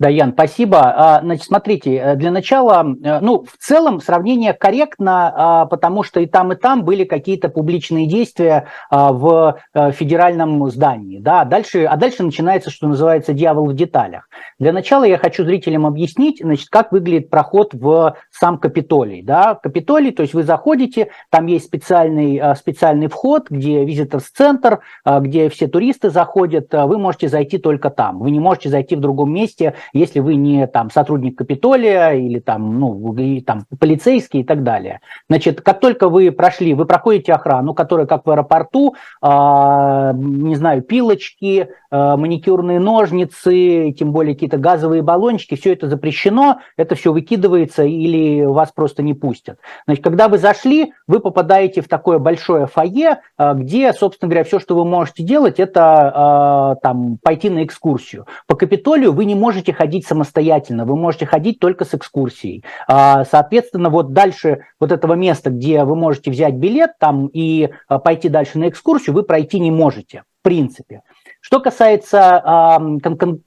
Да, 0.00 0.08
Ян, 0.08 0.32
спасибо. 0.32 0.78
А, 0.94 1.20
значит, 1.22 1.46
смотрите, 1.46 1.96
э, 1.96 2.14
для 2.14 2.30
начала, 2.30 2.86
э, 3.02 3.18
ну, 3.20 3.42
в 3.42 3.56
целом 3.58 4.00
сравнение 4.00 4.52
корректно, 4.52 5.32
а, 5.34 5.66
потому 5.66 6.04
что 6.04 6.20
и 6.20 6.26
там, 6.26 6.52
и 6.52 6.56
там 6.56 6.84
были 6.84 7.02
какие-то 7.02 7.48
публичные 7.48 8.06
действия 8.06 8.68
а, 8.90 9.12
в 9.12 9.58
э, 9.74 9.90
федеральном 9.90 10.70
здании, 10.70 11.18
да, 11.18 11.44
дальше, 11.44 11.84
а 11.84 11.96
дальше 11.96 12.22
начинается, 12.22 12.70
что 12.70 12.86
называется, 12.86 13.32
дьявол 13.32 13.70
в 13.70 13.74
деталях. 13.74 14.28
Для 14.60 14.72
начала 14.72 15.02
я 15.02 15.18
хочу 15.18 15.44
зрителям 15.44 15.84
объяснить, 15.84 16.38
значит, 16.40 16.68
как 16.68 16.92
выглядит 16.92 17.28
проход 17.28 17.74
в 17.74 18.14
сам 18.30 18.58
Капитолий, 18.58 19.22
да, 19.22 19.56
Капитолий, 19.56 20.12
то 20.12 20.22
есть 20.22 20.32
вы 20.32 20.44
заходите, 20.44 21.08
там 21.28 21.46
есть 21.46 21.64
специальный, 21.64 22.40
специальный 22.54 23.08
вход, 23.08 23.50
где 23.50 23.84
визиторс-центр, 23.84 24.78
где 25.04 25.48
все 25.48 25.66
туристы 25.66 26.10
заходят, 26.10 26.68
вы 26.72 26.98
можете 26.98 27.26
зайти 27.26 27.58
только 27.58 27.90
там, 27.90 28.20
вы 28.20 28.30
не 28.30 28.38
можете 28.38 28.68
зайти 28.68 28.94
в 28.94 29.00
другом 29.00 29.32
месте, 29.32 29.74
если 29.92 30.20
вы 30.20 30.34
не 30.36 30.66
там 30.66 30.90
сотрудник 30.90 31.36
Капитолия 31.38 32.12
или 32.12 32.38
там, 32.38 32.78
ну, 32.78 33.14
и, 33.14 33.40
там 33.40 33.64
полицейский 33.78 34.40
и 34.40 34.44
так 34.44 34.62
далее. 34.62 35.00
Значит, 35.28 35.60
как 35.60 35.80
только 35.80 36.08
вы 36.08 36.30
прошли, 36.30 36.74
вы 36.74 36.84
проходите 36.86 37.32
охрану, 37.32 37.74
которая 37.74 38.06
как 38.06 38.26
в 38.26 38.30
аэропорту, 38.30 38.94
э, 39.22 39.26
не 39.26 40.56
знаю, 40.56 40.82
пилочки, 40.82 41.68
э, 41.90 42.16
маникюрные 42.16 42.80
ножницы, 42.80 43.92
тем 43.98 44.12
более 44.12 44.34
какие-то 44.34 44.58
газовые 44.58 45.02
баллончики, 45.02 45.56
все 45.56 45.72
это 45.72 45.88
запрещено, 45.88 46.60
это 46.76 46.94
все 46.94 47.12
выкидывается 47.12 47.84
или 47.84 48.44
вас 48.44 48.72
просто 48.72 49.02
не 49.02 49.14
пустят. 49.14 49.58
Значит, 49.86 50.04
когда 50.04 50.28
вы 50.28 50.38
зашли, 50.38 50.92
вы 51.06 51.20
попадаете 51.20 51.80
в 51.80 51.88
такое 51.88 52.18
большое 52.18 52.66
фойе, 52.66 53.20
э, 53.38 53.54
где, 53.54 53.92
собственно 53.92 54.28
говоря, 54.28 54.44
все, 54.44 54.58
что 54.58 54.76
вы 54.76 54.84
можете 54.84 55.22
делать, 55.22 55.60
это 55.60 56.74
э, 56.76 56.80
там 56.82 57.18
пойти 57.22 57.50
на 57.50 57.64
экскурсию. 57.64 58.26
По 58.46 58.54
Капитолию 58.56 59.12
вы 59.12 59.24
не 59.24 59.34
можете 59.34 59.72
ходить 59.78 60.06
самостоятельно, 60.06 60.84
вы 60.84 60.96
можете 60.96 61.24
ходить 61.24 61.60
только 61.60 61.84
с 61.84 61.94
экскурсией. 61.94 62.64
А, 62.88 63.24
соответственно, 63.24 63.90
вот 63.90 64.12
дальше 64.12 64.64
вот 64.80 64.92
этого 64.92 65.14
места, 65.14 65.50
где 65.50 65.84
вы 65.84 65.94
можете 65.94 66.30
взять 66.30 66.54
билет 66.54 66.90
там 66.98 67.28
и 67.28 67.70
а, 67.86 67.98
пойти 67.98 68.28
дальше 68.28 68.58
на 68.58 68.68
экскурсию, 68.68 69.14
вы 69.14 69.22
пройти 69.22 69.60
не 69.60 69.70
можете, 69.70 70.24
в 70.40 70.42
принципе. 70.42 71.02
Что 71.40 71.60
касается 71.60 72.42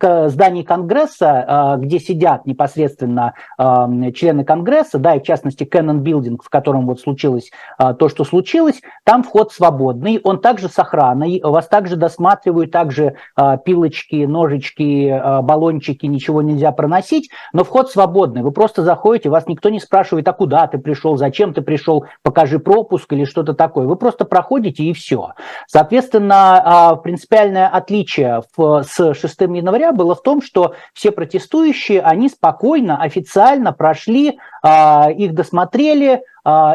э, 0.01 0.29
зданий 0.29 0.63
Конгресса, 0.63 1.75
э, 1.77 1.81
где 1.81 1.99
сидят 1.99 2.45
непосредственно 2.45 3.33
э, 3.59 4.11
члены 4.15 4.45
Конгресса, 4.45 4.97
да, 4.97 5.15
и 5.15 5.19
в 5.19 5.23
частности 5.23 5.63
Canon 5.63 5.99
Building, 5.99 6.37
в 6.41 6.49
котором 6.49 6.87
вот 6.87 7.01
случилось 7.01 7.51
э, 7.77 7.93
то, 7.99 8.07
что 8.07 8.23
случилось, 8.23 8.81
там 9.03 9.23
вход 9.23 9.51
свободный, 9.51 10.21
он 10.23 10.39
также 10.39 10.69
с 10.69 10.79
охраной, 10.79 11.41
вас 11.43 11.67
также 11.67 11.97
досматривают, 11.97 12.71
также 12.71 13.15
э, 13.37 13.57
пилочки, 13.63 14.23
ножички, 14.23 15.09
э, 15.09 15.41
баллончики, 15.41 16.05
ничего 16.05 16.41
нельзя 16.41 16.71
проносить, 16.71 17.29
но 17.51 17.65
вход 17.65 17.91
свободный, 17.91 18.41
вы 18.41 18.51
просто 18.51 18.83
заходите, 18.83 19.29
вас 19.29 19.47
никто 19.47 19.69
не 19.69 19.81
спрашивает, 19.81 20.27
а 20.29 20.33
куда 20.33 20.65
ты 20.67 20.77
пришел, 20.77 21.17
зачем 21.17 21.53
ты 21.53 21.61
пришел, 21.61 22.05
покажи 22.23 22.57
пропуск 22.57 23.11
или 23.11 23.25
что-то 23.25 23.53
такое, 23.53 23.85
вы 23.85 23.97
просто 23.97 24.23
проходите 24.23 24.83
и 24.83 24.93
все. 24.93 25.33
Соответственно, 25.67 26.97
принципиальное 27.03 27.80
отличие 27.81 28.41
с 28.57 29.13
6 29.13 29.41
января 29.41 29.91
было 29.91 30.15
в 30.15 30.21
том, 30.21 30.41
что 30.41 30.75
все 30.93 31.11
протестующие, 31.11 32.01
они 32.01 32.29
спокойно, 32.29 33.01
официально 33.01 33.73
прошли, 33.73 34.39
их 34.63 35.33
досмотрели, 35.33 36.21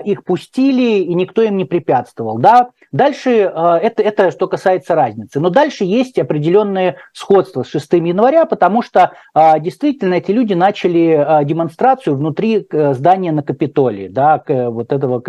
их 0.04 0.24
пустили, 0.24 1.00
и 1.00 1.14
никто 1.14 1.42
им 1.42 1.56
не 1.56 1.64
препятствовал. 1.64 2.38
Да? 2.38 2.68
Дальше, 2.96 3.30
это, 3.30 4.02
это 4.02 4.30
что 4.30 4.48
касается 4.48 4.94
разницы. 4.94 5.38
Но 5.38 5.50
дальше 5.50 5.84
есть 5.84 6.18
определенные 6.18 6.96
сходства 7.12 7.62
с 7.62 7.68
6 7.68 7.92
января, 7.92 8.46
потому 8.46 8.80
что 8.82 9.12
действительно 9.60 10.14
эти 10.14 10.30
люди 10.30 10.54
начали 10.54 11.44
демонстрацию 11.44 12.16
внутри 12.16 12.66
здания 12.70 13.32
на 13.32 13.42
Капитолии, 13.42 14.08
да, 14.08 14.42
вот 14.48 14.92
этого 14.92 15.20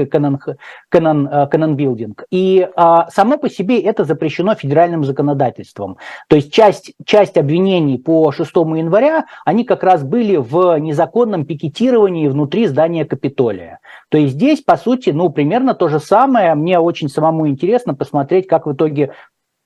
Building. 1.75 2.15
И 2.31 2.67
само 3.09 3.37
по 3.37 3.49
себе 3.49 3.81
это 3.81 4.05
запрещено 4.05 4.55
федеральным 4.55 5.03
законодательством. 5.03 5.97
То 6.29 6.37
есть 6.37 6.53
часть, 6.53 6.93
часть 7.05 7.37
обвинений 7.37 7.97
по 7.97 8.31
6 8.31 8.49
января, 8.55 9.25
они 9.43 9.65
как 9.65 9.83
раз 9.83 10.03
были 10.03 10.37
в 10.37 10.77
незаконном 10.79 11.45
пикетировании 11.45 12.29
внутри 12.29 12.67
здания 12.67 13.03
Капитолия. 13.03 13.79
То 14.09 14.17
есть 14.17 14.35
здесь, 14.35 14.61
по 14.61 14.77
сути, 14.77 15.09
ну, 15.09 15.29
примерно 15.29 15.73
то 15.73 15.89
же 15.89 15.99
самое. 15.99 16.55
Мне 16.55 16.79
очень 16.79 17.09
самому 17.09 17.47
интересно 17.47 17.56
посмотреть, 17.95 18.47
как 18.47 18.65
в 18.65 18.73
итоге 18.73 19.13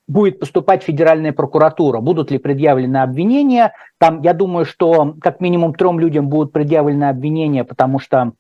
будет 0.08 0.40
поступать 0.40 0.84
Федеральная 0.84 1.34
прокуратура, 1.34 2.02
будут 2.02 2.32
ли 2.32 2.38
предъявлены 2.38 2.98
обвинения. 2.98 3.74
Там, 3.98 4.22
я 4.22 4.34
думаю, 4.34 4.66
что 4.66 5.16
как 5.22 5.40
минимум 5.40 5.74
трем 5.74 6.00
людям 6.00 6.28
будут 6.28 6.52
предъявлены 6.52 7.06
обвинения, 7.06 7.64
потому 7.64 8.00
что 8.00 8.34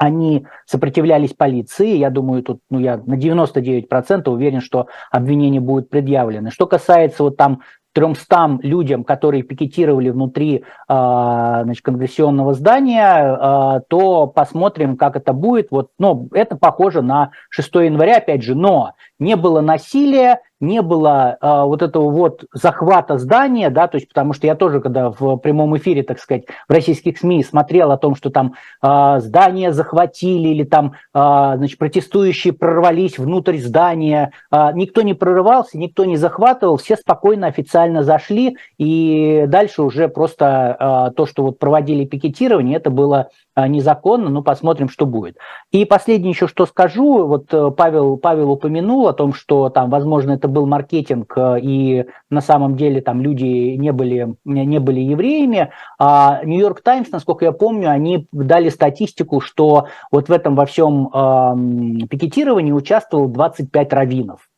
они 0.00 0.46
сопротивлялись 0.64 1.34
полиции. 1.34 1.96
Я 1.96 2.08
думаю, 2.08 2.42
тут 2.42 2.60
ну, 2.70 2.78
я 2.78 2.96
на 3.04 3.14
99% 3.14 4.30
уверен, 4.30 4.60
что 4.62 4.86
обвинения 5.10 5.60
будут 5.60 5.90
предъявлены. 5.90 6.50
Что 6.50 6.66
касается 6.66 7.22
вот 7.22 7.36
там 7.36 7.60
300 7.92 8.58
людям, 8.62 9.04
которые 9.04 9.42
пикетировали 9.42 10.10
внутри 10.10 10.64
а, 10.88 11.64
значит, 11.64 11.84
конгрессионного 11.84 12.54
здания, 12.54 13.04
а, 13.04 13.80
то 13.88 14.26
посмотрим, 14.26 14.96
как 14.96 15.16
это 15.16 15.32
будет. 15.32 15.68
Вот, 15.70 15.90
ну, 15.98 16.28
это 16.32 16.56
похоже 16.56 17.02
на 17.02 17.30
6 17.50 17.74
января, 17.76 18.18
опять 18.18 18.42
же, 18.42 18.54
но 18.54 18.92
не 19.18 19.36
было 19.36 19.60
насилия, 19.60 20.40
не 20.60 20.82
было 20.82 21.38
э, 21.40 21.62
вот 21.64 21.82
этого 21.82 22.10
вот 22.10 22.44
захвата 22.52 23.18
здания, 23.18 23.70
да, 23.70 23.88
то 23.88 23.96
есть 23.96 24.08
потому 24.08 24.32
что 24.32 24.46
я 24.46 24.54
тоже, 24.54 24.80
когда 24.80 25.10
в 25.10 25.36
прямом 25.36 25.76
эфире, 25.78 26.02
так 26.02 26.18
сказать, 26.18 26.44
в 26.68 26.72
российских 26.72 27.18
СМИ 27.18 27.42
смотрел 27.42 27.90
о 27.90 27.96
том, 27.96 28.14
что 28.14 28.30
там 28.30 28.54
э, 28.82 29.20
здание 29.20 29.72
захватили 29.72 30.48
или 30.48 30.64
там, 30.64 30.92
э, 30.92 31.52
значит, 31.56 31.78
протестующие 31.78 32.52
прорвались 32.52 33.18
внутрь 33.18 33.58
здания, 33.58 34.32
э, 34.52 34.68
никто 34.74 35.02
не 35.02 35.14
прорывался, 35.14 35.78
никто 35.78 36.04
не 36.04 36.16
захватывал, 36.16 36.76
все 36.76 36.96
спокойно 36.96 37.46
официально 37.46 38.02
зашли, 38.02 38.56
и 38.78 39.44
дальше 39.48 39.82
уже 39.82 40.08
просто 40.08 40.76
э, 41.10 41.14
то, 41.16 41.26
что 41.26 41.42
вот 41.42 41.58
проводили 41.58 42.04
пикетирование, 42.04 42.76
это 42.76 42.90
было 42.90 43.30
незаконно, 43.56 44.30
ну, 44.30 44.42
посмотрим, 44.42 44.88
что 44.88 45.06
будет. 45.06 45.36
И 45.70 45.84
последнее 45.84 46.30
еще, 46.30 46.46
что 46.46 46.66
скажу, 46.66 47.26
вот 47.26 47.52
Павел, 47.76 48.16
Павел 48.16 48.50
упомянул 48.50 49.08
о 49.08 49.12
том, 49.12 49.32
что 49.32 49.68
там, 49.68 49.90
возможно, 49.90 50.32
это 50.32 50.48
был 50.48 50.66
маркетинг, 50.66 51.32
э, 51.36 51.60
и 51.60 52.06
на 52.28 52.40
самом 52.40 52.76
деле 52.76 53.00
там 53.00 53.20
люди 53.20 53.76
не 53.76 53.92
были, 53.92 54.34
не 54.44 54.78
были 54.78 55.00
евреями. 55.00 55.70
А 55.98 56.40
Нью-Йорк 56.44 56.82
Таймс, 56.82 57.10
насколько 57.10 57.44
я 57.44 57.52
помню, 57.52 57.90
они 57.90 58.28
дали 58.32 58.68
статистику, 58.68 59.40
что 59.40 59.86
вот 60.10 60.28
в 60.28 60.32
этом 60.32 60.54
во 60.54 60.66
всем 60.66 61.08
э, 61.12 62.06
пикетировании 62.06 62.72
участвовало 62.72 63.28
25 63.28 63.92
раввинов 63.92 64.49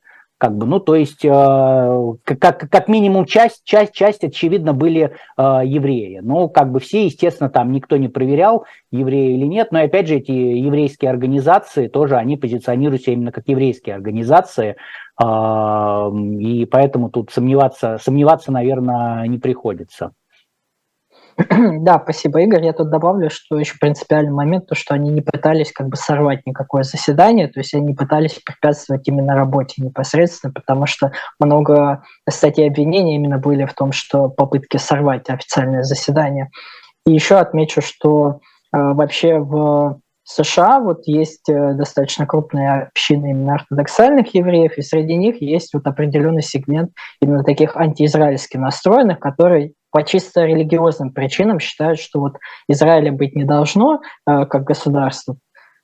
как 0.42 0.57
бы, 0.57 0.66
ну, 0.66 0.81
то 0.81 0.96
есть, 0.96 1.24
э, 1.24 1.28
как, 2.24 2.68
как 2.68 2.88
минимум 2.88 3.26
часть, 3.26 3.62
часть, 3.62 3.92
часть, 3.94 4.24
очевидно, 4.24 4.72
были 4.72 5.12
э, 5.37 5.42
евреи. 5.64 6.18
Ну, 6.20 6.48
как 6.48 6.72
бы 6.72 6.81
все, 6.81 7.05
естественно, 7.05 7.48
там 7.48 7.70
никто 7.70 7.96
не 7.96 8.09
проверял, 8.09 8.64
евреи 8.90 9.37
или 9.37 9.46
нет, 9.46 9.70
но, 9.70 9.85
опять 9.85 10.09
же, 10.09 10.16
эти 10.16 10.33
еврейские 10.33 11.12
организации 11.12 11.87
тоже, 11.87 12.16
они 12.16 12.37
позиционируются 12.37 13.12
именно 13.12 13.31
как 13.31 13.46
еврейские 13.46 13.94
организации, 13.94 14.74
э, 15.22 15.24
и 15.24 16.66
поэтому 16.66 17.09
тут 17.09 17.31
сомневаться, 17.31 17.98
сомневаться, 18.02 18.50
наверное, 18.50 19.24
не 19.28 19.38
приходится. 19.38 20.11
Да, 21.81 22.01
спасибо, 22.03 22.40
Игорь. 22.40 22.64
Я 22.64 22.73
тут 22.73 22.90
добавлю, 22.90 23.31
что 23.31 23.59
еще 23.59 23.77
принципиальный 23.81 24.33
момент, 24.33 24.66
то, 24.66 24.75
что 24.75 24.95
они 24.95 25.11
не 25.11 25.21
пытались 25.21 25.73
как 25.73 25.88
бы 25.88 25.97
сорвать 25.97 26.47
никакое 26.47 26.83
заседание, 26.83 27.49
то 27.49 27.61
есть 27.61 27.75
они 27.75 27.95
пытались 27.95 28.40
препятствовать 28.45 29.07
именно 29.09 29.35
работе 29.35 29.83
непосредственно, 29.83 30.53
потому 30.53 30.87
что 30.87 31.12
много 31.38 32.03
статей 32.29 32.68
обвинения 32.68 33.16
именно 33.16 33.38
были 33.38 33.64
в 33.64 33.75
том, 33.75 33.92
что 33.92 34.29
попытки 34.29 34.77
сорвать 34.77 35.29
официальное 35.29 35.83
заседание. 35.83 36.51
И 37.07 37.12
еще 37.12 37.37
отмечу, 37.37 37.81
что 37.83 38.40
э, 38.75 38.79
вообще 38.79 39.38
в 39.38 40.01
США 40.25 40.81
вот 40.81 41.03
есть 41.07 41.49
э, 41.49 41.75
достаточно 41.75 42.27
крупная 42.27 42.88
община 42.88 43.27
именно 43.27 43.55
ортодоксальных 43.55 44.35
евреев, 44.35 44.79
и 44.79 44.83
среди 44.83 45.16
них 45.16 45.42
есть 45.42 45.75
вот 45.75 45.87
определенный 45.87 46.42
сегмент 46.42 46.92
именно 47.21 47.42
таких 47.42 47.77
антиизраильски 47.77 48.57
настроенных, 48.57 49.18
которые 49.18 49.73
по 49.92 50.02
чисто 50.02 50.44
религиозным 50.44 51.12
причинам 51.12 51.61
считают, 51.61 52.00
что 52.00 52.18
вот 52.18 52.38
Израиля 52.66 53.12
быть 53.12 53.37
не 53.37 53.44
должно 53.44 54.00
э, 54.26 54.46
как 54.46 54.64
государство. 54.64 55.37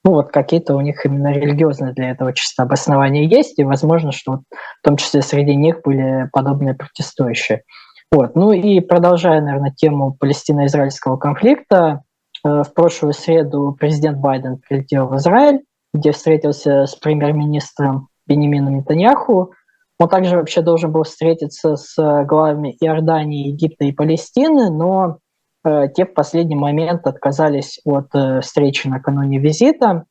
Ну 0.05 0.13
вот 0.13 0.31
какие-то 0.31 0.75
у 0.75 0.81
них 0.81 1.05
именно 1.05 1.33
религиозные 1.33 1.93
для 1.93 2.11
этого 2.11 2.33
чисто 2.33 2.63
обоснования 2.63 3.25
есть, 3.25 3.59
и 3.59 3.65
возможно, 3.65 4.11
что 4.11 4.33
вот 4.33 4.41
в 4.51 4.83
том 4.83 4.97
числе 4.97 5.23
среди 5.23 5.55
них 5.55 5.83
были 5.85 6.29
подобные 6.33 6.75
протестующие. 6.75 7.63
Вот. 8.11 8.35
Ну 8.35 8.53
и 8.53 8.81
продолжая, 8.81 9.43
наверное, 9.43 9.73
тему 9.77 10.17
палестино-израильского 10.19 11.19
конфликта, 11.19 12.03
э, 12.45 12.63
в 12.63 12.73
прошлую 12.75 13.13
среду 13.13 13.77
президент 13.79 14.19
Байден 14.19 14.59
прилетел 14.67 15.09
в 15.09 15.17
Израиль, 15.17 15.61
где 15.93 16.13
встретился 16.13 16.87
с 16.87 16.95
премьер-министром 16.95 18.09
Бенемином 18.27 18.77
Нетаньяху, 18.77 19.53
он 19.99 20.09
также 20.09 20.37
вообще 20.37 20.63
должен 20.63 20.93
был 20.93 21.03
встретиться 21.03 21.77
с 21.77 21.99
э, 21.99 22.25
главами 22.25 22.77
Иордании, 22.81 23.49
Египта 23.49 23.85
и 23.85 23.93
Палестины, 23.93 24.71
но 24.71 25.19
э, 25.65 25.89
те 25.95 26.05
в 26.07 26.15
последний 26.15 26.55
момент 26.55 27.07
отказались 27.07 27.81
от 27.85 28.15
э, 28.15 28.41
встречи 28.41 28.87
накануне 28.87 29.39
визита. 29.39 30.05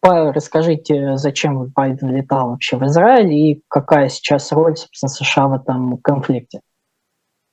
Павел, 0.00 0.32
расскажите, 0.32 1.16
зачем 1.16 1.66
Байден 1.68 2.14
летал 2.14 2.50
вообще 2.50 2.76
в 2.76 2.84
Израиль 2.84 3.32
и 3.32 3.62
какая 3.68 4.08
сейчас 4.08 4.50
роль, 4.52 4.76
собственно, 4.76 5.08
США 5.08 5.48
в 5.48 5.52
этом 5.54 5.98
конфликте? 5.98 6.60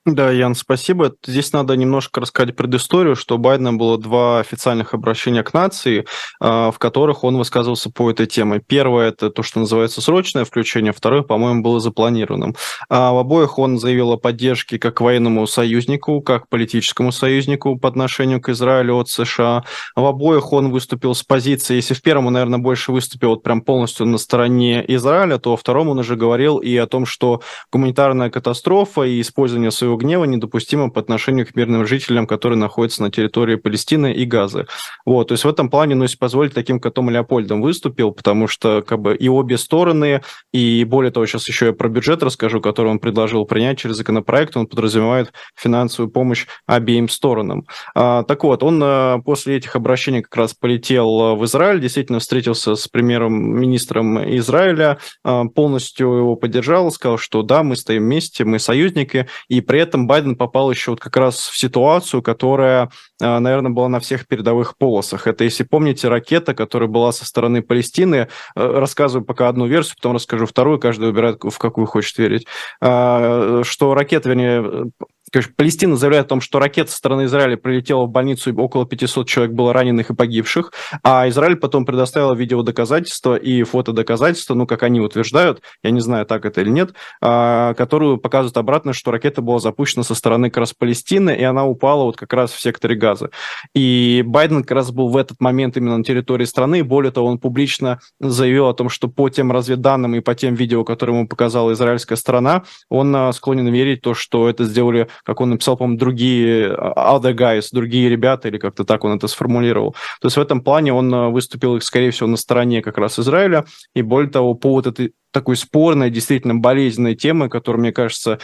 Да, 0.06 0.30
Ян, 0.30 0.54
спасибо. 0.54 1.12
Здесь 1.26 1.52
надо 1.52 1.76
немножко 1.76 2.22
рассказать 2.22 2.56
предысторию, 2.56 3.14
что 3.14 3.34
у 3.34 3.38
Байдена 3.38 3.74
было 3.74 3.98
два 3.98 4.40
официальных 4.40 4.94
обращения 4.94 5.42
к 5.42 5.52
нации, 5.52 6.06
а, 6.40 6.70
в 6.70 6.78
которых 6.78 7.22
он 7.22 7.36
высказывался 7.36 7.90
по 7.90 8.10
этой 8.10 8.24
теме. 8.24 8.62
Первое– 8.66 9.08
это 9.10 9.28
то, 9.28 9.42
что 9.42 9.60
называется 9.60 10.00
срочное 10.00 10.46
включение, 10.46 10.94
второе, 10.94 11.20
по-моему, 11.20 11.62
было 11.62 11.80
запланированным. 11.80 12.56
А 12.88 13.12
в 13.12 13.18
обоих 13.18 13.58
он 13.58 13.78
заявил 13.78 14.12
о 14.12 14.16
поддержке 14.16 14.78
как 14.78 15.02
военному 15.02 15.46
союзнику, 15.46 16.22
как 16.22 16.48
политическому 16.48 17.12
союзнику 17.12 17.78
по 17.78 17.86
отношению 17.86 18.40
к 18.40 18.48
Израилю 18.48 18.96
от 18.96 19.10
США. 19.10 19.64
В 19.94 20.06
обоих 20.06 20.54
он 20.54 20.70
выступил 20.70 21.14
с 21.14 21.22
позиции, 21.22 21.74
если 21.74 21.92
в 21.92 22.00
первом 22.00 22.28
он, 22.28 22.32
наверное, 22.32 22.58
больше 22.58 22.90
выступил 22.90 23.30
вот 23.30 23.42
прям 23.42 23.60
полностью 23.60 24.06
на 24.06 24.16
стороне 24.16 24.82
Израиля, 24.94 25.36
то 25.36 25.50
во 25.50 25.56
втором 25.58 25.90
он 25.90 25.98
уже 25.98 26.16
говорил 26.16 26.56
и 26.56 26.74
о 26.78 26.86
том, 26.86 27.04
что 27.04 27.42
гуманитарная 27.70 28.30
катастрофа 28.30 29.02
и 29.02 29.20
использование 29.20 29.70
своего 29.70 29.89
своего 29.90 29.96
гнева 29.96 30.24
недопустимо 30.24 30.90
по 30.90 31.00
отношению 31.00 31.46
к 31.46 31.56
мирным 31.56 31.86
жителям, 31.86 32.26
которые 32.26 32.58
находятся 32.58 33.02
на 33.02 33.10
территории 33.10 33.56
Палестины 33.56 34.12
и 34.12 34.24
Газы. 34.24 34.66
Вот, 35.04 35.28
то 35.28 35.32
есть 35.32 35.44
в 35.44 35.48
этом 35.48 35.68
плане, 35.68 35.94
ну, 35.94 36.04
если 36.04 36.16
позволить, 36.16 36.54
таким 36.54 36.78
котом 36.78 37.10
Леопольдом 37.10 37.60
выступил, 37.60 38.12
потому 38.12 38.46
что 38.46 38.82
как 38.82 39.00
бы 39.00 39.16
и 39.16 39.28
обе 39.28 39.58
стороны, 39.58 40.22
и 40.52 40.84
более 40.84 41.10
того, 41.10 41.26
сейчас 41.26 41.48
еще 41.48 41.66
я 41.66 41.72
про 41.72 41.88
бюджет 41.88 42.22
расскажу, 42.22 42.60
который 42.60 42.88
он 42.88 42.98
предложил 42.98 43.44
принять 43.46 43.78
через 43.78 43.96
законопроект, 43.96 44.56
он 44.56 44.66
подразумевает 44.66 45.32
финансовую 45.56 46.10
помощь 46.10 46.46
обеим 46.66 47.08
сторонам. 47.08 47.66
А, 47.94 48.22
так 48.22 48.44
вот, 48.44 48.62
он 48.62 48.80
а, 48.82 49.18
после 49.18 49.56
этих 49.56 49.74
обращений 49.74 50.22
как 50.22 50.36
раз 50.36 50.54
полетел 50.54 51.36
в 51.36 51.44
Израиль, 51.44 51.80
действительно 51.80 52.20
встретился 52.20 52.76
с 52.76 52.86
премьером-министром 52.86 54.36
Израиля, 54.36 54.98
а, 55.24 55.46
полностью 55.46 56.12
его 56.12 56.36
поддержал, 56.36 56.90
сказал, 56.92 57.18
что 57.18 57.42
да, 57.42 57.62
мы 57.62 57.76
стоим 57.76 58.04
вместе, 58.04 58.44
мы 58.44 58.58
союзники, 58.58 59.26
и 59.48 59.60
при 59.60 59.79
этом 59.80 60.06
Байден 60.06 60.36
попал 60.36 60.70
еще 60.70 60.92
вот 60.92 61.00
как 61.00 61.16
раз 61.16 61.48
в 61.48 61.58
ситуацию, 61.58 62.22
которая, 62.22 62.90
а, 63.20 63.40
наверное, 63.40 63.70
была 63.70 63.88
на 63.88 64.00
всех 64.00 64.26
передовых 64.26 64.76
полосах. 64.76 65.26
Это, 65.26 65.44
если 65.44 65.64
помните, 65.64 66.08
ракета, 66.08 66.54
которая 66.54 66.88
была 66.88 67.12
со 67.12 67.24
стороны 67.24 67.62
Палестины, 67.62 68.28
а, 68.54 68.80
рассказываю 68.80 69.24
пока 69.24 69.48
одну 69.48 69.66
версию, 69.66 69.96
потом 69.96 70.14
расскажу 70.14 70.46
вторую, 70.46 70.78
каждый 70.78 71.06
выбирает, 71.06 71.42
в 71.42 71.58
какую 71.58 71.86
хочет 71.86 72.16
верить, 72.18 72.46
что 72.80 73.94
ракета, 73.94 74.28
вернее, 74.28 74.90
Короче, 75.32 75.50
Палестина 75.56 75.96
заявляет 75.96 76.26
о 76.26 76.28
том, 76.30 76.40
что 76.40 76.58
ракета 76.58 76.90
со 76.90 76.96
стороны 76.96 77.24
Израиля 77.24 77.56
прилетела 77.56 78.04
в 78.04 78.10
больницу, 78.10 78.50
и 78.50 78.56
около 78.56 78.84
500 78.84 79.28
человек 79.28 79.54
было 79.54 79.72
раненых 79.72 80.10
и 80.10 80.14
погибших, 80.14 80.72
а 81.04 81.28
Израиль 81.28 81.56
потом 81.56 81.86
предоставил 81.86 82.34
видеодоказательства 82.34 83.36
и 83.36 83.62
фотодоказательства, 83.62 84.54
ну, 84.54 84.66
как 84.66 84.82
они 84.82 85.00
утверждают, 85.00 85.62
я 85.84 85.92
не 85.92 86.00
знаю, 86.00 86.26
так 86.26 86.44
это 86.44 86.60
или 86.62 86.70
нет, 86.70 86.94
а, 87.20 87.74
которую 87.74 88.18
показывают 88.18 88.56
обратно, 88.56 88.92
что 88.92 89.12
ракета 89.12 89.40
была 89.40 89.60
запущена 89.60 90.02
со 90.02 90.16
стороны 90.16 90.50
как 90.50 90.58
раз 90.58 90.74
Палестины, 90.74 91.30
и 91.36 91.44
она 91.44 91.64
упала 91.64 92.04
вот 92.04 92.16
как 92.16 92.32
раз 92.32 92.50
в 92.50 92.60
секторе 92.60 92.96
Газа. 92.96 93.30
И 93.72 94.24
Байден 94.26 94.62
как 94.62 94.72
раз 94.72 94.90
был 94.90 95.10
в 95.10 95.16
этот 95.16 95.40
момент 95.40 95.76
именно 95.76 95.96
на 95.96 96.04
территории 96.04 96.44
страны, 96.44 96.82
более 96.82 97.12
того, 97.12 97.28
он 97.28 97.38
публично 97.38 98.00
заявил 98.18 98.66
о 98.66 98.74
том, 98.74 98.88
что 98.88 99.06
по 99.06 99.28
тем 99.28 99.52
разведданным 99.52 100.16
и 100.16 100.20
по 100.20 100.34
тем 100.34 100.54
видео, 100.54 100.82
которые 100.84 101.16
ему 101.16 101.28
показала 101.28 101.72
израильская 101.72 102.16
сторона, 102.16 102.64
он 102.88 103.14
а, 103.14 103.32
склонен 103.32 103.68
верить 103.68 104.02
то, 104.02 104.14
что 104.14 104.48
это 104.48 104.64
сделали 104.64 105.08
как 105.24 105.40
он 105.40 105.50
написал, 105.50 105.76
по-моему, 105.76 105.98
другие 105.98 106.72
а, 106.72 107.18
other 107.18 107.34
guys, 107.34 107.68
другие 107.72 108.08
ребята, 108.08 108.48
или 108.48 108.58
как-то 108.58 108.84
так 108.84 109.04
он 109.04 109.16
это 109.16 109.28
сформулировал. 109.28 109.92
То 110.20 110.26
есть 110.26 110.36
в 110.36 110.40
этом 110.40 110.60
плане 110.62 110.92
он 110.92 111.12
а, 111.14 111.28
выступил, 111.28 111.80
скорее 111.80 112.10
всего, 112.10 112.28
на 112.28 112.36
стороне 112.36 112.82
как 112.82 112.98
раз 112.98 113.18
Израиля, 113.18 113.64
и 113.94 114.02
более 114.02 114.30
того, 114.30 114.54
по 114.54 114.72
вот 114.72 114.86
этой 114.86 115.12
такой 115.32 115.56
спорной, 115.56 116.10
действительно 116.10 116.56
болезненной 116.56 117.14
темы, 117.14 117.48
которая, 117.48 117.80
мне 117.80 117.92
кажется, 117.92 118.38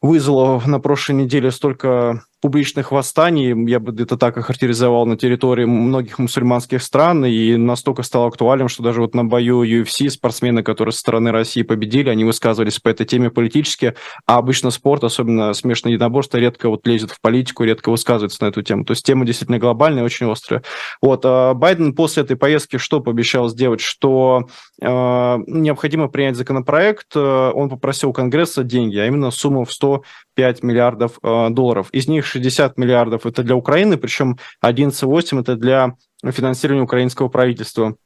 вызвала 0.00 0.60
на 0.66 0.80
прошлой 0.80 1.14
неделе 1.14 1.50
столько 1.50 2.24
публичных 2.44 2.92
восстаний, 2.92 3.54
я 3.70 3.80
бы 3.80 3.98
это 4.02 4.18
так 4.18 4.36
охарактеризовал, 4.36 5.06
на 5.06 5.16
территории 5.16 5.64
многих 5.64 6.18
мусульманских 6.18 6.82
стран, 6.82 7.24
и 7.24 7.56
настолько 7.56 8.02
стало 8.02 8.26
актуальным, 8.26 8.68
что 8.68 8.82
даже 8.82 9.00
вот 9.00 9.14
на 9.14 9.24
бою 9.24 9.62
UFC 9.62 10.10
спортсмены, 10.10 10.62
которые 10.62 10.92
со 10.92 10.98
стороны 10.98 11.32
России 11.32 11.62
победили, 11.62 12.10
они 12.10 12.22
высказывались 12.22 12.78
по 12.80 12.90
этой 12.90 13.06
теме 13.06 13.30
политически, 13.30 13.94
а 14.26 14.36
обычно 14.36 14.70
спорт, 14.70 15.04
особенно 15.04 15.54
смешанное 15.54 15.94
единоборство, 15.94 16.36
редко 16.36 16.68
вот 16.68 16.86
лезет 16.86 17.12
в 17.12 17.20
политику, 17.22 17.64
редко 17.64 17.88
высказывается 17.88 18.44
на 18.44 18.48
эту 18.48 18.60
тему. 18.60 18.84
То 18.84 18.90
есть 18.90 19.06
тема 19.06 19.24
действительно 19.24 19.58
глобальная, 19.58 20.04
очень 20.04 20.30
острая. 20.30 20.62
Вот, 21.00 21.22
а 21.24 21.54
Байден 21.54 21.94
после 21.94 22.24
этой 22.24 22.36
поездки 22.36 22.76
что 22.76 23.00
пообещал 23.00 23.48
сделать? 23.48 23.80
Что 23.80 24.48
э, 24.82 24.86
необходимо 24.86 26.08
принять 26.08 26.36
законопроект, 26.36 27.16
э, 27.16 27.20
он 27.54 27.70
попросил 27.70 28.10
у 28.10 28.12
Конгресса 28.12 28.64
деньги, 28.64 28.98
а 28.98 29.06
именно 29.06 29.30
сумму 29.30 29.64
в 29.64 29.72
105 29.72 30.62
миллиардов 30.62 31.18
э, 31.22 31.48
долларов. 31.48 31.88
Из 31.92 32.06
них 32.06 32.33
60 32.34 32.78
миллиардов 32.78 33.26
это 33.26 33.42
для 33.42 33.54
Украины, 33.54 33.96
причем 33.96 34.38
11,8 34.64 35.40
это 35.40 35.56
для 35.56 35.94
финансирования 36.24 36.82
украинского 36.82 37.28
правительства. 37.28 37.96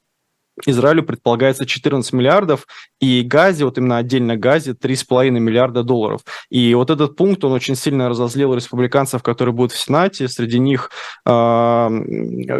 Израилю 0.66 1.02
предполагается 1.02 1.66
14 1.66 2.12
миллиардов, 2.12 2.66
и 3.00 3.22
Газе, 3.22 3.64
вот 3.64 3.78
именно 3.78 3.98
отдельно 3.98 4.36
Газе, 4.36 4.72
3,5 4.72 5.30
миллиарда 5.30 5.82
долларов. 5.82 6.22
И 6.50 6.74
вот 6.74 6.90
этот 6.90 7.16
пункт, 7.16 7.44
он 7.44 7.52
очень 7.52 7.76
сильно 7.76 8.08
разозлил 8.08 8.54
республиканцев, 8.54 9.22
которые 9.22 9.54
будут 9.54 9.72
в 9.72 9.78
Сенате, 9.78 10.28
среди 10.28 10.58
них, 10.58 10.90
э, 11.26 11.88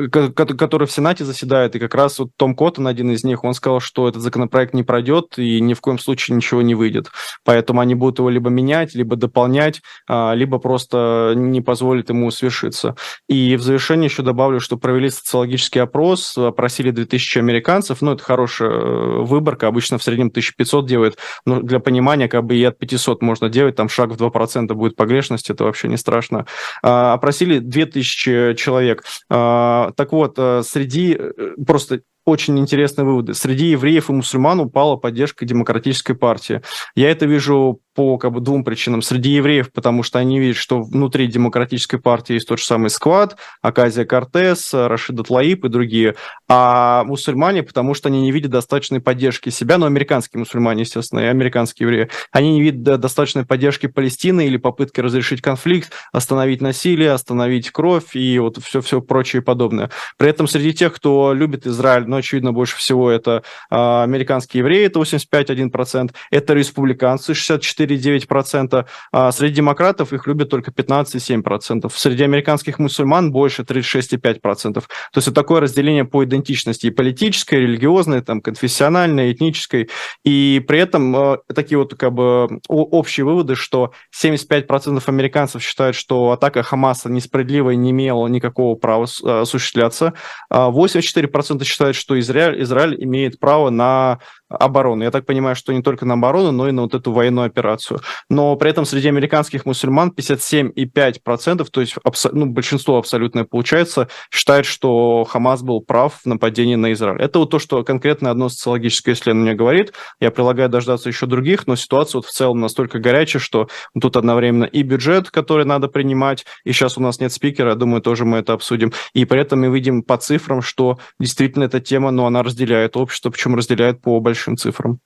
которые 0.09 0.87
в 0.87 0.93
Сенате 0.93 1.25
заседают, 1.25 1.75
и 1.77 1.79
как 1.79 1.95
раз 1.95 2.19
вот 2.19 2.31
Том 2.37 2.55
Коттон, 2.55 2.87
один 2.87 3.11
из 3.11 3.25
них, 3.25 3.45
он 3.45 3.55
сказал, 3.55 3.81
что 3.81 4.09
этот 4.09 4.23
законопроект 4.23 4.75
не 4.75 4.83
пройдет 4.83 5.39
и 5.39 5.61
ни 5.61 5.75
в 5.75 5.81
коем 5.81 5.99
случае 5.99 6.37
ничего 6.37 6.63
не 6.63 6.75
выйдет. 6.75 7.11
Поэтому 7.45 7.81
они 7.81 7.95
будут 7.95 8.19
его 8.19 8.31
либо 8.31 8.51
менять, 8.51 8.95
либо 8.95 9.17
дополнять, 9.17 9.81
э, 10.09 10.35
либо 10.35 10.59
просто 10.59 11.33
не 11.35 11.61
позволят 11.61 12.11
ему 12.11 12.31
свершиться. 12.31 12.97
И 13.29 13.57
в 13.57 13.63
завершение 13.63 14.07
еще 14.07 14.23
добавлю, 14.23 14.61
что 14.61 14.77
провели 14.77 15.11
социологический 15.11 15.81
опрос, 15.81 16.37
опросили 16.37 16.91
2000 16.91 17.39
американцев, 17.39 17.88
американцев, 17.89 18.03
ну, 18.03 18.13
это 18.13 18.23
хорошая 18.23 18.71
э, 18.71 19.23
выборка, 19.23 19.67
обычно 19.67 19.99
в 19.99 20.03
среднем 20.03 20.29
1500 20.29 20.87
делают, 20.87 21.19
но 21.45 21.61
для 21.61 21.81
понимания, 21.81 22.29
как 22.29 22.45
бы 22.45 22.57
и 22.57 22.65
от 22.65 22.79
500 22.79 23.23
можно 23.23 23.49
делать, 23.49 23.77
там 23.77 23.89
шаг 23.89 24.11
в 24.11 24.17
2% 24.17 24.75
будет 24.75 24.97
погрешность, 24.97 25.51
это 25.51 25.65
вообще 25.65 25.89
не 25.89 25.97
страшно. 25.97 26.47
А, 26.83 27.15
опросили 27.15 27.59
2000 27.59 28.55
человек. 28.55 29.05
А, 29.31 29.93
так 29.97 30.13
вот, 30.13 30.35
э, 30.39 30.63
среди 30.65 31.17
э, 31.19 31.55
просто 31.67 32.01
очень 32.29 32.59
интересные 32.59 33.07
выводы. 33.07 33.33
Среди 33.33 33.71
евреев 33.71 34.11
и 34.11 34.13
мусульман 34.13 34.61
упала 34.61 34.97
поддержка 34.97 35.47
демократической 35.47 36.15
партии. 36.15 36.61
Я 36.95 37.11
это 37.11 37.25
вижу 37.25 37.81
по 37.99 38.17
как 38.17 38.33
бы, 38.33 38.41
двум 38.41 38.63
причинам. 38.63 39.03
Среди 39.03 39.31
евреев, 39.31 39.73
потому 39.73 40.05
что 40.05 40.21
они 40.21 40.39
видят, 40.39 40.57
что 40.57 40.83
внутри 40.83 41.27
демократической 41.27 41.97
партии 41.97 42.35
есть 42.35 42.47
тот 42.47 42.61
же 42.61 42.65
самый 42.65 42.91
Сквад, 42.91 43.37
Аказия 43.61 44.05
Кортес, 44.05 44.73
Рашида 44.73 45.25
Тлаиб 45.25 45.65
и 45.65 45.69
другие. 45.69 46.15
А 46.49 47.03
мусульмане, 47.03 47.65
потому 47.65 47.95
что 47.95 48.09
они 48.09 48.21
не 48.21 48.31
видят 48.31 48.53
достаточной 48.53 49.01
поддержки 49.01 49.49
себя, 49.49 49.79
но 49.79 49.87
американские 49.87 50.39
мусульмане, 50.39 50.83
естественно, 50.83 51.19
и 51.19 51.25
американские 51.25 51.89
евреи, 51.89 52.09
они 52.31 52.53
не 52.53 52.63
видят 52.63 53.01
достаточной 53.01 53.45
поддержки 53.45 53.89
Палестины 53.89 54.47
или 54.47 54.59
попытки 54.59 55.01
разрешить 55.01 55.43
конфликт, 55.43 55.91
остановить 56.13 56.61
насилие, 56.61 57.11
остановить 57.11 57.71
кровь 57.71 58.15
и 58.15 58.39
вот 58.39 58.59
все-все 58.63 59.01
прочее 59.01 59.43
подобное. 59.43 59.91
При 60.19 60.29
этом 60.29 60.47
среди 60.47 60.73
тех, 60.73 60.95
кто 60.95 61.33
любит 61.33 61.67
Израиль, 61.67 62.07
но, 62.07 62.18
очевидно, 62.19 62.53
больше 62.53 62.77
всего 62.77 63.11
это 63.11 63.43
а, 63.71 64.03
американские 64.05 64.61
евреи, 64.61 64.87
это 64.87 65.01
85-1%, 65.01 66.15
это 66.31 66.55
республиканцы, 66.55 67.35
64 67.35 67.89
4,9%, 67.89 68.87
а 69.13 69.33
среди 69.33 69.57
демократов 69.57 70.13
их 70.13 70.27
любят 70.27 70.51
только 70.51 70.71
15,7%. 70.71 71.91
Среди 71.95 72.25
американских 72.25 72.79
мусульман 72.79 73.33
больше 73.33 73.63
36,5%. 73.63 74.75
То 74.75 74.83
есть 75.15 75.29
это 75.29 75.33
такое 75.33 75.61
разделение 75.61 76.05
по 76.05 76.25
идентичности 76.25 76.87
и 76.87 76.91
политической, 76.91 77.57
и 77.57 77.63
религиозной, 77.63 78.23
там, 78.23 78.41
конфессиональной, 78.41 79.33
этнической. 79.33 79.89
И 80.25 80.65
при 80.67 80.81
этом 80.81 81.17
э, 81.17 81.39
такие 81.55 81.79
вот 81.79 81.95
как 81.95 82.13
бы 82.13 82.61
общие 82.69 83.25
выводы, 83.25 83.55
что 83.55 83.93
75% 84.15 85.03
американцев 85.07 85.63
считают, 85.63 85.97
что 85.97 86.31
атака 86.33 86.63
Хамаса 86.63 87.11
несправедливая 87.11 87.77
не 87.77 87.91
имела 87.91 88.27
никакого 88.29 88.75
права 88.75 89.07
э, 89.25 89.41
осуществляться. 89.41 90.15
84% 90.53 91.59
а 91.61 91.65
считают, 91.65 91.97
что 91.97 92.08
Израиль, 92.17 92.63
Израиль 92.63 92.97
имеет 93.03 93.41
право 93.41 93.71
на 93.71 94.21
оборону. 94.49 95.05
Я 95.05 95.11
так 95.11 95.27
понимаю, 95.27 95.57
что 95.57 95.73
не 95.73 95.83
только 95.83 96.07
на 96.07 96.15
оборону, 96.15 96.53
но 96.53 96.69
и 96.69 96.73
на 96.73 96.83
вот 96.83 96.95
эту 96.95 97.13
военную 97.13 97.47
операцию. 97.47 98.01
Но 98.31 98.57
при 98.57 98.71
этом 98.71 98.85
среди 98.85 99.09
американских 99.09 99.67
мусульман 99.67 100.13
57,5%, 100.17 101.67
то 101.71 101.81
есть 101.81 101.97
ну, 102.33 102.47
большинство 102.47 102.99
абсолютное 102.99 103.45
получается, 103.45 104.09
считает, 104.31 104.67
что 104.67 105.25
Хамас 105.25 105.63
был 105.63 105.81
прав 105.81 106.21
в 106.23 106.27
нападении 106.27 106.77
на 106.77 106.93
Израиль. 106.93 107.21
Это 107.21 107.39
вот 107.39 107.51
то, 107.51 107.59
что 107.59 107.85
конкретно 107.85 108.31
одно 108.31 108.49
социологическое 108.49 109.15
исследование 109.15 109.55
говорит. 109.55 109.93
Я 110.21 110.31
предлагаю 110.31 110.69
дождаться 110.69 111.09
еще 111.09 111.27
других, 111.27 111.67
но 111.67 111.77
ситуация 111.77 112.19
вот 112.19 112.27
в 112.27 112.31
целом 112.31 112.61
настолько 112.61 112.99
горячая, 112.99 113.41
что 113.41 113.69
тут 114.01 114.17
одновременно 114.17 114.65
и 114.65 114.83
бюджет, 114.83 115.31
который 115.31 115.65
надо 115.65 115.89
принимать, 115.89 116.47
и 116.65 116.73
сейчас 116.73 116.99
у 116.99 117.01
нас 117.01 117.21
нет 117.21 117.33
спикера, 117.33 117.75
думаю, 117.75 118.01
тоже 118.01 118.25
мы 118.25 118.39
это 118.39 118.55
обсудим. 118.55 118.93
И 119.13 119.25
при 119.25 119.41
этом 119.41 119.61
мы 119.61 119.69
видим 119.75 120.03
по 120.03 120.17
цифрам, 120.17 120.63
что 120.63 120.99
действительно 121.19 121.65
эта 121.65 121.81
тема, 121.81 122.11
но 122.11 122.27
она 122.27 122.43
разделяет 122.43 122.97
общество, 122.97 123.31
причем 123.31 123.55
разделяет 123.55 124.01
по 124.01 124.21
большому 124.21 124.38
большим 124.39 124.57
цифрам. 124.57 125.01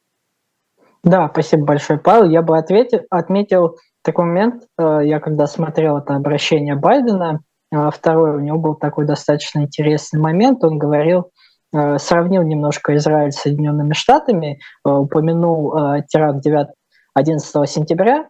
Да, 1.03 1.29
спасибо 1.33 1.65
большое, 1.65 1.99
Павел. 1.99 2.31
Я 2.31 2.43
бы 2.43 2.57
ответил, 2.57 3.01
отметил 3.11 3.77
такой 4.03 4.27
момент. 4.27 4.65
Э, 4.79 5.01
я 5.03 5.19
когда 5.21 5.47
смотрел 5.47 5.99
это 5.99 6.15
обращение 6.15 6.77
Байдена, 6.77 7.41
э, 7.73 7.91
второй 7.91 8.37
у 8.37 8.41
него 8.41 8.59
был 8.59 8.75
такой 8.75 9.07
достаточно 9.07 9.61
интересный 9.61 10.21
момент. 10.21 10.63
Он 10.63 10.79
говорил, 10.79 11.31
э, 11.75 11.99
сравнил 11.99 12.43
немножко 12.43 12.95
Израиль 12.97 13.33
с 13.33 13.41
Соединенными 13.41 13.95
Штатами, 13.95 14.61
упомянул 14.85 15.73
теракт 16.09 16.41
9, 16.41 16.69
11 17.15 17.67
сентября 17.67 18.29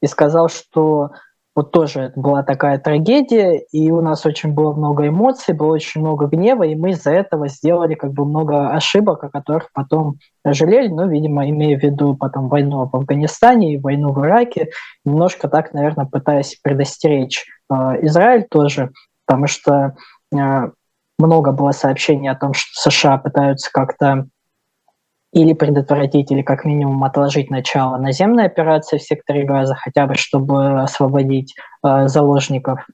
и 0.00 0.06
сказал, 0.06 0.48
что 0.48 1.10
вот 1.54 1.70
тоже 1.70 2.00
это 2.00 2.18
была 2.18 2.42
такая 2.42 2.78
трагедия, 2.78 3.58
и 3.72 3.90
у 3.90 4.00
нас 4.00 4.24
очень 4.24 4.52
было 4.52 4.72
много 4.72 5.08
эмоций, 5.08 5.54
было 5.54 5.74
очень 5.74 6.00
много 6.00 6.26
гнева, 6.26 6.62
и 6.62 6.74
мы 6.74 6.90
из-за 6.90 7.10
этого 7.10 7.48
сделали 7.48 7.94
как 7.94 8.12
бы 8.12 8.24
много 8.24 8.70
ошибок, 8.70 9.22
о 9.22 9.28
которых 9.28 9.68
потом 9.74 10.16
жалели, 10.46 10.88
но, 10.88 11.06
видимо, 11.06 11.48
имея 11.50 11.78
в 11.78 11.82
виду 11.82 12.14
потом 12.14 12.48
войну 12.48 12.88
в 12.90 12.96
Афганистане 12.96 13.74
и 13.74 13.78
войну 13.78 14.12
в 14.12 14.24
Ираке, 14.24 14.70
немножко 15.04 15.48
так, 15.48 15.74
наверное, 15.74 16.06
пытаясь 16.06 16.58
предостеречь 16.62 17.44
э, 17.70 17.74
Израиль 18.06 18.46
тоже, 18.50 18.90
потому 19.26 19.46
что 19.46 19.94
э, 20.34 20.70
много 21.18 21.52
было 21.52 21.72
сообщений 21.72 22.30
о 22.30 22.34
том, 22.34 22.54
что 22.54 22.90
США 22.90 23.18
пытаются 23.18 23.70
как-то 23.70 24.26
или 25.32 25.54
предотвратить, 25.54 26.30
или 26.30 26.42
как 26.42 26.64
минимум 26.64 27.02
отложить 27.04 27.50
начало 27.50 27.96
наземной 27.96 28.46
операции 28.46 28.98
в 28.98 29.02
секторе 29.02 29.44
Газа, 29.44 29.74
хотя 29.74 30.06
бы 30.06 30.14
чтобы 30.14 30.82
освободить 30.82 31.54
э, 31.84 32.08
заложников. 32.08 32.86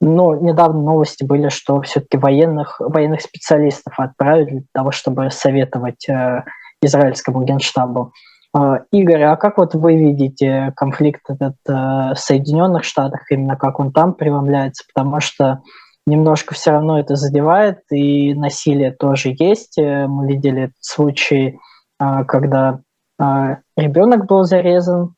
Но 0.00 0.34
недавно 0.34 0.80
новости 0.80 1.22
были, 1.22 1.48
что 1.48 1.80
все-таки 1.82 2.18
военных, 2.18 2.80
военных 2.80 3.20
специалистов 3.20 3.94
отправили 3.98 4.50
для 4.50 4.66
того, 4.74 4.90
чтобы 4.90 5.30
советовать 5.30 6.08
э, 6.08 6.42
израильскому 6.82 7.44
генштабу. 7.44 8.12
Э, 8.56 8.80
Игорь, 8.90 9.22
а 9.22 9.36
как 9.36 9.58
вот 9.58 9.76
вы 9.76 9.94
видите 9.94 10.72
конфликт 10.74 11.22
этот 11.28 11.54
э, 11.68 11.72
в 11.72 12.16
Соединенных 12.16 12.82
Штатах, 12.82 13.30
именно 13.30 13.54
как 13.54 13.78
он 13.78 13.92
там 13.92 14.14
преломляется? 14.14 14.82
Потому 14.92 15.20
что 15.20 15.60
немножко 16.06 16.54
все 16.54 16.72
равно 16.72 16.98
это 16.98 17.16
задевает, 17.16 17.80
и 17.90 18.34
насилие 18.34 18.92
тоже 18.92 19.34
есть. 19.38 19.78
Э, 19.78 20.06
мы 20.06 20.26
видели 20.26 20.72
случай, 20.80 21.58
а, 21.98 22.24
когда 22.24 22.80
а, 23.18 23.58
ребенок 23.76 24.26
был 24.26 24.44
зарезан. 24.44 25.14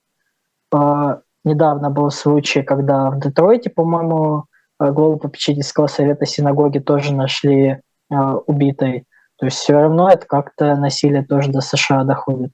А, 0.73 1.21
недавно 1.45 1.91
был 1.91 2.11
случай, 2.11 2.63
когда 2.63 3.11
в 3.11 3.19
Детройте, 3.21 3.71
по-моему, 3.71 4.45
главу 4.79 5.17
попечительского 5.19 5.87
совета 5.87 6.27
синагоги 6.27 6.79
тоже 6.79 7.15
нашли 7.15 7.81
убитой. 8.11 9.05
То 9.39 9.47
есть 9.47 9.59
все 9.59 9.75
равно 9.75 10.11
это 10.11 10.27
как-то 10.27 10.75
насилие 10.77 11.25
тоже 11.25 11.51
до 11.51 11.61
США 11.61 12.05
доходит. 12.05 12.53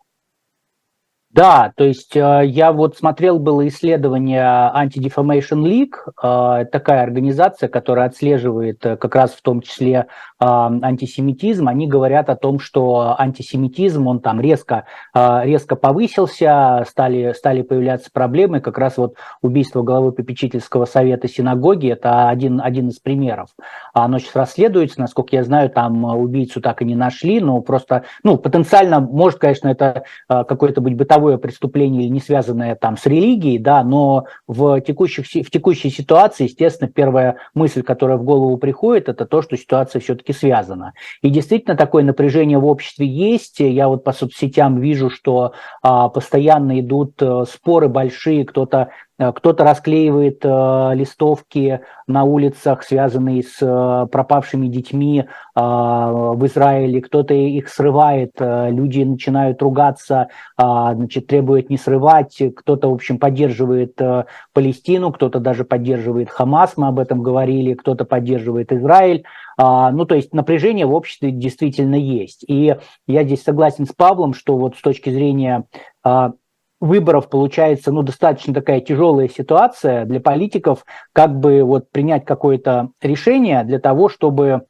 Да, 1.33 1.73
то 1.77 1.85
есть 1.85 2.16
э, 2.16 2.43
я 2.45 2.73
вот 2.73 2.97
смотрел 2.97 3.38
было 3.38 3.69
исследование 3.69 4.43
Anti-Defamation 4.43 5.62
League, 5.62 5.95
э, 6.21 6.64
такая 6.64 7.05
организация, 7.05 7.69
которая 7.69 8.07
отслеживает 8.07 8.85
э, 8.85 8.97
как 8.97 9.14
раз 9.14 9.31
в 9.31 9.43
том 9.43 9.61
числе 9.61 10.07
антисемитизм. 10.43 11.69
Они 11.69 11.87
говорят 11.87 12.31
о 12.31 12.35
том, 12.35 12.59
что 12.61 13.14
антисемитизм, 13.19 14.07
он 14.07 14.21
там 14.21 14.40
резко, 14.40 14.87
резко 15.14 15.77
повысился, 15.77 16.83
стали, 16.88 17.35
стали 17.37 17.61
появляться 17.61 18.09
проблемы. 18.11 18.61
Как 18.61 18.79
раз 18.79 18.97
вот 18.97 19.16
убийство 19.43 19.83
главы 19.83 20.12
попечительского 20.12 20.87
совета 20.87 21.29
синагоги– 21.29 21.88
это 21.93 22.31
один, 22.31 22.59
один 22.62 22.88
из 22.88 22.99
примеров. 22.99 23.51
Оно 23.93 24.19
сейчас 24.19 24.35
расследуется, 24.35 24.99
насколько 24.99 25.37
я 25.37 25.45
знаю, 25.45 25.69
там 25.69 26.05
убийцу 26.05 26.62
так 26.62 26.81
и 26.81 26.87
не 26.87 26.95
нашли, 26.95 27.40
но 27.40 27.61
просто, 27.61 28.05
ну, 28.23 28.38
потенциально, 28.38 28.99
может, 28.99 29.38
конечно, 29.38 29.69
это 29.69 30.05
какой-то 30.27 30.81
быть 30.81 30.97
бытовой 30.97 31.19
бытовое 31.20 31.38
преступление 31.38 32.02
или 32.02 32.09
не 32.11 32.20
связанное 32.20 32.74
там 32.74 32.96
с 32.96 33.06
религией, 33.06 33.59
да, 33.59 33.85
но 33.85 34.24
в, 34.46 34.80
текущих, 34.80 35.26
в 35.26 35.50
текущей 35.50 35.90
ситуации, 35.90 36.44
естественно, 36.44 36.90
первая 36.90 37.37
мысль, 37.54 37.83
которая 37.83 38.16
в 38.16 38.24
голову 38.24 38.56
приходит, 38.56 39.09
это 39.09 39.26
то, 39.26 39.42
что 39.42 39.56
ситуация 39.56 40.00
все-таки 40.00 40.33
связана. 40.33 40.94
И 41.22 41.28
действительно 41.28 41.76
такое 41.76 42.02
напряжение 42.04 42.59
в 42.59 42.66
обществе 42.66 43.06
есть. 43.06 43.61
Я 43.61 43.88
вот 43.88 44.02
по 44.02 44.12
соцсетям 44.12 44.80
вижу, 44.80 45.11
что 45.11 45.52
а, 45.83 46.09
постоянно 46.09 46.80
идут 46.80 47.22
а, 47.22 47.44
споры 47.44 47.88
большие, 47.88 48.44
кто-то 48.44 48.88
Э, 49.10 49.10
кто-то 49.20 49.64
расклеивает 49.64 50.40
э, 50.44 50.90
листовки 50.94 51.80
на 52.06 52.24
улицах, 52.24 52.83
связанные 52.83 53.42
с 53.42 53.59
э, 53.61 54.06
пропавшими 54.11 54.66
детьми 54.66 55.20
э, 55.20 55.26
в 55.54 56.46
Израиле, 56.46 57.02
кто-то 57.02 57.35
их 57.35 57.68
срывает, 57.68 58.33
э, 58.38 58.70
люди 58.70 59.02
начинают 59.02 59.61
ругаться, 59.61 60.28
э, 60.56 60.62
значит, 60.62 61.26
требуют 61.26 61.68
не 61.68 61.76
срывать, 61.76 62.42
кто-то, 62.56 62.88
в 62.88 62.94
общем, 62.94 63.18
поддерживает 63.18 64.00
э, 64.00 64.24
Палестину, 64.54 65.12
кто-то 65.12 65.38
даже 65.38 65.64
поддерживает 65.64 66.30
Хамас, 66.30 66.76
мы 66.76 66.88
об 66.88 66.98
этом 66.98 67.22
говорили, 67.22 67.74
кто-то 67.74 68.06
поддерживает 68.06 68.72
Израиль. 68.72 69.24
А, 69.62 69.90
ну, 69.90 70.06
то 70.06 70.14
есть 70.14 70.33
напряжение 70.33 70.87
в 70.87 70.94
обществе 70.94 71.30
действительно 71.30 71.94
есть. 71.94 72.44
И 72.48 72.74
я 73.06 73.24
здесь 73.24 73.42
согласен 73.42 73.85
с 73.85 73.92
Павлом, 73.92 74.33
что 74.33 74.56
вот 74.56 74.76
с 74.76 74.80
точки 74.80 75.11
зрения 75.11 75.64
а, 76.02 76.33
выборов 76.81 77.29
получается 77.29 77.93
ну, 77.93 78.03
достаточно 78.03 78.55
такая 78.55 78.81
тяжелая 78.81 79.29
ситуация 79.29 80.05
для 80.07 80.21
политиков, 80.21 80.85
как 81.12 81.38
бы 81.38 81.62
вот 81.62 81.90
принять 81.90 82.25
какое-то 82.25 82.90
решение 83.03 83.62
для 83.64 83.79
того, 83.79 84.09
чтобы 84.09 84.64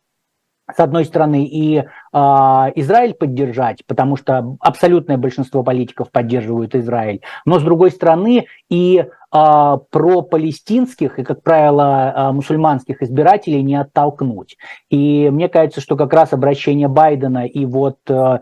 с 0.77 0.81
одной 0.81 1.05
стороны, 1.05 1.45
и 1.45 1.79
э, 1.79 1.85
Израиль 2.13 3.15
поддержать, 3.15 3.85
потому 3.87 4.17
что 4.17 4.57
абсолютное 4.61 5.17
большинство 5.17 5.63
политиков 5.63 6.11
поддерживают 6.11 6.75
Израиль, 6.75 7.21
но 7.45 7.59
с 7.59 7.63
другой 7.63 7.91
стороны, 7.91 8.47
и 8.69 9.05
а, 9.33 9.77
про 9.77 10.23
палестинских 10.23 11.21
и, 11.21 11.23
как 11.23 11.45
правило, 11.45 12.13
а, 12.15 12.33
мусульманских 12.33 13.01
избирателей 13.01 13.63
не 13.63 13.77
оттолкнуть. 13.77 14.57
И 14.89 15.31
мне 15.31 15.49
кажется, 15.49 15.81
что 15.81 15.97
как 15.97 16.13
раз 16.13 16.33
обращение 16.33 16.89
Байдена 16.89 17.47
и 17.47 17.65
вот 17.65 17.99
а, 18.11 18.41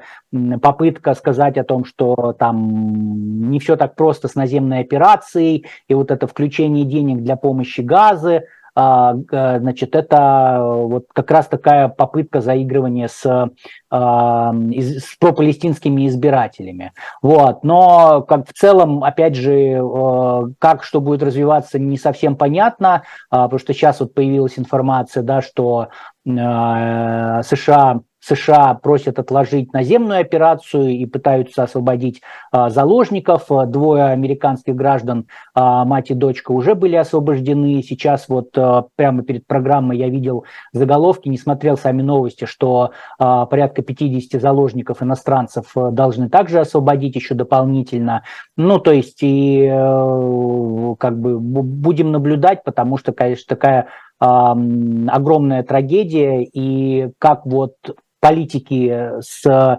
попытка 0.63 1.13
сказать 1.13 1.59
о 1.59 1.65
том, 1.65 1.85
что 1.85 2.33
там 2.33 3.51
не 3.51 3.61
все 3.61 3.77
так 3.77 3.97
просто 3.97 4.29
с 4.29 4.35
наземной 4.35 4.81
операцией, 4.81 5.67
и 5.89 5.95
вот 5.95 6.11
это 6.11 6.27
включение 6.27 6.87
денег 6.87 7.23
для 7.23 7.37
помощи 7.37 7.83
газы, 7.83 8.45
значит, 8.79 9.97
это 9.97 10.59
вот 10.63 11.07
как 11.13 11.31
раз 11.31 11.49
такая 11.49 11.89
попытка 11.89 12.41
заигрывания 12.41 13.09
с, 13.09 13.51
а, 13.91 14.53
с 14.53 15.17
пропалестинскими 15.19 16.07
избирателями. 16.07 16.93
Вот. 17.23 17.65
Но 17.65 18.23
как 18.23 18.49
в 18.49 18.53
целом, 18.53 19.03
опять 19.03 19.35
же, 19.35 19.53
э, 19.53 20.43
как 20.59 20.85
что 20.85 21.01
будет 21.01 21.23
развиваться, 21.23 21.79
не 21.79 21.97
совсем 21.97 22.37
понятно, 22.37 23.03
а, 23.31 23.45
потому 23.45 23.59
что 23.59 23.73
сейчас 23.73 24.01
вот 24.01 24.15
появилась 24.15 24.59
информация, 24.59 25.23
да, 25.23 25.43
что 25.43 25.89
э, 26.27 27.43
США 27.43 28.01
США 28.21 28.75
просят 28.75 29.19
отложить 29.19 29.73
наземную 29.73 30.21
операцию 30.21 30.89
и 30.89 31.07
пытаются 31.07 31.63
освободить 31.63 32.23
а, 32.51 32.69
заложников. 32.71 33.47
Двое 33.67 34.05
американских 34.05 34.75
граждан, 34.75 35.27
а, 35.55 35.85
мать 35.85 36.11
и 36.11 36.15
дочка, 36.15 36.53
уже 36.53 36.75
были 36.75 36.97
освобождены. 36.97 37.83
Сейчас 37.83 38.29
вот 38.29 38.51
а, 38.57 38.87
прямо 38.97 39.23
перед 39.23 39.47
программой 39.47 39.99
я 39.99 40.09
видел 40.09 40.45
заголовки, 40.73 41.29
не 41.29 41.39
смотрел 41.39 41.77
сами 41.77 42.03
новости, 42.03 42.45
что 42.45 42.91
а, 43.19 43.47
порядка 43.47 43.83
50 43.83 44.41
заложников 44.41 45.03
иностранцев 45.03 45.73
должны 45.75 46.29
также 46.29 46.61
освободить 46.61 47.15
еще 47.15 47.35
дополнительно. 47.35 48.25
Ну, 48.57 48.79
то 48.79 48.93
есть 48.93 49.23
и 49.23 49.69
э, 49.71 50.95
как 50.99 51.19
бы 51.19 51.39
будем 51.39 52.13
наблюдать, 52.13 52.65
потому 52.65 52.97
что, 52.97 53.13
конечно, 53.13 53.47
такая 53.49 53.89
огромная 54.21 55.63
трагедия, 55.63 56.43
и 56.43 57.13
как 57.21 57.47
вот 57.47 57.75
политики 58.21 59.21
с 59.21 59.79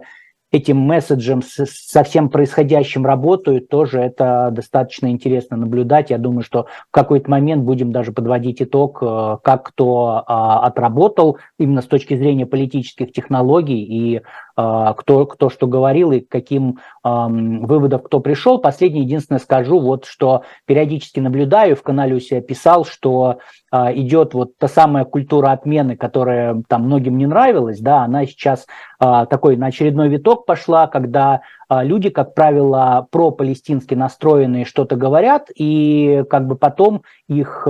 этим 0.51 0.77
месседжем, 0.77 1.41
со 1.43 2.03
всем 2.03 2.29
происходящим 2.29 3.05
работают, 3.05 3.69
тоже 3.69 3.99
это 3.99 4.49
достаточно 4.51 5.11
интересно 5.11 5.57
наблюдать. 5.57 6.09
Я 6.09 6.17
думаю, 6.17 6.43
что 6.43 6.65
в 6.87 6.91
какой-то 6.91 7.29
момент 7.29 7.63
будем 7.63 7.91
даже 7.91 8.11
подводить 8.11 8.61
итог, 8.61 8.99
э, 9.01 9.37
как 9.43 9.67
кто 9.67 10.23
а, 10.25 10.65
отработал 10.65 11.37
именно 11.59 11.81
с 11.81 11.85
точки 11.85 12.15
зрения 12.15 12.47
политических 12.47 13.11
технологий 13.11 13.83
и 13.83 14.21
кто, 14.59 15.25
кто 15.25 15.49
что 15.49 15.67
говорил 15.67 16.11
и 16.11 16.19
к 16.19 16.27
каким 16.27 16.79
эм, 17.05 17.65
выводам 17.65 18.01
кто 18.01 18.19
пришел. 18.19 18.57
Последнее, 18.57 19.03
единственное 19.03 19.39
скажу, 19.39 19.79
вот 19.79 20.05
что 20.05 20.43
периодически 20.65 21.19
наблюдаю, 21.19 21.75
в 21.75 21.83
канале 21.83 22.15
у 22.15 22.19
себя 22.19 22.41
писал, 22.41 22.83
что 22.83 23.39
э, 23.71 23.77
идет 23.95 24.33
вот 24.33 24.57
та 24.57 24.67
самая 24.67 25.05
культура 25.05 25.51
отмены, 25.51 25.95
которая 25.95 26.61
там 26.67 26.83
многим 26.83 27.17
не 27.17 27.25
нравилась, 27.25 27.79
да, 27.79 28.03
она 28.03 28.25
сейчас 28.25 28.67
э, 28.99 29.25
такой 29.29 29.55
на 29.55 29.67
очередной 29.67 30.09
виток 30.09 30.45
пошла, 30.45 30.87
когда 30.87 31.41
люди, 31.71 32.09
как 32.09 32.33
правило, 32.33 33.07
про-палестински 33.11 33.93
настроенные 33.93 34.65
что-то 34.65 34.95
говорят, 34.95 35.49
и 35.55 36.23
как 36.27 36.47
бы 36.47 36.55
потом 36.55 37.03
их 37.27 37.67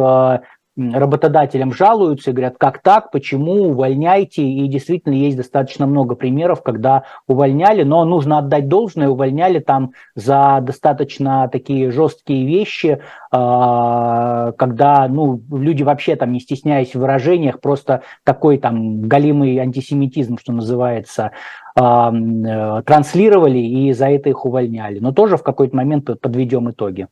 работодателям 0.79 1.73
жалуются 1.73 2.31
и 2.31 2.33
говорят, 2.33 2.55
как 2.57 2.81
так, 2.81 3.11
почему, 3.11 3.69
увольняйте. 3.69 4.43
И 4.43 4.67
действительно 4.67 5.13
есть 5.13 5.37
достаточно 5.37 5.85
много 5.85 6.15
примеров, 6.15 6.63
когда 6.63 7.03
увольняли, 7.27 7.83
но 7.83 8.05
нужно 8.05 8.37
отдать 8.39 8.67
должное, 8.67 9.09
увольняли 9.09 9.59
там 9.59 9.91
за 10.15 10.59
достаточно 10.61 11.49
такие 11.49 11.91
жесткие 11.91 12.45
вещи, 12.45 13.01
а, 13.31 14.53
когда 14.53 15.07
ну, 15.07 15.41
люди 15.51 15.83
вообще 15.83 16.15
там 16.15 16.31
не 16.31 16.39
стесняясь 16.39 16.95
в 16.95 16.99
выражениях, 16.99 17.59
просто 17.59 18.03
такой 18.23 18.57
там 18.57 19.01
галимый 19.01 19.57
антисемитизм, 19.57 20.37
что 20.37 20.53
называется, 20.53 21.31
а, 21.75 22.11
э, 22.11 22.81
транслировали 22.83 23.59
и 23.59 23.93
за 23.93 24.09
это 24.09 24.29
их 24.29 24.45
увольняли. 24.45 24.99
Но 24.99 25.11
тоже 25.11 25.37
в 25.37 25.43
какой-то 25.43 25.75
момент 25.75 26.09
подведем 26.21 26.71
итоги. 26.71 27.07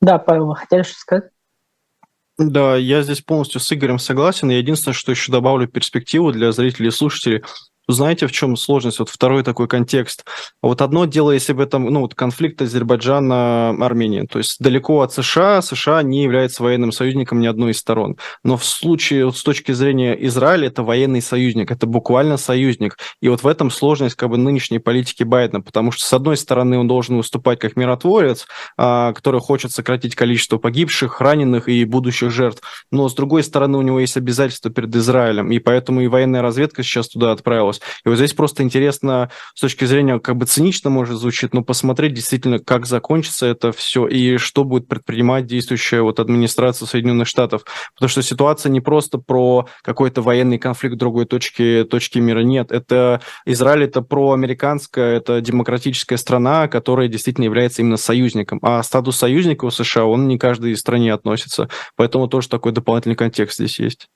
Да, 0.00 0.18
Павел, 0.18 0.48
вы 0.48 0.56
хотели 0.56 0.82
что 0.82 0.98
сказать? 0.98 1.35
Да, 2.38 2.76
я 2.76 3.02
здесь 3.02 3.22
полностью 3.22 3.60
с 3.60 3.72
Игорем 3.72 3.98
согласен. 3.98 4.50
Я 4.50 4.58
единственное, 4.58 4.94
что 4.94 5.10
еще 5.10 5.32
добавлю 5.32 5.66
перспективу 5.66 6.32
для 6.32 6.52
зрителей 6.52 6.88
и 6.88 6.90
слушателей. 6.92 7.42
Знаете, 7.88 8.26
в 8.26 8.32
чем 8.32 8.56
сложность? 8.56 8.98
Вот 8.98 9.08
второй 9.08 9.44
такой 9.44 9.68
контекст. 9.68 10.24
Вот 10.60 10.82
одно 10.82 11.04
дело, 11.04 11.30
если 11.30 11.52
бы 11.52 11.62
это 11.62 11.78
ну, 11.78 12.00
вот 12.00 12.16
конфликт 12.16 12.60
Азербайджана-Армении. 12.60 14.26
То 14.26 14.38
есть 14.38 14.56
далеко 14.58 15.02
от 15.02 15.12
США, 15.12 15.62
США 15.62 16.02
не 16.02 16.24
является 16.24 16.64
военным 16.64 16.90
союзником 16.90 17.40
ни 17.40 17.46
одной 17.46 17.70
из 17.70 17.78
сторон. 17.78 18.16
Но 18.42 18.56
в 18.56 18.64
случае, 18.64 19.26
вот 19.26 19.36
с 19.36 19.42
точки 19.44 19.70
зрения 19.70 20.14
Израиля, 20.26 20.66
это 20.66 20.82
военный 20.82 21.22
союзник, 21.22 21.70
это 21.70 21.86
буквально 21.86 22.38
союзник. 22.38 22.98
И 23.20 23.28
вот 23.28 23.44
в 23.44 23.46
этом 23.46 23.70
сложность 23.70 24.16
как 24.16 24.30
бы 24.30 24.36
нынешней 24.36 24.80
политики 24.80 25.22
Байдена, 25.22 25.60
потому 25.60 25.92
что, 25.92 26.04
с 26.04 26.12
одной 26.12 26.36
стороны, 26.36 26.78
он 26.78 26.88
должен 26.88 27.16
выступать 27.16 27.60
как 27.60 27.76
миротворец, 27.76 28.48
а, 28.76 29.12
который 29.12 29.40
хочет 29.40 29.70
сократить 29.70 30.16
количество 30.16 30.58
погибших, 30.58 31.20
раненых 31.20 31.68
и 31.68 31.84
будущих 31.84 32.32
жертв. 32.32 32.62
Но, 32.90 33.08
с 33.08 33.14
другой 33.14 33.44
стороны, 33.44 33.78
у 33.78 33.82
него 33.82 34.00
есть 34.00 34.16
обязательства 34.16 34.72
перед 34.72 34.94
Израилем, 34.96 35.52
и 35.52 35.60
поэтому 35.60 36.00
и 36.00 36.08
военная 36.08 36.42
разведка 36.42 36.82
сейчас 36.82 37.08
туда 37.08 37.30
отправилась 37.30 37.75
вопрос. 37.76 37.80
И 38.04 38.08
вот 38.08 38.16
здесь 38.16 38.32
просто 38.32 38.62
интересно 38.62 39.30
с 39.54 39.60
точки 39.60 39.84
зрения, 39.84 40.18
как 40.18 40.36
бы 40.36 40.46
цинично 40.46 40.90
может 40.90 41.18
звучит, 41.18 41.54
но 41.54 41.62
посмотреть 41.62 42.14
действительно, 42.14 42.58
как 42.58 42.86
закончится 42.86 43.46
это 43.46 43.72
все 43.72 44.06
и 44.06 44.36
что 44.38 44.64
будет 44.64 44.88
предпринимать 44.88 45.46
действующая 45.46 46.02
вот 46.02 46.20
администрация 46.20 46.86
Соединенных 46.86 47.28
Штатов. 47.28 47.64
Потому 47.94 48.08
что 48.08 48.22
ситуация 48.22 48.70
не 48.70 48.80
просто 48.80 49.18
про 49.18 49.66
какой-то 49.82 50.22
военный 50.22 50.58
конфликт 50.58 50.96
другой 50.96 51.26
точке, 51.26 51.84
точки 51.84 52.18
мира. 52.18 52.40
Нет, 52.40 52.72
это 52.72 53.20
Израиль, 53.44 53.84
это 53.84 54.02
проамериканская, 54.02 55.16
это 55.16 55.40
демократическая 55.40 56.16
страна, 56.16 56.68
которая 56.68 57.08
действительно 57.08 57.44
является 57.44 57.82
именно 57.82 57.96
союзником. 57.96 58.58
А 58.62 58.82
статус 58.82 59.16
союзника 59.16 59.64
у 59.64 59.70
США, 59.70 60.04
он 60.04 60.28
не 60.28 60.38
каждой 60.38 60.76
стране 60.76 61.12
относится. 61.12 61.68
Поэтому 61.96 62.28
тоже 62.28 62.48
такой 62.48 62.72
дополнительный 62.72 63.16
контекст 63.16 63.58
здесь 63.58 63.78
есть. 63.78 64.08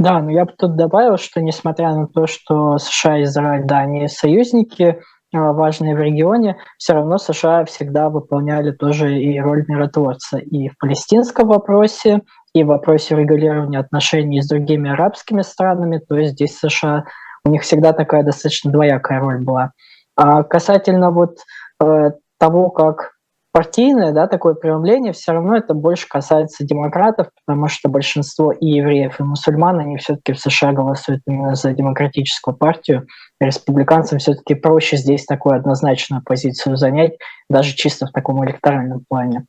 Да, 0.00 0.22
но 0.22 0.30
я 0.30 0.46
бы 0.46 0.52
тут 0.56 0.76
добавил, 0.76 1.18
что 1.18 1.42
несмотря 1.42 1.94
на 1.94 2.06
то, 2.06 2.26
что 2.26 2.78
США 2.78 3.18
и 3.18 3.24
Израиль, 3.24 3.64
да, 3.66 3.80
они 3.80 4.08
союзники, 4.08 4.98
а, 5.34 5.52
важные 5.52 5.94
в 5.94 6.00
регионе, 6.00 6.56
все 6.78 6.94
равно 6.94 7.18
США 7.18 7.66
всегда 7.66 8.08
выполняли 8.08 8.70
тоже 8.70 9.18
и 9.20 9.38
роль 9.38 9.66
миротворца 9.68 10.38
и 10.38 10.68
в 10.70 10.78
палестинском 10.78 11.48
вопросе, 11.48 12.22
и 12.54 12.64
в 12.64 12.68
вопросе 12.68 13.14
регулирования 13.14 13.78
отношений 13.78 14.40
с 14.40 14.48
другими 14.48 14.90
арабскими 14.90 15.42
странами, 15.42 15.98
то 15.98 16.16
есть 16.16 16.32
здесь 16.32 16.58
США, 16.58 17.04
у 17.44 17.50
них 17.50 17.60
всегда 17.60 17.92
такая 17.92 18.22
достаточно 18.22 18.72
двоякая 18.72 19.20
роль 19.20 19.44
была. 19.44 19.72
А 20.16 20.44
касательно 20.44 21.10
вот 21.10 21.40
э, 21.78 22.12
того, 22.38 22.70
как 22.70 23.10
партийное, 23.52 24.12
да, 24.12 24.26
такое 24.26 24.54
преломление, 24.54 25.12
все 25.12 25.32
равно 25.32 25.56
это 25.56 25.74
больше 25.74 26.06
касается 26.08 26.64
демократов, 26.64 27.28
потому 27.44 27.68
что 27.68 27.88
большинство 27.88 28.52
и 28.52 28.66
евреев, 28.66 29.18
и 29.18 29.22
мусульман, 29.22 29.80
они 29.80 29.96
все-таки 29.96 30.32
в 30.32 30.38
США 30.38 30.72
голосуют 30.72 31.22
именно 31.26 31.54
за 31.54 31.72
демократическую 31.72 32.56
партию. 32.56 33.06
Республиканцам 33.40 34.18
все-таки 34.18 34.54
проще 34.54 34.96
здесь 34.96 35.24
такую 35.24 35.56
однозначную 35.56 36.22
позицию 36.22 36.76
занять, 36.76 37.18
даже 37.48 37.74
чисто 37.74 38.06
в 38.06 38.12
таком 38.12 38.44
электоральном 38.44 39.04
плане. 39.08 39.46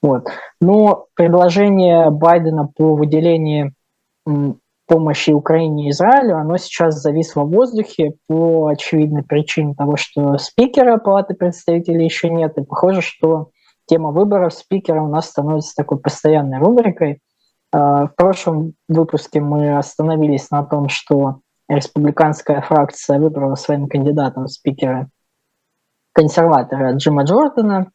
Вот. 0.00 0.28
Но 0.60 1.06
предложение 1.14 2.10
Байдена 2.10 2.66
по 2.66 2.94
выделению 2.94 3.72
помощи 4.92 5.30
Украине 5.30 5.86
и 5.86 5.90
Израилю, 5.90 6.36
оно 6.36 6.58
сейчас 6.58 7.00
зависло 7.00 7.44
в 7.44 7.50
воздухе 7.50 8.12
по 8.28 8.66
очевидной 8.66 9.22
причине 9.22 9.74
того, 9.74 9.96
что 9.96 10.36
спикера 10.36 10.98
Палаты 10.98 11.32
представителей 11.32 12.04
еще 12.04 12.28
нет, 12.28 12.58
и 12.58 12.62
похоже, 12.62 13.00
что 13.00 13.48
тема 13.86 14.10
выборов 14.10 14.52
спикера 14.52 15.02
у 15.02 15.08
нас 15.08 15.30
становится 15.30 15.74
такой 15.74 15.98
постоянной 15.98 16.58
рубрикой. 16.58 17.20
А, 17.72 18.06
в 18.06 18.14
прошлом 18.16 18.74
выпуске 18.86 19.40
мы 19.40 19.78
остановились 19.78 20.50
на 20.50 20.62
том, 20.62 20.90
что 20.90 21.38
республиканская 21.70 22.60
фракция 22.60 23.18
выбрала 23.18 23.54
своим 23.54 23.88
кандидатом 23.88 24.46
спикера 24.46 25.08
консерватора 26.12 26.92
Джима 26.92 27.22
Джордана, 27.22 27.90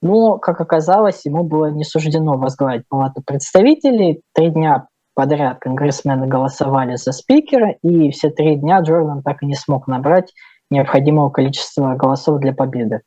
но, 0.00 0.38
как 0.38 0.62
оказалось, 0.62 1.26
ему 1.26 1.42
было 1.42 1.70
не 1.70 1.84
суждено 1.84 2.38
возглавить 2.38 2.88
Палату 2.88 3.20
представителей. 3.22 4.22
Три 4.32 4.48
дня 4.48 4.86
подряд 5.18 5.58
конгрессмены 5.58 6.28
голосовали 6.28 6.94
за 6.94 7.10
спикера, 7.10 7.74
и 7.82 8.12
все 8.12 8.30
три 8.30 8.54
дня 8.54 8.78
Джордан 8.82 9.24
так 9.24 9.42
и 9.42 9.46
не 9.46 9.56
смог 9.56 9.88
набрать 9.88 10.32
необходимого 10.70 11.28
количества 11.28 11.96
голосов 11.96 12.38
для 12.38 12.52
победы. 12.52 13.00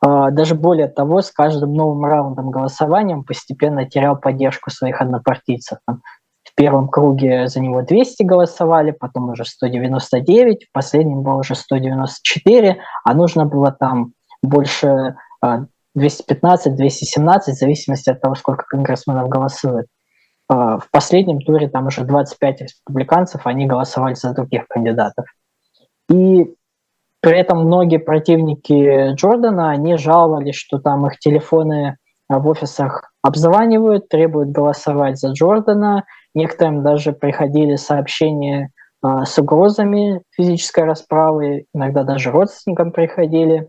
А, 0.00 0.30
даже 0.30 0.54
более 0.54 0.88
того, 0.88 1.20
с 1.20 1.30
каждым 1.30 1.74
новым 1.74 2.06
раундом 2.06 2.50
голосования 2.50 3.16
он 3.16 3.24
постепенно 3.24 3.84
терял 3.84 4.16
поддержку 4.16 4.70
своих 4.70 5.02
однопартийцев. 5.02 5.76
В 5.86 6.54
первом 6.56 6.88
круге 6.88 7.48
за 7.48 7.60
него 7.60 7.82
200 7.82 8.22
голосовали, 8.22 8.92
потом 8.92 9.28
уже 9.28 9.44
199, 9.44 10.68
в 10.70 10.72
последнем 10.72 11.20
было 11.20 11.34
уже 11.34 11.54
194, 11.54 12.78
а 13.04 13.12
нужно 13.12 13.44
было 13.44 13.72
там 13.72 14.14
больше 14.42 15.16
215-217, 15.44 15.60
а, 16.00 17.38
в 17.38 17.44
зависимости 17.48 18.08
от 18.08 18.22
того, 18.22 18.36
сколько 18.36 18.64
конгрессменов 18.64 19.28
голосует. 19.28 19.84
А, 20.52 20.78
в 20.78 20.90
последнем 20.90 21.40
туре 21.40 21.66
там 21.68 21.86
уже 21.86 22.04
25 22.04 22.60
республиканцев, 22.60 23.46
они 23.46 23.66
голосовали 23.66 24.12
за 24.12 24.34
других 24.34 24.68
кандидатов. 24.68 25.24
И 26.10 26.54
при 27.20 27.38
этом 27.38 27.64
многие 27.64 27.96
противники 27.96 29.14
Джордана, 29.14 29.70
они 29.70 29.96
жаловались, 29.96 30.56
что 30.56 30.78
там 30.78 31.06
их 31.06 31.18
телефоны 31.18 31.96
в 32.28 32.46
офисах 32.48 33.14
обзванивают, 33.22 34.08
требуют 34.08 34.50
голосовать 34.50 35.18
за 35.18 35.30
Джордана. 35.32 36.04
Некоторым 36.34 36.82
даже 36.82 37.12
приходили 37.12 37.76
сообщения 37.76 38.70
э, 39.02 39.24
с 39.24 39.38
угрозами 39.38 40.20
физической 40.32 40.84
расправы, 40.84 41.64
иногда 41.72 42.02
даже 42.02 42.30
родственникам 42.30 42.92
приходили. 42.92 43.68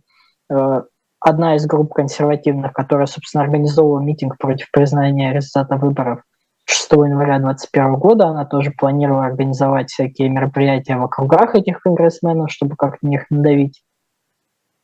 Одна 1.20 1.56
из 1.56 1.66
групп 1.66 1.94
консервативных, 1.94 2.74
которая, 2.74 3.08
собственно, 3.08 3.46
организовывала 3.46 4.02
митинг 4.02 4.38
против 4.38 4.70
признания 4.72 5.32
результата 5.34 5.78
выборов, 5.78 6.22
6 6.66 6.92
января 6.92 7.40
2021 7.40 7.96
года 7.96 8.28
она 8.28 8.46
тоже 8.46 8.72
планировала 8.72 9.26
организовать 9.26 9.92
всякие 9.92 10.30
мероприятия 10.30 10.96
в 10.98 11.04
округах 11.04 11.56
этих 11.56 11.82
конгрессменов, 11.82 12.52
чтобы 12.52 12.76
как-то 12.76 13.06
на 13.06 13.10
них 13.10 13.26
надавить. 13.30 13.84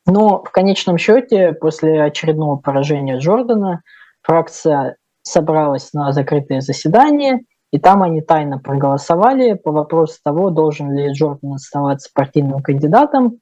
Но 0.06 0.44
в 0.44 0.52
конечном 0.52 0.98
счете, 0.98 1.54
после 1.54 2.04
очередного 2.04 2.56
поражения 2.58 3.18
Джордана, 3.18 3.82
фракция 4.22 4.98
собралась 5.22 5.94
на 5.94 6.12
закрытое 6.12 6.62
заседание, 6.62 7.42
и 7.72 7.80
там 7.80 8.02
они 8.02 8.22
тайно 8.22 8.58
проголосовали 8.58 9.54
по 9.54 9.72
вопросу 9.72 10.18
того, 10.24 10.50
должен 10.50 10.92
ли 10.92 11.12
Джордан 11.12 11.54
оставаться 11.54 12.10
партийным 12.14 12.62
кандидатом. 12.62 13.38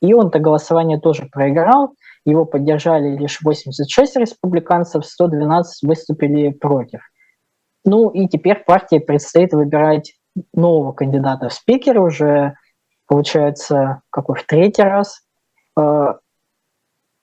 И 0.00 0.14
он 0.14 0.28
это 0.28 0.38
голосование 0.38 0.98
тоже 0.98 1.28
проиграл. 1.30 1.92
Его 2.24 2.44
поддержали 2.44 3.16
лишь 3.16 3.40
86 3.42 4.16
республиканцев, 4.16 5.04
112 5.04 5.86
выступили 5.86 6.50
против. 6.50 7.00
Ну 7.86 8.10
и 8.10 8.26
теперь 8.26 8.64
партии 8.64 8.98
предстоит 8.98 9.52
выбирать 9.52 10.14
нового 10.52 10.92
кандидата 10.92 11.48
в 11.48 11.52
спикера 11.54 12.00
уже, 12.00 12.54
получается, 13.06 14.02
какой 14.10 14.36
в 14.36 14.44
третий 14.44 14.82
раз. 14.82 15.22
Э, 15.78 16.14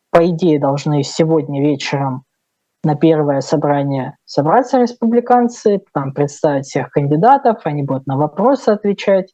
по 0.10 0.28
идее, 0.30 0.60
должны 0.60 1.04
сегодня 1.04 1.62
вечером 1.62 2.24
на 2.84 2.96
первое 2.96 3.42
собрание 3.42 4.18
собраться 4.26 4.80
республиканцы, 4.80 5.82
там 5.94 6.14
представить 6.14 6.66
всех 6.66 6.90
кандидатов, 6.92 7.62
они 7.66 7.84
будут 7.84 8.08
на 8.08 8.18
вопросы 8.18 8.70
отвечать. 8.70 9.34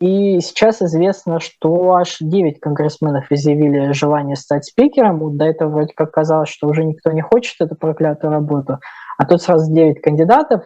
И 0.00 0.40
сейчас 0.40 0.80
известно, 0.80 1.40
что 1.40 1.94
аж 1.94 2.18
9 2.20 2.60
конгрессменов 2.60 3.32
изъявили 3.32 3.92
желание 3.92 4.36
стать 4.36 4.66
спикером. 4.66 5.36
До 5.36 5.46
этого 5.46 5.70
вроде 5.70 5.92
как 5.94 6.12
казалось, 6.12 6.50
что 6.50 6.68
уже 6.68 6.84
никто 6.84 7.10
не 7.10 7.20
хочет 7.20 7.56
эту 7.60 7.74
проклятую 7.74 8.32
работу 8.32 8.78
а 9.18 9.26
тут 9.26 9.42
сразу 9.42 9.70
9 9.72 10.00
кандидатов. 10.00 10.62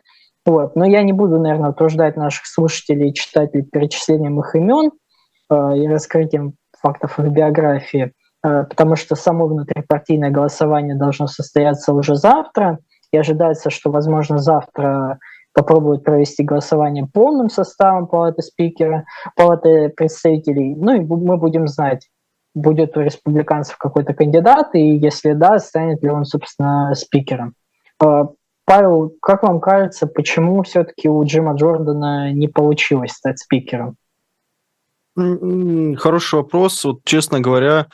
Вот. 0.46 0.76
Но 0.76 0.84
я 0.84 1.02
не 1.02 1.12
буду, 1.12 1.40
наверное, 1.40 1.70
утруждать 1.70 2.16
наших 2.16 2.46
слушателей 2.46 3.10
и 3.10 3.14
читателей 3.14 3.64
перечислением 3.64 4.38
их 4.40 4.54
имен 4.54 4.92
э, 5.50 5.78
и 5.78 5.88
раскрытием 5.88 6.54
фактов 6.78 7.18
их 7.18 7.28
биографии, 7.28 8.12
э, 8.44 8.64
потому 8.64 8.96
что 8.96 9.14
само 9.16 9.46
внутрипартийное 9.46 10.30
голосование 10.30 10.96
должно 10.96 11.26
состояться 11.26 11.92
уже 11.92 12.16
завтра, 12.16 12.78
и 13.12 13.18
ожидается, 13.18 13.70
что, 13.70 13.90
возможно, 13.90 14.38
завтра 14.38 15.18
попробуют 15.54 16.02
провести 16.02 16.42
голосование 16.42 17.06
полным 17.12 17.50
составом 17.50 18.06
палаты 18.06 18.42
спикера, 18.42 19.04
палаты 19.36 19.90
представителей. 19.90 20.74
Ну 20.74 20.94
и 20.94 21.00
мы 21.00 21.36
будем 21.36 21.68
знать, 21.68 22.08
будет 22.54 22.96
у 22.96 23.00
республиканцев 23.00 23.76
какой-то 23.76 24.14
кандидат, 24.14 24.74
и 24.74 24.96
если 24.96 25.34
да, 25.34 25.58
станет 25.58 26.02
ли 26.02 26.08
он, 26.10 26.24
собственно, 26.24 26.94
спикером. 26.94 27.54
Павел, 28.72 29.14
как 29.20 29.42
вам 29.42 29.60
кажется, 29.60 30.06
почему 30.06 30.62
все-таки 30.62 31.06
у 31.06 31.22
Джима 31.26 31.56
Джордана 31.56 32.32
не 32.32 32.48
получилось 32.48 33.12
стать 33.12 33.38
спикером? 33.38 33.96
Хороший 35.14 36.36
вопрос. 36.36 36.82
Вот, 36.82 37.04
честно 37.04 37.40
говоря, 37.40 37.88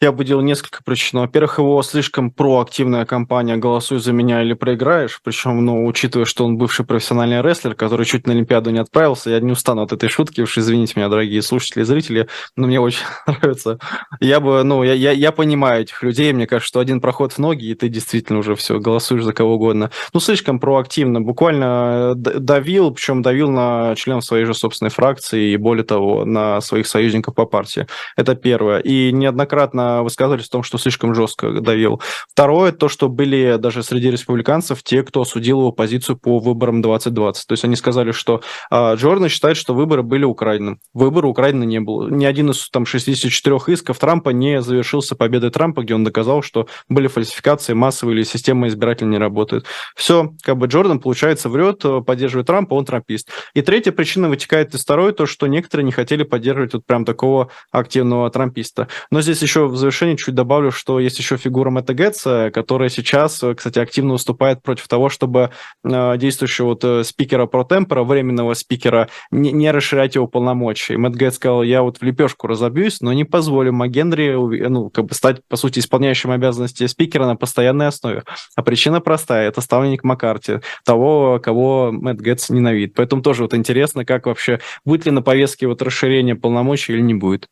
Я 0.00 0.12
бы 0.12 0.24
делал 0.24 0.42
несколько 0.42 0.82
причин. 0.82 1.20
Во-первых, 1.20 1.58
его 1.58 1.82
слишком 1.82 2.30
проактивная 2.30 3.06
кампания 3.06 3.56
«Голосуй 3.56 4.00
за 4.00 4.12
меня 4.12 4.42
или 4.42 4.52
проиграешь». 4.52 5.20
Причем, 5.22 5.64
ну, 5.64 5.86
учитывая, 5.86 6.26
что 6.26 6.44
он 6.44 6.58
бывший 6.58 6.84
профессиональный 6.84 7.40
рестлер, 7.40 7.74
который 7.74 8.04
чуть 8.04 8.26
на 8.26 8.32
Олимпиаду 8.32 8.70
не 8.70 8.80
отправился, 8.80 9.30
я 9.30 9.40
не 9.40 9.52
устану 9.52 9.82
от 9.82 9.92
этой 9.92 10.08
шутки, 10.08 10.40
уж 10.40 10.58
извините 10.58 10.94
меня, 10.96 11.08
дорогие 11.08 11.40
слушатели 11.42 11.82
и 11.82 11.84
зрители, 11.84 12.28
но 12.56 12.66
мне 12.66 12.80
очень 12.80 13.04
нравится. 13.26 13.78
Я 14.20 14.40
бы, 14.40 14.62
ну, 14.64 14.82
я, 14.82 14.94
я, 14.94 15.12
я 15.12 15.32
понимаю 15.32 15.82
этих 15.82 16.02
людей, 16.02 16.32
мне 16.32 16.46
кажется, 16.46 16.68
что 16.68 16.80
один 16.80 17.00
проход 17.00 17.32
в 17.32 17.38
ноги, 17.38 17.66
и 17.66 17.74
ты 17.74 17.88
действительно 17.88 18.40
уже 18.40 18.56
все, 18.56 18.80
голосуешь 18.80 19.24
за 19.24 19.32
кого 19.32 19.54
угодно. 19.54 19.90
Ну, 20.12 20.20
слишком 20.20 20.58
проактивно, 20.58 21.20
буквально 21.20 22.14
э, 22.14 22.38
давил, 22.40 22.90
причем 22.90 23.22
давил 23.22 23.48
на 23.50 23.94
членов 23.96 24.24
своей 24.24 24.44
же 24.44 24.54
собственной 24.54 24.90
фракции 24.90 25.52
и, 25.52 25.56
более 25.56 25.84
того, 25.84 26.24
на 26.24 26.60
своих 26.60 26.88
союзников 26.88 27.34
по 27.34 27.46
партии. 27.46 27.86
Это 28.16 28.34
первое. 28.34 28.80
И 28.80 29.12
неоднократно 29.12 29.93
высказывались 30.02 30.46
о 30.46 30.50
том, 30.50 30.62
что 30.62 30.78
слишком 30.78 31.14
жестко 31.14 31.60
давил. 31.60 32.00
Второе, 32.30 32.72
то, 32.72 32.88
что 32.88 33.08
были 33.08 33.56
даже 33.58 33.82
среди 33.82 34.10
республиканцев 34.10 34.82
те, 34.82 35.02
кто 35.02 35.22
осудил 35.22 35.60
его 35.60 35.72
позицию 35.72 36.16
по 36.16 36.38
выборам 36.38 36.82
2020. 36.82 37.46
То 37.46 37.52
есть 37.52 37.64
они 37.64 37.76
сказали, 37.76 38.12
что 38.12 38.42
э, 38.70 38.94
Джордан 38.96 39.28
считает, 39.28 39.56
что 39.56 39.74
выборы 39.74 40.02
были 40.02 40.24
украдены. 40.24 40.78
Выборы 40.92 41.28
украдены 41.28 41.64
не 41.64 41.80
было. 41.80 42.08
Ни 42.08 42.24
один 42.24 42.50
из 42.50 42.68
там 42.70 42.86
64 42.86 43.56
исков 43.68 43.98
Трампа 43.98 44.30
не 44.30 44.60
завершился 44.60 45.16
победой 45.16 45.50
Трампа, 45.50 45.82
где 45.82 45.94
он 45.94 46.04
доказал, 46.04 46.42
что 46.42 46.68
были 46.88 47.08
фальсификации 47.08 47.72
массовые 47.74 48.16
или 48.16 48.24
система 48.24 48.68
избирателя 48.68 49.08
не 49.08 49.18
работает. 49.18 49.66
Все, 49.94 50.32
как 50.42 50.56
бы 50.56 50.66
Джордан, 50.66 51.00
получается, 51.00 51.48
врет, 51.48 51.84
поддерживает 52.06 52.46
Трампа, 52.46 52.74
он 52.74 52.84
трампист. 52.84 53.30
И 53.54 53.62
третья 53.62 53.92
причина 53.92 54.28
вытекает 54.28 54.74
из 54.74 54.82
второй, 54.82 55.12
то, 55.12 55.26
что 55.26 55.46
некоторые 55.46 55.84
не 55.84 55.92
хотели 55.92 56.22
поддерживать 56.22 56.74
вот 56.74 56.86
прям 56.86 57.04
такого 57.04 57.50
активного 57.70 58.30
трамписта. 58.30 58.88
Но 59.10 59.20
здесь 59.20 59.42
еще 59.42 59.66
в 59.74 59.76
завершение 59.76 60.16
чуть 60.16 60.34
добавлю, 60.34 60.70
что 60.70 61.00
есть 61.00 61.18
еще 61.18 61.36
фигура 61.36 61.70
Мэтта 61.70 61.94
Гетца, 61.94 62.50
которая 62.52 62.88
сейчас, 62.88 63.42
кстати, 63.56 63.78
активно 63.78 64.12
выступает 64.12 64.62
против 64.62 64.88
того, 64.88 65.08
чтобы 65.08 65.50
э, 65.84 66.16
действующего 66.16 66.66
вот 66.66 66.84
э, 66.84 67.04
спикера 67.04 67.46
протемпера, 67.46 68.04
временного 68.04 68.54
спикера, 68.54 69.08
не, 69.30 69.52
не 69.52 69.70
расширять 69.70 70.14
его 70.14 70.26
полномочия. 70.26 70.94
И 70.94 70.96
Мэтт 70.96 71.16
Гетц 71.16 71.36
сказал, 71.36 71.62
я 71.62 71.82
вот 71.82 71.98
в 71.98 72.02
лепешку 72.02 72.46
разобьюсь, 72.46 73.00
но 73.00 73.12
не 73.12 73.24
позволю 73.24 73.72
МакГенри 73.72 74.68
ну, 74.68 74.90
как 74.90 75.06
бы 75.06 75.14
стать, 75.14 75.40
по 75.48 75.56
сути, 75.56 75.80
исполняющим 75.80 76.30
обязанности 76.30 76.86
спикера 76.86 77.26
на 77.26 77.36
постоянной 77.36 77.88
основе. 77.88 78.22
А 78.56 78.62
причина 78.62 79.00
простая, 79.00 79.48
это 79.48 79.60
ставленник 79.60 80.04
Маккарти, 80.04 80.60
того, 80.84 81.40
кого 81.42 81.90
Мэтт 81.92 82.20
Гетц 82.20 82.50
ненавидит. 82.50 82.94
Поэтому 82.94 83.22
тоже 83.22 83.42
вот 83.42 83.54
интересно, 83.54 84.04
как 84.04 84.26
вообще, 84.26 84.60
будет 84.84 85.06
ли 85.06 85.10
на 85.10 85.22
повестке 85.22 85.66
вот 85.66 85.82
расширение 85.82 86.36
полномочий 86.36 86.92
или 86.92 87.00
не 87.00 87.14
будет. 87.14 87.48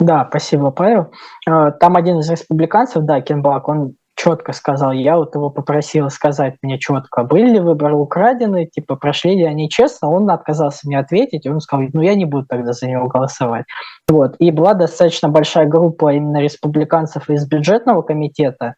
Да, 0.00 0.26
спасибо, 0.28 0.70
Павел. 0.70 1.12
А, 1.46 1.70
там 1.70 1.96
один 1.96 2.18
из 2.18 2.30
республиканцев, 2.30 3.04
да, 3.04 3.20
Кен 3.20 3.42
Блак, 3.42 3.68
он 3.68 3.94
четко 4.16 4.52
сказал, 4.52 4.92
я 4.92 5.16
вот 5.16 5.34
его 5.34 5.50
попросил 5.50 6.08
сказать 6.08 6.54
мне 6.62 6.78
четко, 6.78 7.24
были 7.24 7.54
ли 7.54 7.60
выборы 7.60 7.94
украдены, 7.94 8.66
типа, 8.66 8.96
прошли 8.96 9.36
ли 9.36 9.44
они 9.44 9.68
честно, 9.68 10.08
он 10.08 10.30
отказался 10.30 10.80
мне 10.84 10.98
ответить, 10.98 11.46
он 11.46 11.60
сказал, 11.60 11.86
ну, 11.92 12.00
я 12.00 12.14
не 12.14 12.24
буду 12.24 12.46
тогда 12.46 12.72
за 12.72 12.86
него 12.86 13.08
голосовать. 13.08 13.64
Вот. 14.08 14.36
И 14.38 14.50
была 14.50 14.74
достаточно 14.74 15.28
большая 15.28 15.66
группа 15.66 16.12
именно 16.12 16.40
республиканцев 16.40 17.28
из 17.28 17.46
бюджетного 17.46 18.02
комитета, 18.02 18.74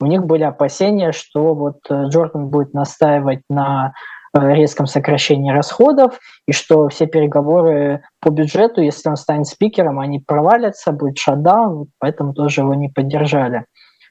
у 0.00 0.06
них 0.06 0.24
были 0.24 0.44
опасения, 0.44 1.12
что 1.12 1.54
вот 1.54 1.78
э, 1.90 2.04
Джордан 2.06 2.48
будет 2.48 2.72
настаивать 2.72 3.42
на 3.50 3.92
резком 4.34 4.86
сокращении 4.86 5.52
расходов, 5.52 6.18
и 6.46 6.52
что 6.52 6.88
все 6.88 7.06
переговоры 7.06 8.02
по 8.20 8.30
бюджету, 8.30 8.80
если 8.80 9.08
он 9.08 9.16
станет 9.16 9.46
спикером, 9.46 9.98
они 9.98 10.20
провалятся, 10.20 10.92
будет 10.92 11.18
шатдаун, 11.18 11.88
поэтому 11.98 12.32
тоже 12.32 12.60
его 12.60 12.74
не 12.74 12.88
поддержали. 12.88 13.64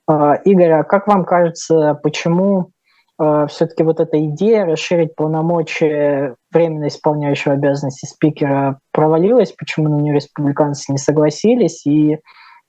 Э, 0.09 0.33
Игорь, 0.43 0.71
а 0.71 0.83
как 0.83 1.07
вам 1.07 1.23
кажется, 1.23 1.97
почему 2.03 2.71
э, 3.19 3.47
все-таки 3.49 3.83
вот 3.83 3.99
эта 3.99 4.23
идея 4.25 4.65
расширить 4.65 5.15
полномочия 5.15 6.35
временно 6.51 6.87
исполняющего 6.87 7.53
обязанности 7.53 8.05
спикера 8.05 8.79
провалилась, 8.91 9.53
почему 9.53 9.87
на 9.89 10.01
нее 10.01 10.15
республиканцы 10.15 10.91
не 10.91 10.97
согласились, 10.97 11.85
и 11.85 12.19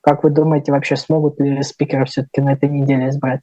как 0.03 0.23
вы 0.23 0.31
думаете, 0.31 0.73
вообще 0.73 0.97
смогут 0.97 1.39
ли 1.41 1.63
спикера 1.63 2.05
все-таки 2.05 2.41
на 2.41 2.53
этой 2.53 2.69
неделе 2.69 3.09
избрать? 3.09 3.41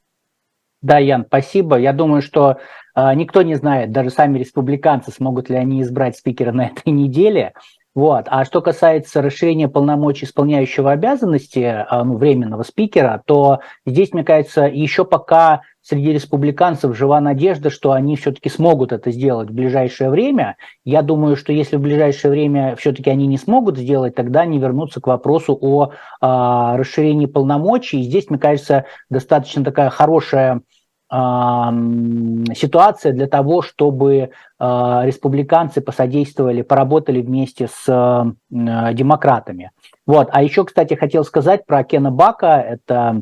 Да, 0.82 1.00
Ян, 1.00 1.26
спасибо. 1.26 1.78
Я 1.78 1.92
думаю, 1.92 2.22
что 2.22 2.58
э, 2.96 3.14
никто 3.16 3.42
не 3.42 3.56
знает, 3.56 3.92
даже 3.92 4.10
сами 4.10 4.38
республиканцы, 4.38 5.12
смогут 5.12 5.50
ли 5.50 5.56
они 5.56 5.82
избрать 5.82 6.18
спикера 6.18 6.52
на 6.52 6.66
этой 6.68 6.92
неделе. 6.92 7.54
Вот. 7.96 8.26
А 8.28 8.46
что 8.46 8.62
касается 8.62 9.24
расширения 9.24 9.68
полномочий 9.68 10.26
исполняющего 10.26 10.92
обязанности 10.92 11.60
э, 11.60 12.04
ну, 12.04 12.18
временного 12.18 12.62
спикера, 12.64 13.24
то 13.26 13.62
здесь, 13.88 14.14
мне 14.14 14.24
кажется, 14.24 14.66
еще 14.66 15.04
пока 15.04 15.62
среди 15.88 16.12
республиканцев 16.12 16.98
жива 16.98 17.22
надежда, 17.22 17.70
что 17.70 17.94
они 17.94 18.18
все-таки 18.18 18.50
смогут 18.50 18.92
это 18.92 19.10
сделать 19.12 19.50
в 19.50 19.54
ближайшее 19.54 20.10
время. 20.10 20.58
Я 20.84 21.02
думаю, 21.02 21.38
что 21.38 21.54
если 21.54 21.78
в 21.78 21.82
ближайшее 21.82 22.32
время 22.32 22.76
все-таки 22.76 23.10
они 23.10 23.26
не 23.26 23.38
смогут 23.38 23.78
сделать, 23.78 24.14
тогда 24.14 24.42
они 24.42 24.60
вернутся 24.60 25.00
к 25.00 25.08
вопросу 25.08 25.58
о 25.62 25.92
э, 25.92 26.78
расширении 26.78 27.26
полномочий. 27.26 28.02
И 28.02 28.04
здесь, 28.04 28.30
мне 28.30 28.38
кажется, 28.38 28.84
достаточно 29.10 29.64
такая 29.64 29.90
хорошая 29.90 30.62
ситуация 31.10 33.14
для 33.14 33.28
того, 33.28 33.62
чтобы 33.62 34.32
а, 34.60 35.06
республиканцы 35.06 35.80
посодействовали, 35.80 36.64
поработали 36.64 37.22
вместе 37.22 37.70
с 37.70 38.36
демократами. 38.50 39.72
Вот. 40.06 40.28
А 40.34 40.44
еще, 40.44 40.66
кстати, 40.66 40.96
хотел 40.96 41.24
сказать 41.24 41.66
про 41.66 41.86
Кена 41.86 42.12
Бака, 42.12 42.60
это 42.60 43.22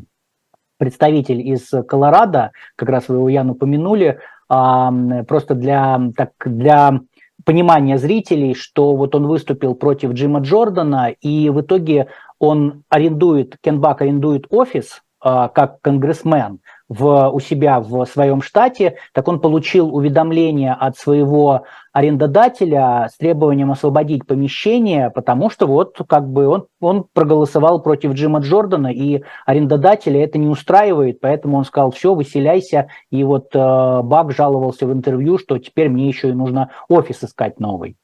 представитель 0.78 1.40
из 1.40 1.70
Колорадо, 1.86 2.52
как 2.76 2.88
раз 2.88 3.08
вы 3.08 3.16
его, 3.16 3.28
Ян, 3.28 3.50
упомянули, 3.50 4.20
просто 4.48 5.54
для, 5.54 6.00
так, 6.16 6.30
для 6.44 7.00
понимания 7.44 7.98
зрителей, 7.98 8.54
что 8.54 8.94
вот 8.94 9.14
он 9.14 9.26
выступил 9.26 9.74
против 9.74 10.12
Джима 10.12 10.40
Джордана, 10.40 11.10
и 11.20 11.50
в 11.50 11.60
итоге 11.60 12.08
он 12.38 12.82
арендует, 12.88 13.56
Кен 13.60 13.80
Бак 13.80 14.02
арендует 14.02 14.46
офис 14.50 15.02
а, 15.20 15.48
как 15.48 15.80
конгрессмен 15.80 16.60
в, 16.88 17.30
у 17.30 17.40
себя 17.40 17.80
в 17.80 18.04
своем 18.06 18.42
штате, 18.42 18.96
так 19.12 19.26
он 19.28 19.40
получил 19.40 19.94
уведомление 19.94 20.72
от 20.72 20.96
своего 20.96 21.64
арендодателя 21.92 23.08
с 23.10 23.16
требованием 23.16 23.72
освободить 23.72 24.26
помещение, 24.26 25.10
потому 25.10 25.50
что 25.50 25.66
вот 25.66 25.98
как 26.06 26.28
бы 26.28 26.46
он, 26.46 26.66
он 26.80 27.06
проголосовал 27.12 27.82
против 27.82 28.12
Джима 28.12 28.40
Джордана, 28.40 28.88
и 28.88 29.22
арендодателя 29.46 30.22
это 30.22 30.38
не 30.38 30.46
устраивает, 30.46 31.20
поэтому 31.20 31.56
он 31.56 31.64
сказал, 31.64 31.90
все, 31.90 32.14
выселяйся, 32.14 32.88
и 33.10 33.24
вот 33.24 33.54
э, 33.54 34.02
Бак 34.02 34.32
жаловался 34.32 34.86
в 34.86 34.92
интервью, 34.92 35.38
что 35.38 35.58
теперь 35.58 35.88
мне 35.88 36.08
еще 36.08 36.28
и 36.28 36.34
нужно 36.34 36.70
офис 36.88 37.24
искать 37.24 37.58
новый. 37.58 37.96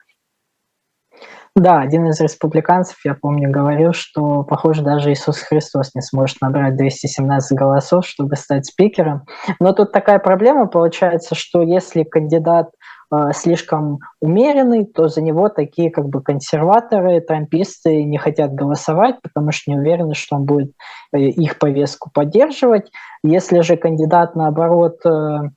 Да, 1.55 1.81
один 1.81 2.09
из 2.09 2.19
республиканцев, 2.19 2.97
я 3.05 3.15
помню, 3.15 3.51
говорил, 3.51 3.93
что, 3.93 4.43
похоже, 4.43 4.83
даже 4.83 5.13
Иисус 5.13 5.39
Христос 5.39 5.95
не 5.95 6.01
сможет 6.01 6.41
набрать 6.41 6.77
217 6.77 7.59
голосов, 7.59 8.07
чтобы 8.07 8.37
стать 8.37 8.65
спикером. 8.65 9.27
Но 9.61 9.75
тут 9.75 9.93
такая 9.93 10.19
проблема 10.19 10.67
получается, 10.67 11.35
что 11.35 11.61
если 11.61 12.05
кандидат 12.05 12.71
э, 13.13 13.33
слишком 13.35 13.99
умеренный, 14.23 14.87
то 14.87 15.09
за 15.09 15.21
него 15.21 15.51
такие 15.51 15.91
как 15.91 16.07
бы 16.09 16.23
консерваторы, 16.23 17.21
трамписты 17.21 18.03
не 18.05 18.17
хотят 18.17 18.55
голосовать, 18.55 19.21
потому 19.21 19.53
что 19.53 19.73
не 19.73 19.79
уверены, 19.79 20.15
что 20.15 20.37
он 20.37 20.47
будет 20.47 20.73
э, 21.13 21.19
их 21.19 21.59
повестку 21.59 22.11
поддерживать. 22.11 22.91
Если 23.23 23.61
же 23.61 23.77
кандидат, 23.77 24.37
наоборот, 24.37 25.05
э, 25.05 25.51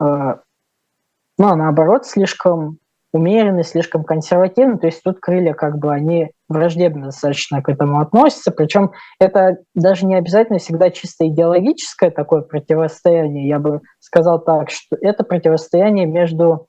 ну, 0.00 0.34
наоборот, 1.38 2.04
слишком 2.04 2.78
умеренный, 3.12 3.64
слишком 3.64 4.04
консервативный, 4.04 4.78
то 4.78 4.86
есть 4.86 5.02
тут 5.02 5.18
крылья 5.20 5.54
как 5.54 5.78
бы 5.78 5.92
они 5.92 6.30
враждебно 6.48 7.06
достаточно 7.06 7.62
к 7.62 7.68
этому 7.68 8.00
относятся, 8.00 8.50
причем 8.50 8.92
это 9.18 9.58
даже 9.74 10.06
не 10.06 10.14
обязательно 10.14 10.58
всегда 10.58 10.90
чисто 10.90 11.26
идеологическое 11.26 12.10
такое 12.10 12.42
противостояние, 12.42 13.48
я 13.48 13.58
бы 13.58 13.80
сказал 13.98 14.42
так, 14.42 14.70
что 14.70 14.96
это 15.00 15.24
противостояние 15.24 16.06
между 16.06 16.66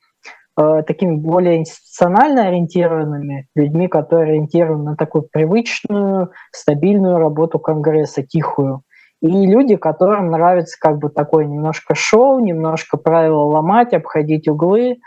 э, 0.57 0.83
такими 0.87 1.15
более 1.15 1.57
институционально 1.57 2.47
ориентированными 2.47 3.47
людьми, 3.55 3.87
которые 3.87 4.31
ориентированы 4.31 4.91
на 4.91 4.95
такую 4.95 5.27
привычную, 5.31 6.31
стабильную 6.51 7.17
работу 7.17 7.59
Конгресса, 7.59 8.23
тихую, 8.23 8.83
и 9.21 9.45
люди, 9.45 9.75
которым 9.75 10.31
нравится 10.31 10.77
как 10.79 10.99
бы 10.99 11.09
такое 11.09 11.45
немножко 11.45 11.93
шоу, 11.93 12.39
немножко 12.39 12.97
правила 12.97 13.43
ломать, 13.43 13.93
обходить 13.93 14.47
углы, 14.47 14.99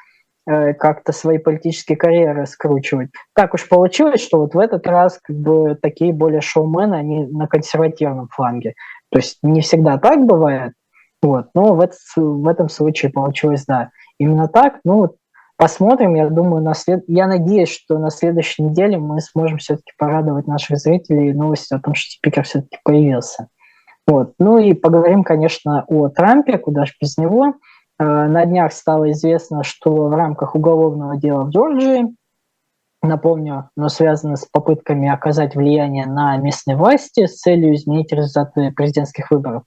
как-то 0.44 1.12
свои 1.12 1.38
политические 1.38 1.96
карьеры 1.96 2.46
скручивать. 2.46 3.10
Так 3.34 3.54
уж 3.54 3.68
получилось, 3.68 4.20
что 4.20 4.40
вот 4.40 4.54
в 4.54 4.58
этот 4.58 4.86
раз 4.86 5.18
как 5.22 5.36
бы 5.36 5.76
такие 5.80 6.12
более 6.12 6.40
шоумены, 6.40 6.94
они 6.96 7.26
на 7.26 7.46
консервативном 7.46 8.28
фланге. 8.28 8.74
То 9.10 9.18
есть 9.18 9.38
не 9.42 9.60
всегда 9.60 9.98
так 9.98 10.24
бывает, 10.24 10.72
вот, 11.22 11.46
но 11.54 11.74
в, 11.74 11.80
этот, 11.80 11.98
в 12.16 12.48
этом 12.48 12.68
случае 12.68 13.12
получилось, 13.12 13.64
да, 13.66 13.90
именно 14.18 14.48
так. 14.48 14.80
Ну, 14.84 15.14
посмотрим. 15.56 16.14
Я 16.16 16.28
думаю, 16.28 16.62
на 16.62 16.74
след... 16.74 17.04
я 17.06 17.28
надеюсь, 17.28 17.70
что 17.70 17.98
на 17.98 18.10
следующей 18.10 18.64
неделе 18.64 18.98
мы 18.98 19.20
сможем 19.20 19.58
все-таки 19.58 19.92
порадовать 19.96 20.48
наших 20.48 20.78
зрителей 20.78 21.32
новостью 21.32 21.78
о 21.78 21.80
том, 21.80 21.94
что 21.94 22.10
спикер 22.10 22.42
все-таки 22.42 22.78
появился. 22.82 23.46
Вот. 24.08 24.32
Ну 24.40 24.58
и 24.58 24.74
поговорим, 24.74 25.22
конечно, 25.22 25.84
о 25.86 26.08
Трампе, 26.08 26.58
куда 26.58 26.86
же 26.86 26.92
без 27.00 27.16
него. 27.16 27.54
Э, 27.98 28.04
на 28.04 28.44
днях 28.46 28.72
стало 28.72 29.10
известно, 29.12 29.62
что 29.62 30.08
в 30.08 30.14
рамках 30.14 30.54
уголовного 30.54 31.16
дела 31.16 31.44
в 31.44 31.50
Джорджии, 31.50 32.14
напомню, 33.02 33.70
оно 33.76 33.88
связано 33.88 34.36
с 34.36 34.46
попытками 34.46 35.08
оказать 35.08 35.54
влияние 35.54 36.06
на 36.06 36.36
местные 36.36 36.76
власти 36.76 37.26
с 37.26 37.38
целью 37.40 37.74
изменить 37.74 38.12
результаты 38.12 38.72
президентских 38.72 39.30
выборов. 39.30 39.64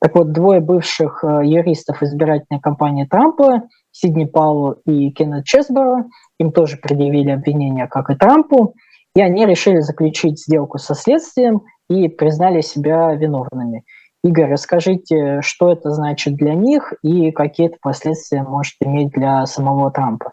Так 0.00 0.16
вот, 0.16 0.32
двое 0.32 0.60
бывших 0.60 1.24
э, 1.24 1.40
юристов 1.44 2.02
избирательной 2.02 2.60
кампании 2.60 3.06
Трампа, 3.06 3.62
Сидни 3.90 4.24
Паулу 4.24 4.72
и 4.84 5.10
Кеннет 5.10 5.44
Чесборо, 5.44 6.06
им 6.38 6.52
тоже 6.52 6.76
предъявили 6.76 7.30
обвинения, 7.30 7.86
как 7.86 8.10
и 8.10 8.14
Трампу, 8.14 8.74
и 9.14 9.22
они 9.22 9.46
решили 9.46 9.80
заключить 9.80 10.42
сделку 10.42 10.78
со 10.78 10.94
следствием 10.94 11.62
и 11.88 12.08
признали 12.08 12.60
себя 12.60 13.14
виновными. 13.14 13.84
Игорь, 14.24 14.52
расскажите, 14.52 15.42
что 15.42 15.70
это 15.70 15.90
значит 15.90 16.34
для 16.36 16.54
них 16.54 16.94
и 17.02 17.30
какие 17.30 17.66
это 17.66 17.76
последствия 17.82 18.42
может 18.42 18.74
иметь 18.80 19.10
для 19.10 19.44
самого 19.44 19.90
Трампа? 19.90 20.32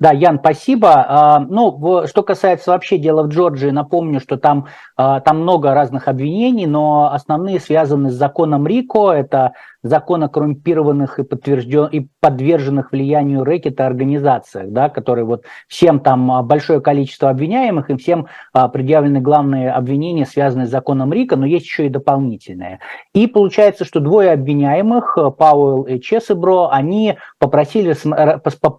Да, 0.00 0.10
Ян, 0.10 0.40
спасибо. 0.40 1.06
А, 1.08 1.38
ну, 1.38 2.04
что 2.06 2.24
касается 2.24 2.72
вообще 2.72 2.98
дела 2.98 3.22
в 3.22 3.28
Джорджии, 3.28 3.70
напомню, 3.70 4.20
что 4.20 4.36
там, 4.36 4.66
а, 4.96 5.20
там 5.20 5.40
много 5.40 5.72
разных 5.72 6.08
обвинений, 6.08 6.66
но 6.66 7.12
основные 7.12 7.60
связаны 7.60 8.10
с 8.10 8.14
законом 8.14 8.66
Рико. 8.66 9.12
Это 9.12 9.52
закон 9.86 10.22
о 10.24 10.28
коррумпированных 10.28 11.18
и, 11.18 11.22
подтвержден, 11.22 11.86
и 11.86 12.06
подверженных 12.20 12.92
влиянию 12.92 13.44
рэкета 13.44 13.86
организациях, 13.86 14.70
да, 14.70 14.88
которые 14.88 15.24
вот 15.24 15.44
всем 15.68 16.00
там 16.00 16.30
а, 16.30 16.42
большое 16.42 16.80
количество 16.80 17.30
обвиняемых, 17.30 17.90
и 17.90 17.96
всем 17.96 18.26
а, 18.52 18.68
предъявлены 18.68 19.20
главные 19.20 19.70
обвинения, 19.70 20.26
связанные 20.26 20.66
с 20.66 20.70
законом 20.70 21.12
Рика, 21.12 21.36
но 21.36 21.46
есть 21.46 21.66
еще 21.66 21.86
и 21.86 21.90
дополнительные. 21.90 22.80
И 23.14 23.26
получается, 23.26 23.84
что 23.84 24.00
двое 24.00 24.32
обвиняемых, 24.32 25.16
э, 25.18 25.30
Пауэлл 25.30 25.82
и 25.84 26.00
Чесебро, 26.00 26.68
они 26.70 27.18
попросили, 27.38 27.94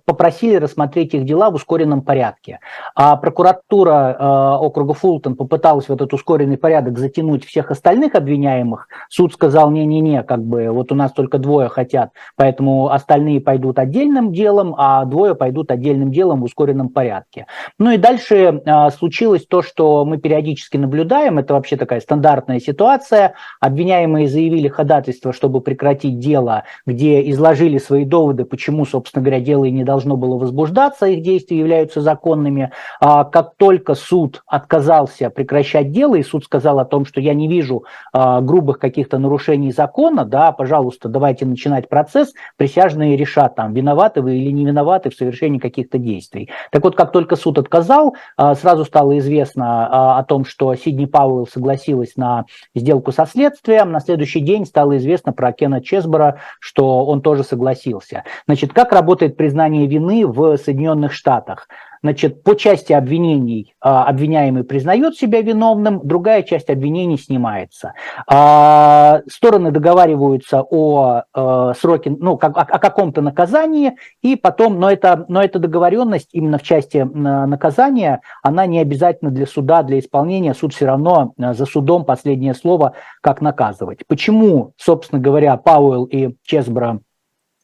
попросили 0.05 0.55
рассмотреть 0.55 1.13
их 1.13 1.25
дела 1.25 1.49
в 1.49 1.55
ускоренном 1.55 2.01
порядке. 2.01 2.59
А 2.95 3.15
прокуратура 3.15 4.57
округа 4.59 4.93
Фултон 4.93 5.35
попыталась 5.35 5.87
в 5.87 5.93
этот 5.93 6.13
ускоренный 6.13 6.57
порядок 6.57 6.97
затянуть 6.97 7.45
всех 7.45 7.71
остальных 7.71 8.15
обвиняемых. 8.15 8.87
Суд 9.09 9.33
сказал, 9.33 9.71
не-не-не, 9.71 10.23
как 10.23 10.43
бы 10.43 10.69
вот 10.69 10.91
у 10.91 10.95
нас 10.97 11.13
только 11.13 11.37
двое 11.37 11.69
хотят, 11.69 12.11
поэтому 12.35 12.89
остальные 12.89 13.41
пойдут 13.41 13.79
отдельным 13.79 14.33
делом, 14.33 14.75
а 14.77 15.05
двое 15.05 15.35
пойдут 15.35 15.71
отдельным 15.71 16.11
делом 16.11 16.41
в 16.41 16.45
ускоренном 16.45 16.89
порядке. 16.89 17.45
Ну 17.79 17.91
и 17.91 17.97
дальше 17.97 18.35
э, 18.65 18.89
случилось 18.91 19.45
то, 19.45 19.61
что 19.61 20.03
мы 20.03 20.17
периодически 20.17 20.77
наблюдаем, 20.77 21.39
это 21.39 21.53
вообще 21.53 21.77
такая 21.77 22.01
стандартная 22.01 22.59
ситуация. 22.59 23.33
Обвиняемые 23.59 24.27
заявили 24.27 24.67
ходатайство, 24.67 25.31
чтобы 25.31 25.61
прекратить 25.61 26.19
дело, 26.19 26.63
где 26.85 27.29
изложили 27.29 27.77
свои 27.77 28.05
доводы, 28.05 28.45
почему, 28.45 28.85
собственно 28.85 29.23
говоря, 29.23 29.39
дело 29.39 29.65
и 29.65 29.71
не 29.71 29.83
должно 29.83 30.17
было 30.17 30.37
возбуждаться, 30.37 31.05
их 31.05 31.21
действия 31.21 31.59
являются 31.59 32.01
законными. 32.01 32.71
А 32.99 33.23
как 33.23 33.53
только 33.57 33.95
суд 33.95 34.43
отказался 34.47 35.29
прекращать 35.29 35.91
дело, 35.91 36.15
и 36.15 36.23
суд 36.23 36.43
сказал 36.43 36.79
о 36.79 36.85
том, 36.85 37.05
что 37.05 37.21
я 37.21 37.33
не 37.33 37.47
вижу 37.47 37.83
а, 38.13 38.41
грубых 38.41 38.79
каких-то 38.79 39.17
нарушений 39.17 39.71
закона, 39.71 40.25
да, 40.25 40.51
пожалуйста, 40.51 40.86
пожалуйста, 40.87 41.09
давайте 41.09 41.45
начинать 41.45 41.89
процесс, 41.89 42.33
присяжные 42.55 43.17
решат, 43.17 43.55
там, 43.55 43.73
виноваты 43.73 44.21
вы 44.21 44.37
или 44.37 44.51
не 44.51 44.65
виноваты 44.65 45.09
в 45.09 45.15
совершении 45.15 45.59
каких-то 45.59 45.97
действий. 45.97 46.49
Так 46.71 46.83
вот, 46.83 46.95
как 46.95 47.11
только 47.11 47.35
суд 47.35 47.57
отказал, 47.57 48.15
а, 48.37 48.55
сразу 48.55 48.85
стало 48.85 49.17
известно 49.17 49.87
а, 49.87 50.19
о 50.19 50.23
том, 50.23 50.45
что 50.45 50.73
Сидни 50.75 51.05
Пауэлл 51.05 51.45
согласилась 51.45 52.15
на 52.15 52.45
сделку 52.73 53.11
со 53.11 53.25
следствием, 53.25 53.91
на 53.91 53.99
следующий 53.99 54.39
день 54.39 54.65
стало 54.65 54.95
известно 54.95 55.33
про 55.33 55.51
Кена 55.51 55.81
Чесбора, 55.81 56.39
что 56.61 57.05
он 57.05 57.21
тоже 57.21 57.43
согласился. 57.43 58.23
Значит, 58.47 58.71
как 58.71 58.93
работает 58.93 59.35
признание 59.35 59.87
вины 59.87 60.25
в 60.25 60.55
Соединенных 60.55 61.11
Штатах? 61.11 61.67
Значит, 62.03 62.43
по 62.43 62.55
части 62.55 62.93
обвинений 62.93 63.73
а, 63.81 64.05
обвиняемый 64.05 64.63
признает 64.63 65.15
себя 65.15 65.41
виновным, 65.41 66.01
другая 66.03 66.43
часть 66.43 66.69
обвинений 66.69 67.17
снимается. 67.17 67.93
А, 68.27 69.21
стороны 69.29 69.71
договариваются 69.71 70.61
о 70.61 71.23
а, 71.33 71.73
сроке, 71.73 72.15
ну, 72.17 72.33
о, 72.33 72.39
каком-то 72.39 73.21
наказании, 73.21 73.93
и 74.21 74.35
потом, 74.35 74.79
но 74.79 74.91
это, 74.91 75.25
но 75.27 75.43
эта 75.43 75.59
договоренность 75.59 76.29
именно 76.33 76.57
в 76.57 76.63
части 76.63 76.97
наказания, 76.97 78.21
она 78.43 78.65
не 78.65 78.79
обязательно 78.79 79.31
для 79.31 79.45
суда, 79.45 79.83
для 79.83 79.99
исполнения. 79.99 80.53
Суд 80.53 80.73
все 80.73 80.85
равно 80.85 81.33
за 81.37 81.65
судом 81.65 82.05
последнее 82.05 82.53
слово, 82.53 82.93
как 83.21 83.41
наказывать. 83.41 83.99
Почему, 84.07 84.73
собственно 84.77 85.21
говоря, 85.21 85.57
Пауэлл 85.57 86.05
и 86.05 86.35
Чесбро 86.43 86.99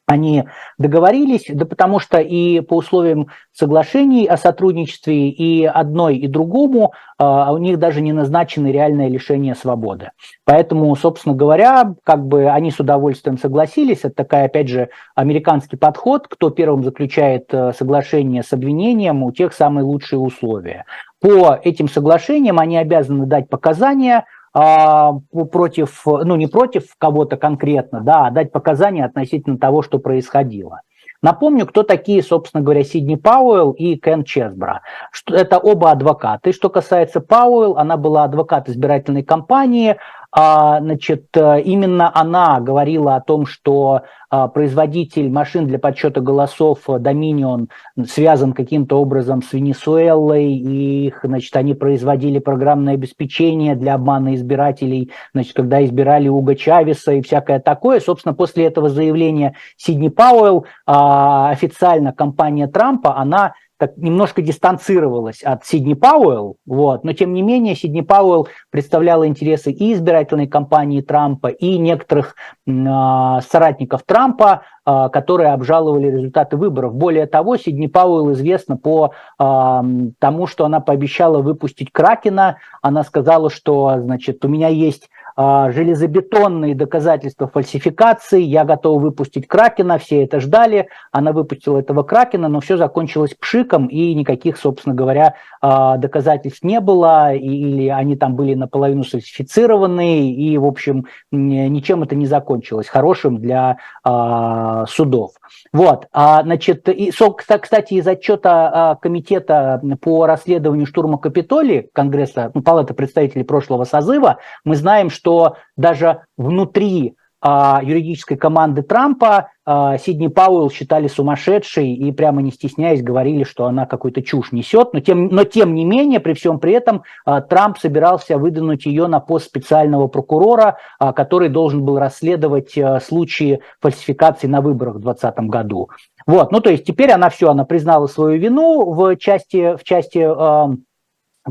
они 0.06 0.44
договорились, 0.78 1.46
да 1.48 1.64
потому 1.64 1.98
что 1.98 2.18
и 2.18 2.60
по 2.60 2.76
условиям 2.76 3.28
соглашений 3.52 4.26
о 4.26 4.36
сотрудничестве 4.36 5.30
и 5.30 5.64
одной, 5.64 6.16
и 6.16 6.28
другому 6.28 6.92
а 7.16 7.52
у 7.52 7.58
них 7.58 7.78
даже 7.78 8.00
не 8.00 8.12
назначено 8.12 8.70
реальное 8.70 9.08
лишение 9.08 9.54
свободы. 9.54 10.10
Поэтому, 10.44 10.94
собственно 10.96 11.34
говоря, 11.34 11.94
как 12.02 12.26
бы 12.26 12.48
они 12.48 12.70
с 12.70 12.80
удовольствием 12.80 13.38
согласились. 13.38 14.00
Это 14.00 14.10
такая, 14.10 14.46
опять 14.46 14.68
же, 14.68 14.88
американский 15.14 15.76
подход. 15.76 16.26
Кто 16.28 16.50
первым 16.50 16.82
заключает 16.82 17.46
э, 17.52 17.72
соглашение 17.72 18.42
с 18.42 18.52
обвинением, 18.52 19.22
у 19.22 19.30
тех 19.30 19.52
самые 19.52 19.84
лучшие 19.84 20.18
условия. 20.18 20.86
По 21.20 21.58
этим 21.62 21.88
соглашениям 21.88 22.58
они 22.58 22.76
обязаны 22.76 23.26
дать 23.26 23.48
показания, 23.48 24.24
против, 24.54 26.02
ну 26.06 26.36
не 26.36 26.46
против 26.46 26.84
кого-то 26.96 27.36
конкретно, 27.36 28.00
да, 28.00 28.26
а 28.26 28.30
дать 28.30 28.52
показания 28.52 29.04
относительно 29.04 29.58
того, 29.58 29.82
что 29.82 29.98
происходило. 29.98 30.80
Напомню, 31.24 31.64
кто 31.66 31.84
такие, 31.84 32.22
собственно 32.22 32.62
говоря, 32.62 32.84
Сидни 32.84 33.16
Пауэлл 33.16 33.72
и 33.72 33.96
Кен 33.96 34.24
Чесбро. 34.24 34.82
Это 35.26 35.58
оба 35.58 35.90
адвокаты. 35.90 36.52
Что 36.52 36.68
касается 36.68 37.22
Пауэлл, 37.22 37.78
она 37.78 37.96
была 37.96 38.24
адвокат 38.24 38.68
избирательной 38.68 39.22
кампании, 39.22 39.92
а, 39.92 39.98
значит, 40.34 41.26
э, 41.36 41.60
именно 41.60 42.10
она 42.12 42.58
говорила 42.60 43.14
о 43.14 43.20
том, 43.20 43.46
что 43.46 44.02
а, 44.30 44.48
производитель 44.48 45.30
машин 45.30 45.68
для 45.68 45.78
подсчета 45.78 46.20
голосов 46.20 46.80
э, 46.88 46.94
Dominion 46.94 47.68
связан 48.04 48.52
каким-то 48.52 49.00
образом 49.00 49.42
с 49.42 49.52
Венесуэлой, 49.52 50.54
и 50.54 51.06
их, 51.06 51.20
значит, 51.22 51.54
они 51.54 51.74
производили 51.74 52.40
программное 52.40 52.94
обеспечение 52.94 53.76
для 53.76 53.94
обмана 53.94 54.34
избирателей, 54.34 55.12
значит, 55.34 55.52
когда 55.52 55.84
избирали 55.84 56.26
Уга 56.26 56.56
Чавеса 56.56 57.12
и 57.12 57.22
всякое 57.22 57.60
такое. 57.60 58.00
Собственно, 58.00 58.34
после 58.34 58.64
этого 58.64 58.88
заявления 58.88 59.54
Сидни 59.76 60.08
Пауэлл 60.08 60.66
а, 60.84 61.50
официально 61.50 62.12
компания 62.12 62.66
Трампа, 62.66 63.16
она 63.16 63.54
так 63.78 63.96
немножко 63.96 64.42
дистанцировалась 64.42 65.42
от 65.42 65.66
Сидни 65.66 65.94
Пауэлл, 65.94 66.56
вот, 66.66 67.04
но 67.04 67.12
тем 67.12 67.32
не 67.32 67.42
менее 67.42 67.74
Сидни 67.74 68.02
Пауэлл 68.02 68.48
представляла 68.70 69.26
интересы 69.26 69.72
и 69.72 69.92
избирательной 69.92 70.46
кампании 70.46 71.00
Трампа, 71.00 71.48
и 71.48 71.78
некоторых 71.78 72.36
э, 72.66 72.70
соратников 72.72 74.02
Трампа, 74.04 74.62
э, 74.86 75.08
которые 75.12 75.52
обжаловали 75.52 76.06
результаты 76.06 76.56
выборов. 76.56 76.94
Более 76.94 77.26
того, 77.26 77.56
Сидни 77.56 77.88
Пауэлл 77.88 78.32
известна 78.32 78.76
по 78.76 79.12
э, 79.38 79.82
тому, 80.18 80.46
что 80.46 80.64
она 80.64 80.80
пообещала 80.80 81.40
выпустить 81.42 81.90
Кракена. 81.90 82.58
Она 82.80 83.02
сказала, 83.02 83.50
что, 83.50 83.96
значит, 83.98 84.44
у 84.44 84.48
меня 84.48 84.68
есть 84.68 85.10
железобетонные 85.36 86.74
доказательства 86.74 87.48
фальсификации, 87.48 88.40
я 88.40 88.64
готов 88.64 89.02
выпустить 89.02 89.48
Кракена, 89.48 89.98
все 89.98 90.24
это 90.24 90.40
ждали, 90.40 90.88
она 91.10 91.32
выпустила 91.32 91.78
этого 91.78 92.02
Кракена, 92.02 92.48
но 92.48 92.60
все 92.60 92.76
закончилось 92.76 93.34
пшиком, 93.34 93.86
и 93.86 94.14
никаких, 94.14 94.56
собственно 94.56 94.94
говоря, 94.94 95.34
а, 95.60 95.96
доказательств 95.96 96.62
не 96.62 96.80
было, 96.80 97.34
или 97.34 97.88
они 97.88 98.16
там 98.16 98.36
были 98.36 98.54
наполовину 98.54 99.02
сфальсифицированные, 99.02 100.32
и, 100.32 100.56
в 100.58 100.64
общем, 100.64 101.06
ничем 101.30 102.02
это 102.02 102.14
не 102.14 102.26
закончилось 102.26 102.88
хорошим 102.88 103.38
для 103.38 103.78
а, 104.04 104.86
судов. 104.86 105.32
Вот, 105.72 106.06
значит, 106.12 106.88
и, 106.88 107.10
кстати, 107.10 107.94
из 107.94 108.06
отчета 108.06 108.98
комитета 109.00 109.80
по 110.00 110.26
расследованию 110.26 110.86
штурма 110.86 111.18
Капитолии 111.18 111.88
Конгресса, 111.92 112.50
ну, 112.54 112.62
Палаты 112.62 112.94
представителей 112.94 113.44
прошлого 113.44 113.84
созыва, 113.84 114.38
мы 114.64 114.76
знаем, 114.76 115.10
что 115.10 115.23
что 115.24 115.56
даже 115.78 116.20
внутри 116.36 117.16
а, 117.40 117.80
юридической 117.82 118.36
команды 118.36 118.82
Трампа 118.82 119.48
а, 119.64 119.96
Сидни 119.96 120.28
Пауэлл 120.28 120.70
считали 120.70 121.08
сумасшедшей 121.08 121.94
и 121.94 122.12
прямо 122.12 122.42
не 122.42 122.50
стесняясь 122.50 123.02
говорили, 123.02 123.44
что 123.44 123.64
она 123.64 123.86
какую-то 123.86 124.22
чушь 124.22 124.52
несет. 124.52 124.92
Но 124.92 125.00
тем, 125.00 125.28
но 125.28 125.44
тем 125.44 125.74
не 125.74 125.84
менее, 125.84 126.20
при 126.20 126.34
всем 126.34 126.58
при 126.58 126.72
этом, 126.72 127.04
а, 127.24 127.40
Трамп 127.40 127.78
собирался 127.78 128.36
выдвинуть 128.36 128.84
ее 128.84 129.06
на 129.06 129.20
пост 129.20 129.46
специального 129.46 130.08
прокурора, 130.08 130.76
а, 130.98 131.14
который 131.14 131.48
должен 131.48 131.84
был 131.84 131.98
расследовать 131.98 132.76
а, 132.76 133.00
случаи 133.00 133.60
фальсификации 133.80 134.46
на 134.46 134.60
выборах 134.60 134.96
в 134.96 135.00
2020 135.00 135.50
году. 135.50 135.88
Вот, 136.26 136.52
ну 136.52 136.60
то 136.60 136.70
есть 136.70 136.84
теперь 136.84 137.12
она 137.12 137.30
все, 137.30 137.50
она 137.50 137.64
признала 137.64 138.06
свою 138.08 138.38
вину 138.38 138.90
в 138.92 139.16
части, 139.16 139.76
в 139.76 139.84
части 139.84 140.18
э, 140.18 140.76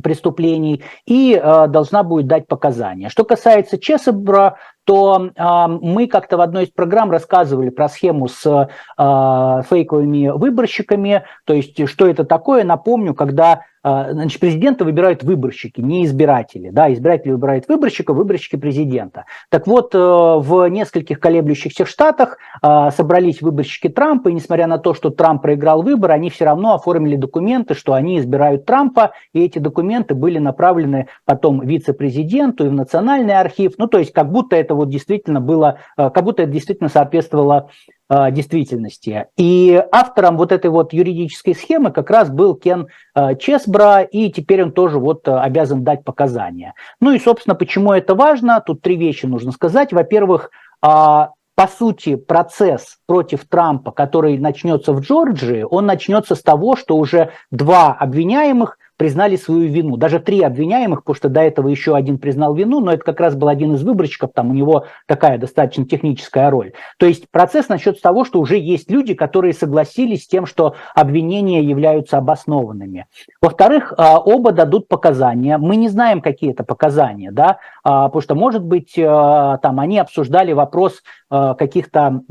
преступлений 0.01 0.83
и 1.05 1.39
э, 1.41 1.67
должна 1.67 2.03
будет 2.03 2.27
дать 2.27 2.47
показания. 2.47 3.09
Что 3.09 3.23
касается 3.25 3.77
Чесебра, 3.77 4.57
то 4.85 5.29
э, 5.35 5.67
мы 5.81 6.07
как-то 6.07 6.37
в 6.37 6.41
одной 6.41 6.65
из 6.65 6.69
программ 6.69 7.11
рассказывали 7.11 7.69
про 7.69 7.89
схему 7.89 8.27
с 8.27 8.45
э, 8.45 9.61
фейковыми 9.69 10.29
выборщиками, 10.37 11.23
то 11.45 11.53
есть 11.53 11.87
что 11.87 12.07
это 12.07 12.23
такое, 12.23 12.63
напомню, 12.63 13.13
когда 13.13 13.61
а, 13.85 14.13
значит, 14.13 14.39
президента 14.39 14.85
выбирают 14.85 15.23
выборщики, 15.23 15.81
не 15.81 16.05
избиратели. 16.05 16.69
Да, 16.69 16.91
избиратели 16.93 17.33
выбирают 17.33 17.67
выборщика, 17.67 18.13
выборщики 18.13 18.55
президента. 18.55 19.25
Так 19.49 19.67
вот, 19.67 19.93
э, 19.93 19.97
в 19.97 20.69
нескольких 20.69 21.19
колеблющихся 21.19 21.85
штатах 21.85 22.37
собрались 22.61 23.41
выборщики 23.41 23.89
Трампа, 23.89 24.29
и 24.29 24.33
несмотря 24.33 24.67
на 24.67 24.77
то, 24.77 24.93
что 24.93 25.09
Трамп 25.09 25.41
проиграл 25.41 25.81
выборы, 25.81 26.13
они 26.13 26.29
все 26.29 26.45
равно 26.45 26.75
оформили 26.75 27.17
документы, 27.17 27.73
что 27.73 27.93
они 27.93 28.19
избирают 28.19 28.65
Трампа, 28.65 29.11
и 29.33 29.43
эти 29.43 29.59
документы 29.59 30.15
были 30.15 30.37
направлены 30.37 31.07
потом 31.25 31.59
вице-президенту 31.59 32.65
и 32.65 32.69
в 32.69 32.73
Национальный 32.73 33.35
архив. 33.35 33.73
Ну, 33.77 33.87
то 33.87 33.97
есть, 33.97 34.13
как 34.13 34.31
будто 34.31 34.55
это 34.55 34.72
вот 34.73 34.89
действительно 34.89 35.41
было, 35.41 35.79
э, 35.97 36.09
как 36.09 36.23
будто 36.23 36.43
это 36.43 36.51
действительно 36.51 36.89
соответствовало 36.89 37.69
Э, 38.13 38.29
действительности. 38.31 39.27
И 39.37 39.81
автором 39.91 40.37
вот 40.37 40.51
этой 40.51 40.69
вот 40.69 40.93
юридической 40.93 41.55
схемы 41.55 41.89
как 41.91 42.11
раз 42.11 42.29
был 42.29 42.53
Кен 42.53 42.87
э, 43.15 43.35
Чесбра, 43.37 44.01
и 44.01 44.29
теперь 44.29 44.61
он 44.61 44.71
тоже 44.71 44.99
вот 44.99 45.27
обязан 45.27 45.83
дать 45.83 46.03
показания. 46.03 46.73
Ну 46.99 47.11
и, 47.11 47.19
собственно, 47.19 47.55
почему 47.55 47.91
это 47.91 48.13
важно? 48.13 48.61
Тут 48.61 48.81
три 48.81 48.97
вещи 48.97 49.25
нужно 49.25 49.51
сказать. 49.51 49.93
Во-первых, 49.93 50.51
а, 50.81 51.31
по 51.55 51.67
сути, 51.67 52.15
процесс 52.15 52.97
против 53.07 53.47
Трампа, 53.47 53.91
который 53.91 54.37
начнется 54.37 54.93
в 54.93 54.99
Джорджии, 54.99 55.63
он 55.63 55.87
начнется 55.87 56.35
с 56.35 56.41
того, 56.41 56.75
что 56.75 56.97
уже 56.97 57.31
два 57.49 57.93
обвиняемых 57.93 58.77
признали 58.97 59.35
свою 59.35 59.67
вину. 59.69 59.97
Даже 59.97 60.19
три 60.19 60.41
обвиняемых, 60.41 61.03
потому 61.03 61.15
что 61.15 61.29
до 61.29 61.41
этого 61.41 61.67
еще 61.67 61.95
один 61.95 62.17
признал 62.17 62.53
вину, 62.53 62.79
но 62.79 62.93
это 62.93 63.03
как 63.03 63.19
раз 63.19 63.35
был 63.35 63.47
один 63.47 63.73
из 63.73 63.83
выборщиков, 63.83 64.31
там 64.33 64.51
у 64.51 64.53
него 64.53 64.85
такая 65.07 65.37
достаточно 65.37 65.85
техническая 65.85 66.49
роль. 66.49 66.73
То 66.97 67.05
есть 67.05 67.29
процесс 67.31 67.69
насчет 67.69 68.01
того, 68.01 68.25
что 68.25 68.39
уже 68.39 68.57
есть 68.57 68.89
люди, 68.89 69.13
которые 69.13 69.53
согласились 69.53 70.23
с 70.23 70.27
тем, 70.27 70.45
что 70.45 70.75
обвинения 70.95 71.63
являются 71.63 72.17
обоснованными. 72.17 73.07
Во-вторых, 73.41 73.93
а, 73.97 74.19
оба 74.19 74.51
дадут 74.51 74.87
показания. 74.87 75.57
Мы 75.57 75.75
не 75.75 75.89
знаем, 75.89 76.21
какие 76.21 76.51
это 76.51 76.63
показания, 76.63 77.31
да, 77.31 77.59
а, 77.83 78.07
потому 78.07 78.21
что, 78.21 78.35
может 78.35 78.63
быть, 78.63 78.93
а, 78.97 79.57
там 79.57 79.79
они 79.79 79.99
обсуждали 79.99 80.53
вопрос 80.53 81.01
каких-то 81.29 82.21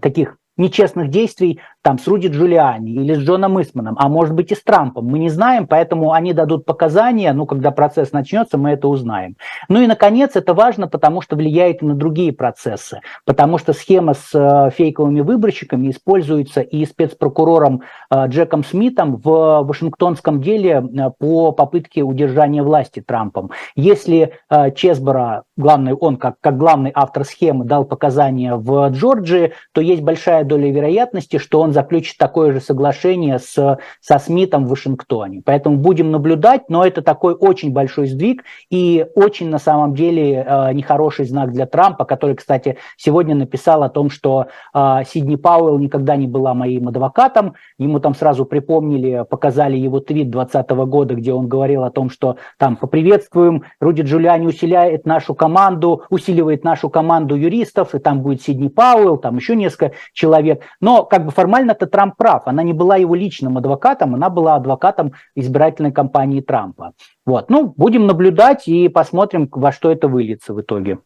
таких 0.00 0.38
нечестных 0.58 1.08
действий 1.08 1.60
там 1.82 1.98
с 1.98 2.06
Руди 2.06 2.28
Джулиани 2.28 2.92
или 2.92 3.14
с 3.14 3.18
Джоном 3.18 3.60
Исманом, 3.60 3.96
а 3.98 4.08
может 4.08 4.34
быть 4.34 4.52
и 4.52 4.54
с 4.54 4.62
Трампом. 4.62 5.06
Мы 5.06 5.18
не 5.18 5.30
знаем, 5.30 5.66
поэтому 5.66 6.12
они 6.12 6.32
дадут 6.32 6.64
показания, 6.64 7.32
ну, 7.32 7.46
когда 7.46 7.70
процесс 7.70 8.12
начнется, 8.12 8.58
мы 8.58 8.70
это 8.70 8.88
узнаем. 8.88 9.36
Ну 9.68 9.80
и, 9.80 9.86
наконец, 9.86 10.36
это 10.36 10.54
важно, 10.54 10.88
потому 10.88 11.20
что 11.20 11.36
влияет 11.36 11.82
и 11.82 11.86
на 11.86 11.94
другие 11.94 12.32
процессы, 12.32 13.00
потому 13.24 13.58
что 13.58 13.72
схема 13.72 14.14
с 14.14 14.34
э, 14.34 14.70
фейковыми 14.70 15.20
выборщиками 15.20 15.90
используется 15.90 16.60
и 16.60 16.84
спецпрокурором 16.84 17.82
э, 18.10 18.26
Джеком 18.26 18.64
Смитом 18.64 19.16
в 19.16 19.62
Вашингтонском 19.62 20.40
деле 20.40 20.82
э, 20.82 21.10
по 21.18 21.52
попытке 21.52 22.02
удержания 22.02 22.62
власти 22.62 23.00
Трампом. 23.00 23.50
Если 23.74 24.32
Чесбора, 24.74 25.44
главный, 25.56 25.94
он 25.94 26.16
как, 26.16 26.36
как 26.40 26.56
главный 26.56 26.90
автор 26.94 27.24
схемы 27.24 27.64
дал 27.64 27.84
показания 27.84 28.56
в 28.56 28.88
Джорджии, 28.90 29.52
то 29.72 29.80
есть 29.80 30.02
большая 30.02 30.44
доля 30.44 30.70
вероятности, 30.70 31.38
что 31.38 31.60
он 31.60 31.67
заключит 31.72 32.18
такое 32.18 32.52
же 32.52 32.60
соглашение 32.60 33.38
с, 33.38 33.78
со 34.00 34.18
Смитом 34.18 34.66
в 34.66 34.70
Вашингтоне. 34.70 35.42
Поэтому 35.44 35.76
будем 35.76 36.10
наблюдать, 36.10 36.68
но 36.68 36.84
это 36.84 37.02
такой 37.02 37.34
очень 37.34 37.72
большой 37.72 38.06
сдвиг 38.06 38.44
и 38.70 39.06
очень 39.14 39.48
на 39.48 39.58
самом 39.58 39.94
деле 39.94 40.44
э, 40.46 40.72
нехороший 40.72 41.26
знак 41.26 41.52
для 41.52 41.66
Трампа, 41.66 42.04
который, 42.04 42.34
кстати, 42.34 42.76
сегодня 42.96 43.34
написал 43.34 43.82
о 43.82 43.88
том, 43.88 44.10
что 44.10 44.46
э, 44.74 45.02
Сидни 45.06 45.36
Пауэлл 45.36 45.78
никогда 45.78 46.16
не 46.16 46.26
была 46.26 46.54
моим 46.54 46.88
адвокатом. 46.88 47.54
Ему 47.78 48.00
там 48.00 48.14
сразу 48.14 48.44
припомнили, 48.44 49.24
показали 49.28 49.76
его 49.76 50.00
твит 50.00 50.30
2020 50.30 50.70
года, 50.88 51.14
где 51.14 51.32
он 51.32 51.48
говорил 51.48 51.84
о 51.84 51.90
том, 51.90 52.10
что 52.10 52.36
там 52.58 52.76
поприветствуем, 52.76 53.64
Руди 53.80 54.02
Джулиани 54.02 54.46
усиляет 54.46 55.06
нашу 55.06 55.34
команду, 55.34 56.02
усиливает 56.10 56.64
нашу 56.64 56.90
команду 56.90 57.34
юристов, 57.36 57.94
и 57.94 57.98
там 57.98 58.22
будет 58.22 58.42
Сидни 58.42 58.68
Пауэлл, 58.68 59.18
там 59.18 59.36
еще 59.36 59.56
несколько 59.56 59.92
человек. 60.12 60.62
Но 60.80 61.04
как 61.04 61.24
бы 61.24 61.30
формально-то 61.58 61.86
Трамп 61.86 62.16
прав. 62.16 62.42
Она 62.46 62.62
не 62.62 62.72
была 62.72 62.96
его 62.96 63.14
личным 63.14 63.58
адвокатом, 63.58 64.14
она 64.14 64.30
была 64.30 64.54
адвокатом 64.54 65.12
избирательной 65.34 65.92
кампании 65.92 66.40
Трампа. 66.40 66.92
Вот. 67.26 67.50
Ну, 67.50 67.74
будем 67.76 68.06
наблюдать 68.06 68.68
и 68.68 68.88
посмотрим, 68.88 69.48
во 69.50 69.72
что 69.72 69.90
это 69.90 70.08
выльется 70.08 70.54
в 70.54 70.60
итоге. 70.60 70.98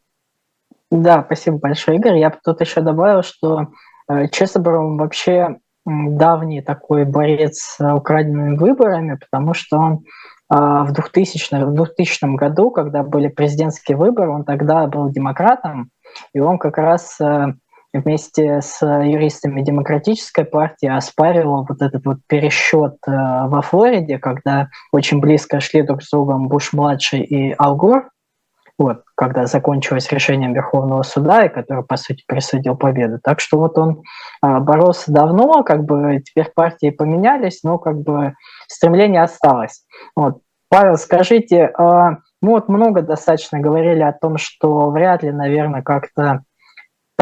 Да, 0.90 1.22
спасибо 1.24 1.58
большое, 1.58 1.98
Игорь. 1.98 2.18
Я 2.18 2.30
тут 2.30 2.60
еще 2.60 2.82
добавил, 2.82 3.22
что 3.22 3.68
э, 4.08 4.28
Чесоборов 4.28 4.98
вообще 4.98 5.56
давний 5.86 6.60
такой 6.60 7.04
борец 7.04 7.58
с 7.58 7.94
украденными 7.94 8.56
выборами, 8.56 9.18
потому 9.18 9.54
что 9.54 9.78
он 9.78 9.92
э, 9.94 10.54
в 10.54 10.92
2000, 10.92 11.64
в 11.64 11.74
2000 11.74 12.36
году, 12.36 12.70
когда 12.70 13.02
были 13.02 13.28
президентские 13.28 13.96
выборы, 13.96 14.30
он 14.30 14.44
тогда 14.44 14.86
был 14.86 15.08
демократом, 15.08 15.88
и 16.34 16.40
он 16.40 16.58
как 16.58 16.76
раз 16.76 17.18
э, 17.20 17.54
вместе 17.92 18.60
с 18.60 18.80
юристами 18.82 19.62
Демократической 19.62 20.44
партии 20.44 20.88
оспаривал 20.88 21.66
вот 21.68 21.82
этот 21.82 22.04
вот 22.04 22.18
пересчет 22.26 22.96
э, 23.06 23.10
во 23.10 23.60
Флориде, 23.62 24.18
когда 24.18 24.68
очень 24.92 25.20
близко 25.20 25.60
шли 25.60 25.82
друг 25.82 26.02
с 26.02 26.10
другом 26.10 26.48
Буш-младший 26.48 27.22
и 27.22 27.54
Алгор, 27.58 28.08
вот, 28.78 29.02
когда 29.14 29.46
закончилось 29.46 30.10
решением 30.10 30.54
Верховного 30.54 31.02
суда, 31.02 31.44
и 31.44 31.48
который, 31.48 31.84
по 31.84 31.96
сути, 31.96 32.24
присудил 32.26 32.76
победу. 32.76 33.18
Так 33.22 33.40
что 33.40 33.58
вот 33.58 33.78
он 33.78 34.02
а, 34.40 34.60
боролся 34.60 35.12
давно, 35.12 35.62
как 35.62 35.84
бы 35.84 36.20
теперь 36.24 36.50
партии 36.54 36.90
поменялись, 36.90 37.62
но 37.62 37.78
как 37.78 38.00
бы 38.00 38.34
стремление 38.68 39.22
осталось. 39.22 39.84
Вот. 40.16 40.38
Павел, 40.68 40.96
скажите, 40.96 41.66
а, 41.78 42.18
мы 42.40 42.52
вот 42.52 42.68
много 42.68 43.02
достаточно 43.02 43.60
говорили 43.60 44.02
о 44.02 44.12
том, 44.12 44.38
что 44.38 44.90
вряд 44.90 45.22
ли, 45.22 45.30
наверное, 45.30 45.82
как-то 45.82 46.42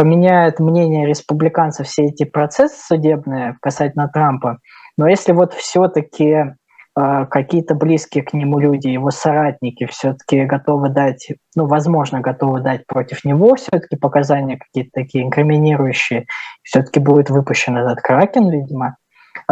поменяют 0.00 0.60
мнение 0.60 1.06
республиканцев 1.06 1.86
все 1.86 2.04
эти 2.04 2.24
процессы 2.24 2.74
судебные 2.86 3.58
касательно 3.60 4.08
Трампа. 4.08 4.56
Но 4.96 5.06
если 5.06 5.32
вот 5.32 5.52
все-таки 5.52 6.24
э, 6.24 7.26
какие-то 7.26 7.74
близкие 7.74 8.24
к 8.24 8.32
нему 8.32 8.58
люди, 8.58 8.88
его 8.88 9.10
соратники 9.10 9.84
все-таки 9.84 10.46
готовы 10.46 10.88
дать, 10.88 11.28
ну, 11.54 11.66
возможно, 11.66 12.20
готовы 12.20 12.62
дать 12.62 12.86
против 12.86 13.26
него 13.26 13.56
все-таки 13.56 13.96
показания 13.96 14.56
какие-то 14.56 14.90
такие 14.94 15.22
инкриминирующие, 15.22 16.24
все-таки 16.62 16.98
будет 16.98 17.28
выпущен 17.28 17.76
этот 17.76 18.00
Кракен, 18.00 18.48
видимо, 18.48 18.96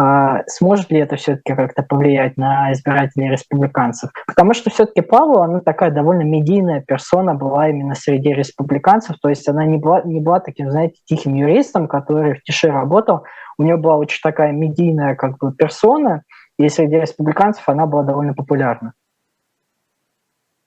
а, 0.01 0.45
сможет 0.47 0.93
ли 0.93 1.01
это 1.01 1.17
все-таки 1.17 1.57
как-то 1.57 1.83
повлиять 1.83 2.37
на 2.37 2.73
избирателей 2.73 3.31
республиканцев? 3.31 4.11
Потому 4.29 4.55
что 4.55 4.71
все-таки 4.71 5.01
Павла, 5.01 5.47
она 5.47 5.59
такая 5.59 5.91
довольно 5.91 6.23
медийная 6.23 6.85
персона 6.87 7.35
была 7.35 7.69
именно 7.69 7.97
среди 7.97 8.33
республиканцев, 8.33 9.17
то 9.21 9.29
есть 9.29 9.49
она 9.49 9.65
не 9.65 9.79
была, 9.79 10.03
не 10.03 10.21
была 10.21 10.39
таким, 10.39 10.71
знаете, 10.71 10.95
тихим 11.05 11.35
юристом, 11.35 11.89
который 11.89 12.35
в 12.35 12.43
тиши 12.45 12.69
работал, 12.69 13.25
у 13.59 13.65
нее 13.65 13.77
была 13.77 13.97
очень 13.97 14.21
такая 14.23 14.53
медийная 14.53 15.17
как 15.17 15.39
бы 15.39 15.53
персона, 15.53 16.23
и 16.61 16.69
среди 16.69 16.95
республиканцев 16.97 17.69
она 17.69 17.87
была 17.87 18.05
довольно 18.05 18.35
популярна. 18.35 18.93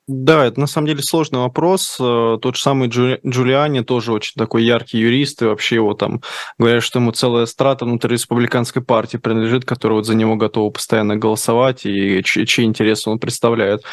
Да, 0.07 0.45
это 0.45 0.59
на 0.59 0.67
самом 0.67 0.87
деле 0.87 1.01
сложный 1.03 1.39
вопрос. 1.39 1.95
Э, 1.99 2.37
тот 2.41 2.55
же 2.55 2.61
самый 2.61 2.89
Джулиани 2.89 3.81
тоже 3.81 4.11
очень 4.11 4.33
такой 4.35 4.63
яркий 4.63 4.97
юрист, 4.97 5.41
и 5.41 5.45
вообще 5.45 5.75
его 5.75 5.93
там 5.93 6.21
говорят, 6.57 6.83
что 6.83 6.99
ему 6.99 7.11
целая 7.11 7.45
страта 7.45 7.85
внутри 7.85 8.13
республиканской 8.13 8.81
партии 8.83 9.17
принадлежит, 9.17 9.63
которая 9.63 9.97
вот 9.97 10.05
за 10.05 10.15
него 10.15 10.35
готова 10.35 10.71
постоянно 10.71 11.15
голосовать, 11.15 11.85
и 11.85 12.23
чьи 12.23 12.65
интересы 12.65 13.09
он 13.09 13.19
представляет. 13.19 13.83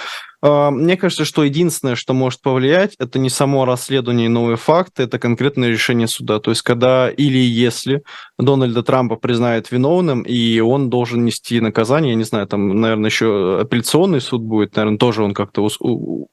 А, 0.41 0.71
мне 0.71 0.97
кажется, 0.97 1.25
что 1.25 1.45
единственное, 1.45 1.97
что 1.97 2.15
может 2.15 2.41
повлиять, 2.43 2.95
это 2.99 3.19
не 3.19 3.31
само 3.31 3.65
расследование 3.65 4.27
и 4.27 4.31
новые 4.31 4.57
факты, 4.57 5.03
это 5.03 5.19
конкретное 5.19 5.69
решение 5.69 6.07
суда. 6.07 6.39
То 6.39 6.51
есть, 6.51 6.63
когда 6.63 7.11
или 7.11 7.39
если 7.39 8.03
Дональда 8.39 8.83
Трампа 8.83 9.17
признают 9.17 9.71
виновным, 9.73 10.23
и 10.23 10.61
он 10.61 10.91
должен 10.91 11.25
нести 11.25 11.61
наказание, 11.61 12.11
я 12.11 12.17
не 12.17 12.25
знаю, 12.25 12.47
там, 12.47 12.81
наверное, 12.81 13.11
еще 13.11 13.61
апелляционный 13.61 14.21
суд 14.21 14.43
будет, 14.43 14.77
наверное, 14.77 14.99
тоже 14.99 15.23
он 15.23 15.35
как-то 15.35 15.69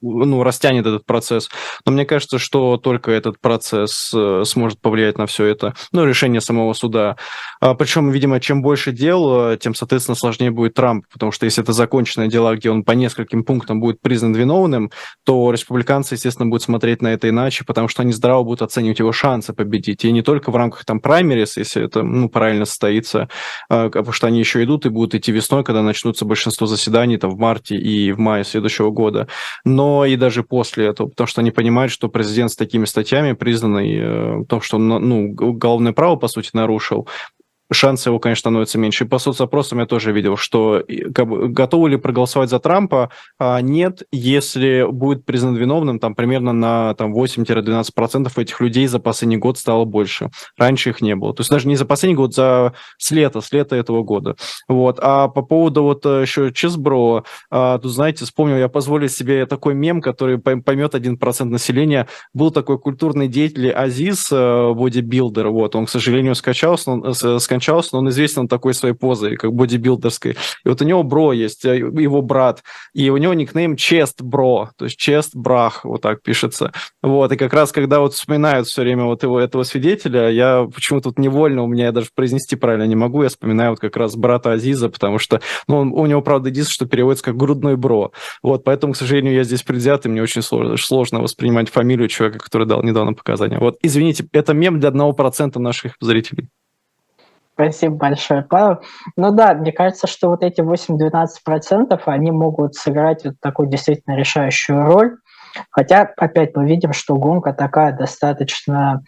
ну, 0.01 0.43
растянет 0.43 0.85
этот 0.85 1.05
процесс. 1.05 1.49
Но 1.85 1.91
мне 1.91 2.05
кажется, 2.05 2.37
что 2.37 2.77
только 2.77 3.11
этот 3.11 3.39
процесс 3.39 4.11
э, 4.13 4.43
сможет 4.45 4.79
повлиять 4.79 5.17
на 5.17 5.25
все 5.25 5.45
это, 5.45 5.73
ну, 5.91 6.05
решение 6.05 6.41
самого 6.41 6.73
суда. 6.73 7.17
А, 7.59 7.73
причем, 7.73 8.11
видимо, 8.11 8.39
чем 8.39 8.61
больше 8.61 8.91
дел, 8.91 9.51
э, 9.51 9.57
тем, 9.57 9.73
соответственно, 9.73 10.15
сложнее 10.15 10.51
будет 10.51 10.75
Трамп, 10.75 11.05
потому 11.11 11.31
что 11.31 11.45
если 11.45 11.63
это 11.63 11.73
законченное 11.73 12.27
дело, 12.27 12.55
где 12.55 12.69
он 12.69 12.83
по 12.83 12.91
нескольким 12.91 13.43
пунктам 13.43 13.79
будет 13.79 13.94
признан 14.01 14.33
виновным, 14.33 14.91
то 15.23 15.51
республиканцы, 15.51 16.15
естественно, 16.15 16.49
будут 16.49 16.63
смотреть 16.63 17.01
на 17.01 17.09
это 17.09 17.29
иначе, 17.29 17.63
потому 17.65 17.87
что 17.87 18.01
они 18.01 18.11
здраво 18.11 18.43
будут 18.43 18.61
оценивать 18.61 18.99
его 18.99 19.11
шансы 19.11 19.53
победить. 19.53 20.05
И 20.05 20.11
не 20.11 20.21
только 20.21 20.51
в 20.51 20.55
рамках 20.55 20.85
там 20.85 20.99
праймерис, 20.99 21.57
если 21.57 21.83
это 21.83 22.03
ну, 22.03 22.29
правильно 22.29 22.65
состоится, 22.65 23.29
а, 23.69 23.89
потому 23.89 24.11
что 24.11 24.27
они 24.27 24.39
еще 24.39 24.63
идут 24.63 24.85
и 24.85 24.89
будут 24.89 25.15
идти 25.15 25.31
весной, 25.31 25.63
когда 25.63 25.81
начнутся 25.81 26.25
большинство 26.25 26.67
заседаний 26.67 27.17
там 27.17 27.31
в 27.31 27.37
марте 27.37 27.75
и 27.75 28.11
в 28.11 28.19
мае 28.19 28.43
следующего 28.43 28.89
года, 28.89 29.27
но 29.63 30.05
и 30.05 30.15
даже 30.15 30.43
после 30.43 30.87
этого, 30.87 31.07
потому 31.07 31.27
что 31.27 31.41
они 31.41 31.51
понимают, 31.51 31.91
что 31.91 32.09
президент 32.09 32.51
с 32.51 32.55
такими 32.55 32.85
статьями, 32.85 33.33
признанный 33.33 33.97
э, 33.97 34.37
в 34.39 34.45
том, 34.45 34.61
что 34.61 34.77
он 34.77 34.87
ну, 34.87 35.35
уголовное 35.39 35.93
право, 35.93 36.15
по 36.15 36.27
сути, 36.27 36.49
нарушил, 36.53 37.07
шансы 37.71 38.09
его, 38.09 38.19
конечно, 38.19 38.41
становятся 38.41 38.77
меньше. 38.77 39.05
И 39.05 39.07
по 39.07 39.17
соцопросам 39.17 39.79
я 39.79 39.85
тоже 39.85 40.11
видел, 40.11 40.37
что 40.37 40.83
как 41.13 41.27
бы, 41.27 41.47
готовы 41.47 41.89
ли 41.89 41.97
проголосовать 41.97 42.49
за 42.49 42.59
Трампа? 42.59 43.09
А, 43.39 43.59
нет, 43.61 44.03
если 44.11 44.85
будет 44.89 45.25
признан 45.25 45.55
виновным, 45.55 45.99
там 45.99 46.15
примерно 46.15 46.53
на 46.53 46.93
там, 46.95 47.15
8-12% 47.15 48.31
этих 48.35 48.61
людей 48.61 48.87
за 48.87 48.99
последний 48.99 49.37
год 49.37 49.57
стало 49.57 49.85
больше. 49.85 50.29
Раньше 50.57 50.91
их 50.91 51.01
не 51.01 51.15
было. 51.15 51.33
То 51.33 51.41
есть 51.41 51.49
даже 51.49 51.67
не 51.67 51.75
за 51.75 51.85
последний 51.85 52.15
год, 52.15 52.33
за 52.33 52.73
с 52.97 53.11
лета, 53.11 53.41
с 53.41 53.51
лета 53.51 53.75
этого 53.75 54.03
года. 54.03 54.35
Вот. 54.67 54.99
А 55.01 55.27
по 55.27 55.41
поводу 55.41 55.83
вот 55.83 56.05
э, 56.05 56.21
еще 56.21 56.51
Чизбро, 56.53 57.23
а, 57.49 57.79
тут, 57.79 57.91
знаете, 57.91 58.25
вспомнил, 58.25 58.57
я 58.57 58.69
позволил 58.69 59.09
себе 59.09 59.45
такой 59.45 59.73
мем, 59.73 60.01
который 60.01 60.37
поймет 60.37 60.93
1% 60.93 61.45
населения. 61.45 62.07
Был 62.33 62.51
такой 62.51 62.79
культурный 62.79 63.27
деятель 63.27 63.71
Азиз, 63.71 64.29
э, 64.31 64.73
бодибилдер, 64.73 65.49
вот, 65.49 65.75
он, 65.75 65.85
к 65.85 65.89
сожалению, 65.89 66.35
скачался, 66.35 66.91
он, 66.91 67.13
скончался, 67.13 67.55
но 67.91 67.99
он 67.99 68.09
известен 68.09 68.47
такой 68.47 68.73
своей 68.73 68.95
позой, 68.95 69.37
как 69.37 69.53
бодибилдерской. 69.53 70.37
И 70.65 70.69
вот 70.69 70.81
у 70.81 70.85
него 70.85 71.03
бро 71.03 71.33
есть, 71.33 71.65
э, 71.65 71.77
его 71.77 72.21
брат, 72.21 72.63
и 72.93 73.09
у 73.09 73.17
него 73.17 73.33
никнейм 73.33 73.75
Чест 73.75 74.21
Бро, 74.21 74.69
то 74.77 74.85
есть 74.85 74.97
Чест 74.97 75.35
Брах, 75.35 75.85
вот 75.85 76.01
так 76.01 76.21
пишется. 76.21 76.71
Вот, 77.01 77.31
и 77.31 77.37
как 77.37 77.53
раз 77.53 77.71
когда 77.71 77.99
вот 77.99 78.13
вспоминают 78.13 78.67
все 78.67 78.81
время 78.81 79.05
вот 79.05 79.23
его, 79.23 79.39
этого 79.39 79.63
свидетеля, 79.63 80.29
я 80.29 80.67
почему-то 80.73 81.05
тут 81.09 81.19
невольно, 81.19 81.63
у 81.63 81.67
меня 81.67 81.85
я 81.85 81.91
даже 81.91 82.09
произнести 82.13 82.55
правильно 82.55 82.85
не 82.87 82.95
могу, 82.95 83.23
я 83.23 83.29
вспоминаю 83.29 83.71
вот 83.71 83.79
как 83.79 83.95
раз 83.95 84.15
брата 84.15 84.51
Азиза, 84.51 84.89
потому 84.89 85.19
что, 85.19 85.41
ну, 85.67 85.77
он, 85.77 85.93
у 85.93 86.05
него, 86.05 86.21
правда, 86.21 86.49
единственное, 86.49 86.73
что 86.73 86.85
переводится 86.87 87.25
как 87.25 87.37
грудной 87.37 87.75
бро. 87.77 88.11
Вот, 88.41 88.63
поэтому, 88.63 88.93
к 88.93 88.97
сожалению, 88.97 89.33
я 89.33 89.43
здесь 89.43 89.63
предвзят, 89.63 90.05
и 90.05 90.09
мне 90.09 90.21
очень 90.21 90.41
сложно, 90.41 90.77
сложно 90.77 91.21
воспринимать 91.21 91.69
фамилию 91.69 92.07
человека, 92.07 92.39
который 92.39 92.67
дал 92.67 92.81
недавно 92.83 93.13
показания. 93.13 93.59
Вот, 93.59 93.77
извините, 93.81 94.27
это 94.31 94.53
мем 94.53 94.79
для 94.79 94.89
одного 94.89 95.13
процента 95.13 95.59
наших 95.59 95.95
зрителей. 95.99 96.49
Спасибо 97.55 97.95
большое, 97.95 98.41
Павел. 98.41 98.81
Ну 99.15 99.31
да, 99.31 99.53
мне 99.53 99.71
кажется, 99.71 100.07
что 100.07 100.29
вот 100.29 100.43
эти 100.43 100.59
8-12% 100.59 102.01
они 102.05 102.31
могут 102.31 102.75
сыграть 102.75 103.23
вот 103.23 103.35
такую 103.41 103.69
действительно 103.69 104.15
решающую 104.15 104.83
роль. 104.83 105.15
Хотя, 105.71 106.11
опять 106.17 106.53
мы 106.53 106.67
видим, 106.67 106.91
что 106.91 107.15
гонка 107.15 107.53
такая 107.53 107.93
достаточно, 107.93 109.03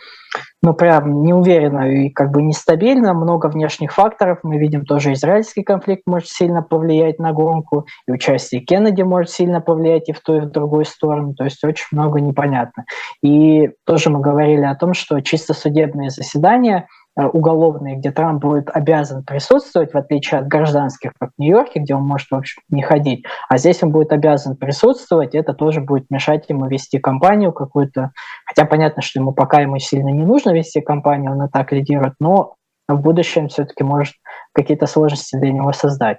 ну, 0.61 0.73
прям 0.73 1.23
неуверенная 1.23 1.91
и 1.91 2.09
как 2.09 2.31
бы 2.31 2.41
нестабильна, 2.41 3.13
много 3.13 3.47
внешних 3.47 3.91
факторов. 3.93 4.39
Мы 4.43 4.57
видим 4.57 4.85
тоже 4.85 5.11
израильский 5.11 5.63
конфликт 5.63 6.03
может 6.05 6.29
сильно 6.29 6.61
повлиять 6.61 7.19
на 7.19 7.33
гонку, 7.33 7.85
и 8.07 8.13
участие 8.13 8.61
Кеннеди 8.61 9.01
может 9.01 9.29
сильно 9.29 9.59
повлиять 9.59 10.07
и 10.07 10.13
в 10.13 10.21
ту, 10.21 10.37
и 10.37 10.39
в 10.39 10.49
другую 10.49 10.85
сторону. 10.85 11.33
То 11.33 11.43
есть 11.43 11.61
очень 11.65 11.87
много 11.91 12.21
непонятно. 12.21 12.85
И 13.21 13.71
тоже 13.85 14.09
мы 14.09 14.21
говорили 14.21 14.63
о 14.63 14.75
том, 14.75 14.93
что 14.93 15.19
чисто 15.19 15.53
судебные 15.53 16.11
заседания– 16.11 16.87
уголовные, 17.25 17.95
где 17.95 18.11
Трамп 18.11 18.41
будет 18.41 18.69
обязан 18.71 19.23
присутствовать, 19.23 19.93
в 19.93 19.97
отличие 19.97 20.39
от 20.39 20.47
гражданских, 20.47 21.13
как 21.19 21.31
в 21.37 21.41
Нью-Йорке, 21.41 21.79
где 21.79 21.95
он 21.95 22.03
может 22.03 22.29
вообще 22.29 22.61
не 22.69 22.83
ходить, 22.83 23.25
а 23.49 23.57
здесь 23.57 23.81
он 23.81 23.91
будет 23.91 24.11
обязан 24.11 24.55
присутствовать, 24.55 25.33
это 25.33 25.53
тоже 25.53 25.81
будет 25.81 26.05
мешать 26.09 26.45
ему 26.49 26.67
вести 26.67 26.99
кампанию 26.99 27.51
какую-то, 27.51 28.11
хотя 28.45 28.65
понятно, 28.65 29.01
что 29.01 29.19
ему 29.19 29.33
пока 29.33 29.61
ему 29.61 29.79
сильно 29.79 30.09
не 30.09 30.23
нужно 30.23 30.51
вести 30.51 30.81
кампанию, 30.81 31.31
он 31.31 31.43
и 31.43 31.49
так 31.49 31.71
лидирует, 31.71 32.13
но 32.19 32.55
в 32.87 33.01
будущем 33.01 33.49
все-таки 33.49 33.83
может 33.83 34.15
какие-то 34.53 34.85
сложности 34.85 35.37
для 35.37 35.51
него 35.51 35.73
создать. 35.73 36.17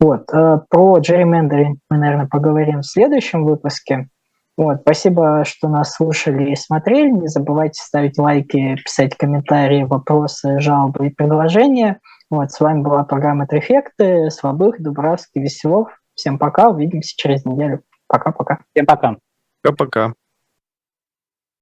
Вот. 0.00 0.24
Э, 0.32 0.60
про 0.68 0.98
gerrymandering 0.98 1.76
мы, 1.88 1.96
наверное, 1.96 2.26
поговорим 2.26 2.80
в 2.80 2.86
следующем 2.86 3.44
выпуске. 3.44 4.08
Вот, 4.56 4.82
спасибо, 4.82 5.44
что 5.44 5.68
нас 5.68 5.94
слушали 5.94 6.50
и 6.50 6.56
смотрели. 6.56 7.10
Не 7.10 7.28
забывайте 7.28 7.82
ставить 7.82 8.18
лайки, 8.18 8.76
писать 8.76 9.16
комментарии, 9.16 9.84
вопросы, 9.84 10.60
жалобы 10.60 11.06
и 11.06 11.10
предложения. 11.10 12.00
Вот, 12.28 12.50
с 12.50 12.60
вами 12.60 12.82
была 12.82 13.04
программа 13.04 13.46
«Трефекты». 13.46 14.30
Слабых, 14.30 14.80
Дубравский, 14.80 15.42
Веселов. 15.42 15.88
Всем 16.14 16.38
пока, 16.38 16.68
увидимся 16.68 17.14
через 17.16 17.44
неделю. 17.44 17.82
Пока-пока. 18.08 18.58
Всем 18.74 18.86
пока. 18.86 19.16
Пока-пока. 19.62 20.14